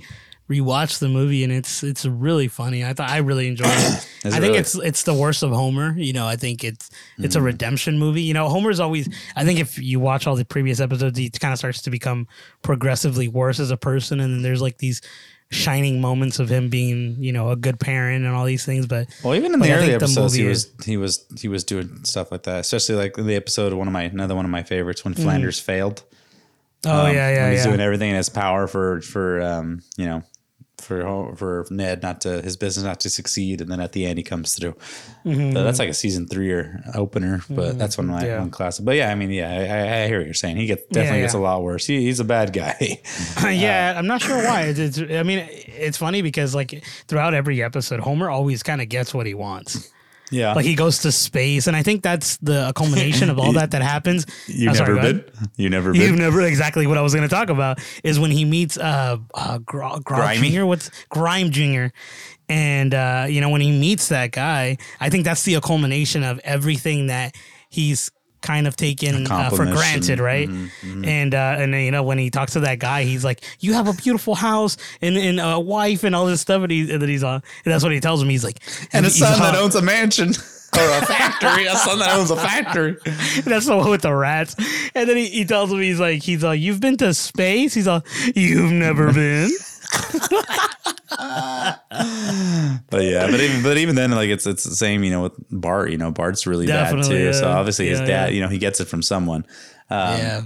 rewatched 0.49 0.99
the 1.01 1.09
movie, 1.09 1.45
and 1.45 1.53
it's 1.53 1.83
it's 1.83 2.05
really 2.07 2.49
funny. 2.49 2.85
I 2.85 2.93
thought 2.93 3.11
I 3.11 3.19
really 3.19 3.49
enjoyed 3.49 3.69
it. 3.71 4.09
I 4.25 4.29
it 4.29 4.31
think 4.31 4.43
really? 4.43 4.59
it's 4.59 4.75
it's 4.77 5.03
the 5.03 5.15
worst 5.15 5.43
of 5.43 5.51
Homer. 5.51 5.95
You 5.99 6.13
know, 6.13 6.27
I 6.29 6.37
think 6.37 6.63
it's 6.65 6.91
it's 7.19 7.35
Mm. 7.37 7.41
a 7.41 7.43
redemption 7.43 7.99
movie. 7.99 8.23
You 8.23 8.35
know, 8.35 8.49
Homer's 8.49 8.79
always. 8.81 9.09
I 9.37 9.45
think 9.45 9.59
if 9.59 9.79
you 9.79 9.99
watch 10.01 10.27
all 10.29 10.37
the 10.37 10.45
previous 10.45 10.79
episodes, 10.81 11.19
he 11.19 11.29
kind 11.31 11.53
of 11.53 11.59
starts 11.59 11.83
to 11.83 11.91
become 11.91 12.29
progressively 12.63 13.27
worse 13.29 13.59
as 13.61 13.71
a 13.73 13.77
person, 13.77 14.21
and 14.21 14.33
then 14.33 14.43
there's 14.43 14.63
like 14.63 14.79
these 14.79 15.03
shining 15.51 16.01
moments 16.01 16.39
of 16.39 16.49
him 16.49 16.69
being 16.69 17.17
you 17.19 17.33
know 17.33 17.51
a 17.51 17.57
good 17.57 17.79
parent 17.81 18.25
and 18.25 18.35
all 18.35 18.45
these 18.45 18.65
things. 18.65 18.87
But 18.87 19.09
Well, 19.25 19.35
even 19.35 19.53
in 19.53 19.61
the 19.61 19.73
early 19.73 19.87
think 19.89 19.99
the 20.01 20.05
episodes, 20.05 20.35
he 20.35 20.45
was 20.45 20.71
he 20.85 20.97
was 20.97 21.25
he 21.39 21.49
was 21.49 21.65
doing 21.65 22.05
stuff 22.05 22.31
like 22.31 22.45
that. 22.45 22.61
Especially 22.61 22.95
like 22.95 23.15
the 23.15 23.35
episode 23.35 23.73
of 23.73 23.79
one 23.79 23.87
of 23.89 23.93
my 23.93 24.03
another 24.03 24.35
one 24.35 24.45
of 24.45 24.51
my 24.51 24.63
favorites 24.63 25.05
when 25.05 25.15
Flanders 25.15 25.59
failed. 25.59 26.03
oh 26.87 27.07
Um, 27.07 27.15
yeah, 27.15 27.31
yeah, 27.31 27.51
he's 27.51 27.61
yeah. 27.61 27.67
doing 27.67 27.81
everything 27.81 28.11
in 28.11 28.17
his 28.17 28.29
power 28.29 28.67
for 28.67 29.01
for 29.03 29.43
um 29.43 29.83
you 29.97 30.07
know 30.07 30.23
for 30.91 31.35
for 31.37 31.67
Ned 31.71 32.03
not 32.03 32.21
to 32.23 32.43
his 32.43 32.57
business 32.57 32.85
not 32.85 33.01
to 33.01 33.11
succeed, 33.11 33.61
and 33.61 33.71
then 33.71 33.81
at 33.81 33.93
the 33.93 34.05
end 34.07 34.19
he 34.19 34.23
comes 34.25 34.55
through. 34.55 34.75
But 35.25 35.63
that's 35.63 35.79
like 35.79 35.89
a 35.89 35.95
season 35.95 36.27
three 36.27 36.51
or 36.51 36.83
opener, 36.95 37.43
but 37.49 37.79
that's 37.79 37.97
one 37.97 38.07
of 38.09 38.13
my 38.15 38.21
Mm-hmm. 38.21 38.27
Yeah. 38.31 38.41
one 38.41 38.51
classic. 38.51 38.85
But 38.85 38.97
yeah, 38.97 39.11
I 39.11 39.15
mean, 39.15 39.31
yeah, 39.31 39.49
I, 39.51 40.03
I 40.03 40.07
hear 40.09 40.19
what 40.19 40.27
you're 40.27 40.35
saying. 40.35 40.57
He 40.57 40.67
gets 40.67 40.83
definitely 40.89 41.19
Yeah, 41.21 41.25
gets 41.25 41.35
a 41.35 41.39
lot 41.39 41.63
worse. 41.63 41.87
He, 41.87 42.01
he's 42.03 42.21
a 42.21 42.25
bad 42.25 42.53
guy. 42.53 43.01
yeah, 43.43 43.95
I'm 43.97 44.07
not 44.07 44.21
sure 44.21 44.37
why. 44.45 44.63
It's, 44.63 44.79
it's, 44.79 44.99
I 44.99 45.23
mean, 45.23 45.47
it's 45.51 45.97
funny 45.97 46.21
because 46.23 46.55
like 46.55 46.85
throughout 47.09 47.33
every 47.35 47.63
episode, 47.63 48.01
Homer 48.01 48.29
always 48.29 48.63
kind 48.63 48.81
of 48.83 48.89
gets 48.89 49.15
what 49.15 49.27
he 49.27 49.35
wants. 49.35 49.91
Yeah, 50.31 50.53
Like 50.55 50.65
he 50.65 50.75
goes 50.75 50.99
to 50.99 51.13
space, 51.13 51.67
and 51.67 51.77
I 51.77 51.83
think 51.83 52.03
that's 52.03 52.37
the 52.39 52.73
culmination 52.77 53.31
of 53.31 53.39
all 53.39 53.53
that 53.53 53.73
that 53.73 53.83
happens. 53.83 54.27
you 54.47 54.69
I'm 54.69 54.75
sorry, 54.75 54.95
never 54.95 55.13
go 55.13 55.23
been. 55.25 55.51
You 55.57 55.71
never 55.71 55.95
You've 55.95 56.19
never 56.19 56.43
exactly 56.43 56.87
what 56.87 56.99
I 56.99 57.03
was 57.03 57.15
going 57.15 57.29
to 57.29 57.35
talk 57.35 57.51
about 57.51 57.81
is 58.05 58.19
when 58.19 58.31
he 58.31 58.45
meets 58.45 58.79
uh, 58.79 59.19
uh 59.35 59.59
Gr- 59.59 59.99
Gr- 60.05 60.15
Grimy? 60.15 60.51
Jr. 60.51 60.65
What's 60.65 60.91
Grime 61.09 61.51
Jr. 61.51 61.87
And 62.49 62.95
uh, 62.95 63.27
you 63.29 63.41
know 63.41 63.51
when 63.51 63.61
he 63.61 63.71
meets 63.71 64.09
that 64.09 64.33
guy, 64.33 64.79
I 65.01 65.11
think 65.11 65.25
that's 65.25 65.43
the 65.43 65.61
culmination 65.61 66.23
of 66.23 66.41
everything 66.45 67.09
that 67.09 67.35
he's 67.69 68.11
kind 68.41 68.67
of 68.67 68.77
taken 68.77 69.27
uh, 69.31 69.51
for 69.51 69.65
granted, 69.67 70.19
right? 70.21 70.49
And 70.49 71.35
uh, 71.35 71.57
and 71.59 71.75
then, 71.75 71.85
you 71.85 71.91
know 71.91 72.03
when 72.03 72.19
he 72.19 72.31
talks 72.31 72.55
to 72.55 72.61
that 72.61 72.79
guy, 72.79 73.05
he's 73.05 73.25
like, 73.25 73.43
"You 73.61 73.75
have 73.75 73.89
a 73.89 73.93
beautiful 73.93 74.35
house 74.35 74.77
and, 75.01 75.17
and 75.17 75.41
a 75.41 75.59
wife 75.61 76.05
and 76.05 76.15
all 76.15 76.27
this 76.27 76.41
stuff," 76.41 76.63
and, 76.63 76.71
he, 76.71 76.91
and 76.93 77.01
then 77.03 77.09
he's 77.09 77.25
on. 77.25 77.43
And 77.65 77.73
that's 77.73 77.83
what 77.83 77.93
he 77.93 78.01
tells 78.01 78.23
him. 78.23 78.29
He's 78.29 78.45
like, 78.45 78.59
and 78.93 79.05
a 79.07 79.11
son 79.11 79.39
that 79.41 79.55
owns 79.55 79.75
a 79.75 79.83
mansion 79.83 80.29
or 80.77 80.85
a 80.85 81.05
factory. 81.07 81.67
a 81.67 81.77
son 81.77 81.99
that 81.99 82.17
owns 82.17 82.31
a 82.31 82.37
factory. 82.37 82.97
That's 83.45 83.67
the 83.67 83.77
one 83.77 83.91
with 83.91 84.03
the 84.03 84.15
rats. 84.15 84.55
And 84.95 85.09
then 85.09 85.17
he, 85.17 85.27
he 85.27 85.45
tells 85.45 85.73
him 85.73 85.81
he's 85.81 85.99
like 86.01 86.23
he's 86.23 86.43
like 86.45 86.61
you've 86.61 86.81
been 86.81 86.97
to 86.99 87.13
space. 87.15 87.75
He's 87.75 87.87
like 87.87 88.05
you've 88.35 88.73
never 88.73 89.13
been. 89.13 89.51
But 92.91 93.03
yeah, 93.05 93.27
but 93.31 93.41
even 93.41 93.63
but 93.63 93.77
even 93.79 93.95
then, 93.95 94.11
like 94.13 94.31
it's 94.31 94.47
it's 94.47 94.65
the 94.65 94.75
same, 94.75 95.05
you 95.05 95.11
know, 95.11 95.23
with 95.23 95.33
Bart. 95.51 95.91
You 95.91 95.99
know, 95.99 96.11
Bart's 96.11 96.47
really 96.47 96.67
bad 96.67 96.85
Definitely, 96.85 97.17
too. 97.19 97.33
So 97.33 97.47
yeah. 97.49 97.57
obviously 97.57 97.89
his 97.89 98.01
Yeah, 98.01 98.07
dad, 98.07 98.29
yeah. 98.31 98.35
you 98.35 98.41
know, 98.43 98.49
he 98.49 98.59
gets 98.59 98.81
it 98.81 98.87
from 98.89 99.03
someone. 99.03 99.45
Um, 99.91 100.19
yeah. 100.19 100.43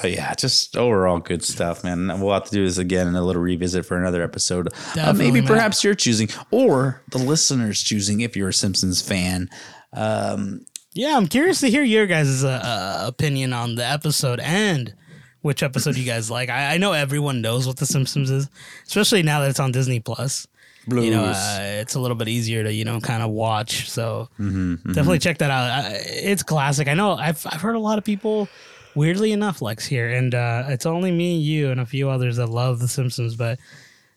But 0.00 0.12
yeah, 0.12 0.32
just 0.34 0.76
overall 0.76 1.18
good 1.18 1.44
stuff, 1.44 1.84
man. 1.84 2.06
We'll 2.20 2.32
have 2.32 2.44
to 2.44 2.50
do 2.50 2.64
this 2.64 2.78
again 2.78 3.08
in 3.08 3.14
a 3.14 3.22
little 3.22 3.42
revisit 3.42 3.84
for 3.84 3.98
another 3.98 4.22
episode. 4.22 4.68
Uh, 4.98 5.12
maybe 5.12 5.40
man. 5.40 5.46
perhaps 5.48 5.84
you're 5.84 5.94
choosing, 5.94 6.28
or 6.50 7.02
the 7.10 7.18
listeners 7.18 7.82
choosing, 7.82 8.20
if 8.22 8.34
you're 8.36 8.48
a 8.48 8.54
Simpsons 8.54 9.02
fan. 9.02 9.50
Um, 9.92 10.64
Yeah, 10.94 11.16
I'm 11.16 11.26
curious 11.26 11.60
to 11.60 11.68
hear 11.68 11.82
your 11.82 12.06
guys' 12.06 12.42
uh, 12.42 13.04
opinion 13.06 13.52
on 13.52 13.74
the 13.74 13.84
episode 13.86 14.40
and 14.40 14.94
which 15.42 15.62
episode 15.62 15.96
you 15.96 16.04
guys 16.04 16.30
like. 16.30 16.48
I, 16.48 16.74
I 16.74 16.78
know 16.78 16.92
everyone 16.92 17.40
knows 17.42 17.66
what 17.66 17.76
The 17.76 17.86
Simpsons 17.86 18.30
is, 18.30 18.48
especially 18.86 19.22
now 19.22 19.40
that 19.40 19.50
it's 19.50 19.60
on 19.60 19.72
Disney 19.72 20.00
Plus. 20.00 20.46
You 20.88 21.12
know, 21.12 21.24
uh, 21.26 21.58
it's 21.80 21.94
a 21.94 22.00
little 22.00 22.16
bit 22.16 22.26
easier 22.28 22.64
to 22.64 22.72
you 22.72 22.84
know 22.84 22.98
kind 23.00 23.22
of 23.22 23.30
watch. 23.30 23.88
So 23.90 24.28
Mm-hmm, 24.40 24.92
definitely 24.92 25.20
check 25.20 25.38
that 25.38 25.50
out. 25.50 25.70
I, 25.70 25.90
it's 26.04 26.42
classic. 26.42 26.88
I 26.88 26.94
know 26.94 27.12
I've 27.12 27.44
I've 27.46 27.60
heard 27.60 27.76
a 27.76 27.80
lot 27.80 27.98
of 27.98 28.04
people. 28.04 28.48
Weirdly 28.94 29.32
enough, 29.32 29.62
Lex 29.62 29.86
here, 29.86 30.10
and 30.10 30.34
uh, 30.34 30.64
it's 30.68 30.84
only 30.84 31.10
me, 31.10 31.38
you, 31.38 31.70
and 31.70 31.80
a 31.80 31.86
few 31.86 32.10
others 32.10 32.36
that 32.36 32.48
love 32.48 32.78
The 32.78 32.88
Simpsons. 32.88 33.36
But 33.36 33.58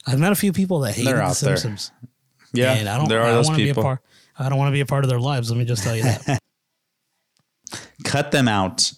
I've 0.07 0.19
met 0.19 0.31
a 0.31 0.35
few 0.35 0.51
people 0.51 0.79
that 0.79 0.95
hate 0.95 1.05
The 1.05 1.15
out 1.21 1.38
there. 1.38 1.55
Simpsons. 1.55 1.91
yeah, 2.51 2.73
and 2.73 2.89
I 2.89 2.97
don't. 2.97 3.07
there 3.07 3.21
I 3.21 3.27
don't 3.27 3.35
those 3.35 3.45
want 3.47 3.57
to 3.59 3.63
be 3.63 3.69
a 3.69 3.73
people. 3.73 3.83
part. 3.83 3.99
I 4.38 4.49
don't 4.49 4.57
want 4.57 4.67
to 4.69 4.73
be 4.73 4.81
a 4.81 4.85
part 4.85 5.03
of 5.05 5.09
their 5.09 5.19
lives. 5.19 5.49
Let 5.49 5.57
me 5.57 5.63
just 5.65 5.81
tell 5.83 5.95
you 5.95 6.03
that. 6.03 6.39
Cut 8.03 8.31
them 8.31 8.47
out. 8.47 8.91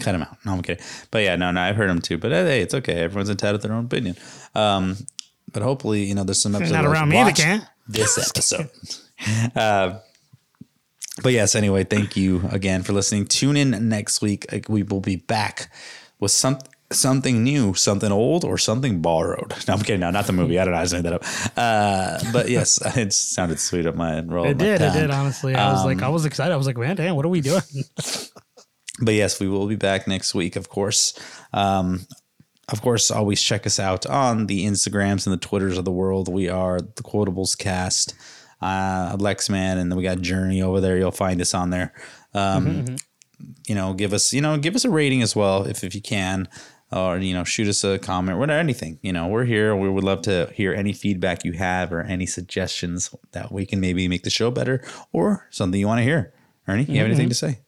Cut 0.00 0.12
them 0.12 0.22
out. 0.22 0.36
No, 0.44 0.52
I'm 0.52 0.62
kidding. 0.62 0.84
But 1.10 1.22
yeah, 1.22 1.36
no, 1.36 1.50
no, 1.50 1.60
I've 1.60 1.76
heard 1.76 1.90
them 1.90 2.00
too. 2.00 2.18
But 2.18 2.32
uh, 2.32 2.44
hey, 2.44 2.60
it's 2.60 2.74
okay. 2.74 3.00
Everyone's 3.02 3.30
entitled 3.30 3.62
to 3.62 3.68
their 3.68 3.76
own 3.76 3.86
opinion. 3.86 4.16
Um, 4.54 4.96
but 5.52 5.62
hopefully, 5.62 6.04
you 6.04 6.14
know, 6.14 6.24
there's 6.24 6.42
some 6.42 6.54
episodes. 6.54 6.72
Not 6.72 6.84
around 6.84 7.08
me, 7.08 7.22
they 7.24 7.32
can't. 7.32 7.64
This 7.86 8.18
episode. 8.30 8.70
uh, 9.56 9.98
but 11.22 11.32
yes, 11.32 11.54
anyway, 11.54 11.84
thank 11.84 12.16
you 12.16 12.42
again 12.50 12.82
for 12.82 12.92
listening. 12.92 13.26
Tune 13.26 13.56
in 13.56 13.88
next 13.88 14.22
week. 14.22 14.46
We 14.68 14.82
will 14.82 15.00
be 15.00 15.16
back 15.16 15.70
with 16.20 16.30
some 16.30 16.58
something 16.90 17.44
new, 17.44 17.74
something 17.74 18.10
old, 18.10 18.44
or 18.44 18.56
something 18.56 19.00
borrowed. 19.00 19.54
No, 19.68 19.74
I'm 19.74 19.80
kidding. 19.80 20.00
No, 20.00 20.10
not 20.10 20.26
the 20.26 20.32
movie. 20.32 20.58
I 20.58 20.64
don't 20.64 20.72
know. 20.72 20.80
I 20.80 20.84
just 20.84 20.94
made 20.94 21.04
that 21.04 21.12
up. 21.12 21.24
Uh, 21.56 22.32
but 22.32 22.48
yes, 22.48 22.78
it 22.96 23.12
sounded 23.12 23.60
sweet 23.60 23.86
up 23.86 23.94
my 23.94 24.20
roll. 24.20 24.46
It 24.46 24.56
did. 24.56 24.80
It 24.80 24.92
did. 24.92 25.10
Honestly, 25.10 25.54
I 25.54 25.72
was 25.72 25.84
like, 25.84 26.02
I 26.02 26.08
was 26.08 26.24
excited. 26.24 26.52
I 26.52 26.56
was 26.56 26.66
like, 26.66 26.78
man, 26.78 26.96
damn, 26.96 27.16
what 27.16 27.24
are 27.24 27.28
we 27.28 27.40
doing? 27.40 27.62
But 29.00 29.14
yes, 29.14 29.38
we 29.40 29.48
will 29.48 29.66
be 29.66 29.76
back 29.76 30.06
next 30.08 30.34
week, 30.34 30.56
of 30.56 30.68
course. 30.68 31.18
Um, 31.52 32.06
of 32.70 32.82
course, 32.82 33.10
always 33.10 33.40
check 33.42 33.66
us 33.66 33.78
out 33.80 34.04
on 34.06 34.46
the 34.46 34.66
Instagrams 34.66 35.26
and 35.26 35.32
the 35.32 35.38
Twitters 35.38 35.78
of 35.78 35.84
the 35.84 35.92
world. 35.92 36.28
We 36.28 36.48
are 36.48 36.80
the 36.80 37.02
Quotables 37.02 37.56
Cast, 37.56 38.14
uh, 38.60 39.16
Lexman, 39.16 39.78
and 39.78 39.90
then 39.90 39.96
we 39.96 40.02
got 40.02 40.20
Journey 40.20 40.60
over 40.60 40.80
there. 40.80 40.98
You'll 40.98 41.10
find 41.12 41.40
us 41.40 41.54
on 41.54 41.70
there. 41.70 41.92
Um, 42.34 42.96
You 43.68 43.74
know, 43.76 43.94
give 43.94 44.12
us 44.12 44.32
you 44.32 44.40
know 44.40 44.58
give 44.58 44.74
us 44.74 44.84
a 44.84 44.90
rating 44.90 45.22
as 45.22 45.36
well 45.36 45.62
if 45.64 45.84
if 45.84 45.94
you 45.94 46.02
can. 46.02 46.48
or 46.90 47.18
you 47.18 47.32
know 47.34 47.44
shoot 47.44 47.68
us 47.68 47.84
a 47.84 47.98
comment 47.98 48.38
whatever 48.38 48.58
anything 48.58 48.98
you 49.02 49.12
know 49.12 49.26
we're 49.28 49.44
here 49.44 49.76
we 49.76 49.90
would 49.90 50.02
love 50.02 50.22
to 50.22 50.50
hear 50.54 50.72
any 50.72 50.92
feedback 50.94 51.44
you 51.44 51.52
have 51.52 51.92
or 51.92 52.00
any 52.00 52.24
suggestions 52.26 53.14
that 53.32 53.52
we 53.52 53.66
can 53.66 53.78
maybe 53.78 54.08
make 54.08 54.22
the 54.22 54.30
show 54.30 54.50
better 54.50 54.82
or 55.12 55.46
something 55.50 55.78
you 55.78 55.86
want 55.86 55.98
to 55.98 56.02
hear 56.02 56.32
ernie 56.66 56.84
you 56.84 56.96
have 56.98 57.04
anything 57.06 57.28
to 57.28 57.34
say 57.34 57.58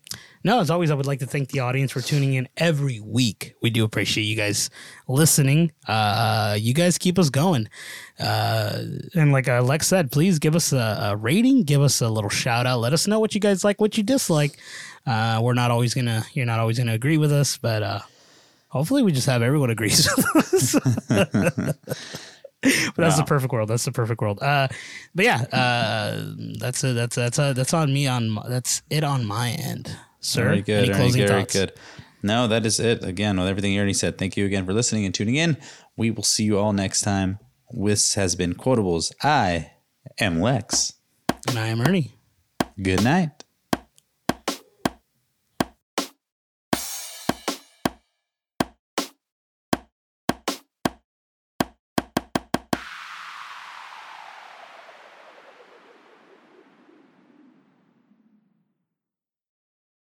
No, 0.43 0.61
as 0.61 0.71
always, 0.71 0.91
I 0.91 0.95
would 0.95 1.07
like 1.07 1.19
to 1.19 1.27
thank 1.27 1.51
the 1.51 1.61
audience 1.61 1.93
for 1.93 2.01
tuning 2.01 2.33
in 2.35 2.49
every 2.57 2.99
week. 2.99 3.55
We 3.61 3.69
do 3.69 3.85
appreciate 3.85 4.25
you 4.25 4.37
guys 4.37 4.71
listening. 5.07 5.73
Uh, 5.87 6.57
you 6.59 6.73
guys 6.73 6.97
keep 6.97 7.19
us 7.19 7.29
going. 7.29 7.69
Uh, 8.19 8.83
and 9.15 9.33
like 9.33 9.49
uh, 9.49 9.61
Lex 9.61 9.87
said, 9.87 10.11
please 10.11 10.39
give 10.39 10.57
us 10.57 10.73
a, 10.73 11.11
a 11.13 11.17
rating, 11.17 11.65
give 11.65 11.83
us 11.83 12.01
a 12.01 12.09
little 12.09 12.31
shout 12.31 12.67
out. 12.67 12.81
Let 12.81 12.95
us 12.95 13.07
know 13.07 13.21
what 13.21 13.35
you 13.35 13.41
guys 13.41 13.65
like, 13.65 13.81
what 13.83 13.99
you 13.99 14.03
dislike. 14.03 14.59
Uh, 15.07 15.41
we're 15.43 15.53
not 15.55 15.71
always 15.71 15.93
gonna, 15.93 16.25
you're 16.33 16.47
not 16.47 16.59
always 16.59 16.79
gonna 16.79 16.95
agree 16.95 17.19
with 17.19 17.33
us, 17.33 17.59
but 17.59 17.83
uh, 17.83 18.01
hopefully 18.69 19.03
we 19.03 19.13
just 19.13 19.27
have 19.27 19.43
everyone 19.43 19.69
agrees 19.69 20.09
with 20.35 20.37
us. 20.37 20.75
but 22.63 22.97
that's 22.97 23.17
the 23.19 23.25
perfect 23.27 23.53
world. 23.53 23.69
That's 23.69 23.85
the 23.85 23.93
perfect 23.93 24.21
world. 24.23 24.43
Uh, 24.43 24.69
but 25.15 25.25
yeah, 25.27 25.43
uh, 25.53 26.33
that's 26.59 26.83
a, 26.85 26.93
that's 26.95 27.17
that's 27.17 27.39
a, 27.39 27.53
that's 27.55 27.75
on 27.75 27.93
me. 27.93 28.07
On 28.07 28.31
my- 28.31 28.49
that's 28.49 28.83
it 28.91 29.05
on 29.05 29.25
my 29.27 29.51
end, 29.51 29.97
sir. 30.21 30.45
Very 30.45 30.63
good. 30.63 30.85
Any 30.85 30.91
Ernie, 30.91 30.99
closing 30.99 31.27
very 31.27 31.41
thoughts? 31.43 31.53
good. 31.55 31.73
No, 32.23 32.47
that 32.49 32.67
is 32.67 32.79
it. 32.79 33.03
Again, 33.05 33.39
with 33.39 33.49
everything 33.49 33.79
Ernie 33.79 33.95
said, 33.95 34.19
thank 34.19 34.37
you 34.37 34.45
again 34.45 34.67
for 34.67 34.73
listening 34.73 35.05
and 35.05 35.15
tuning 35.15 35.37
in. 35.37 35.57
We 35.97 36.11
will 36.11 36.23
see 36.23 36.45
you 36.45 36.59
all 36.59 36.73
next 36.73 37.03
time. 37.03 37.39
This 37.73 38.15
has 38.15 38.35
been 38.35 38.55
Quotables. 38.55 39.13
I 39.23 39.73
am 40.19 40.41
Lex. 40.41 40.95
And 41.49 41.59
I 41.59 41.69
am 41.69 41.81
Ernie. 41.81 42.15
Good 42.81 43.03
night. 43.03 43.40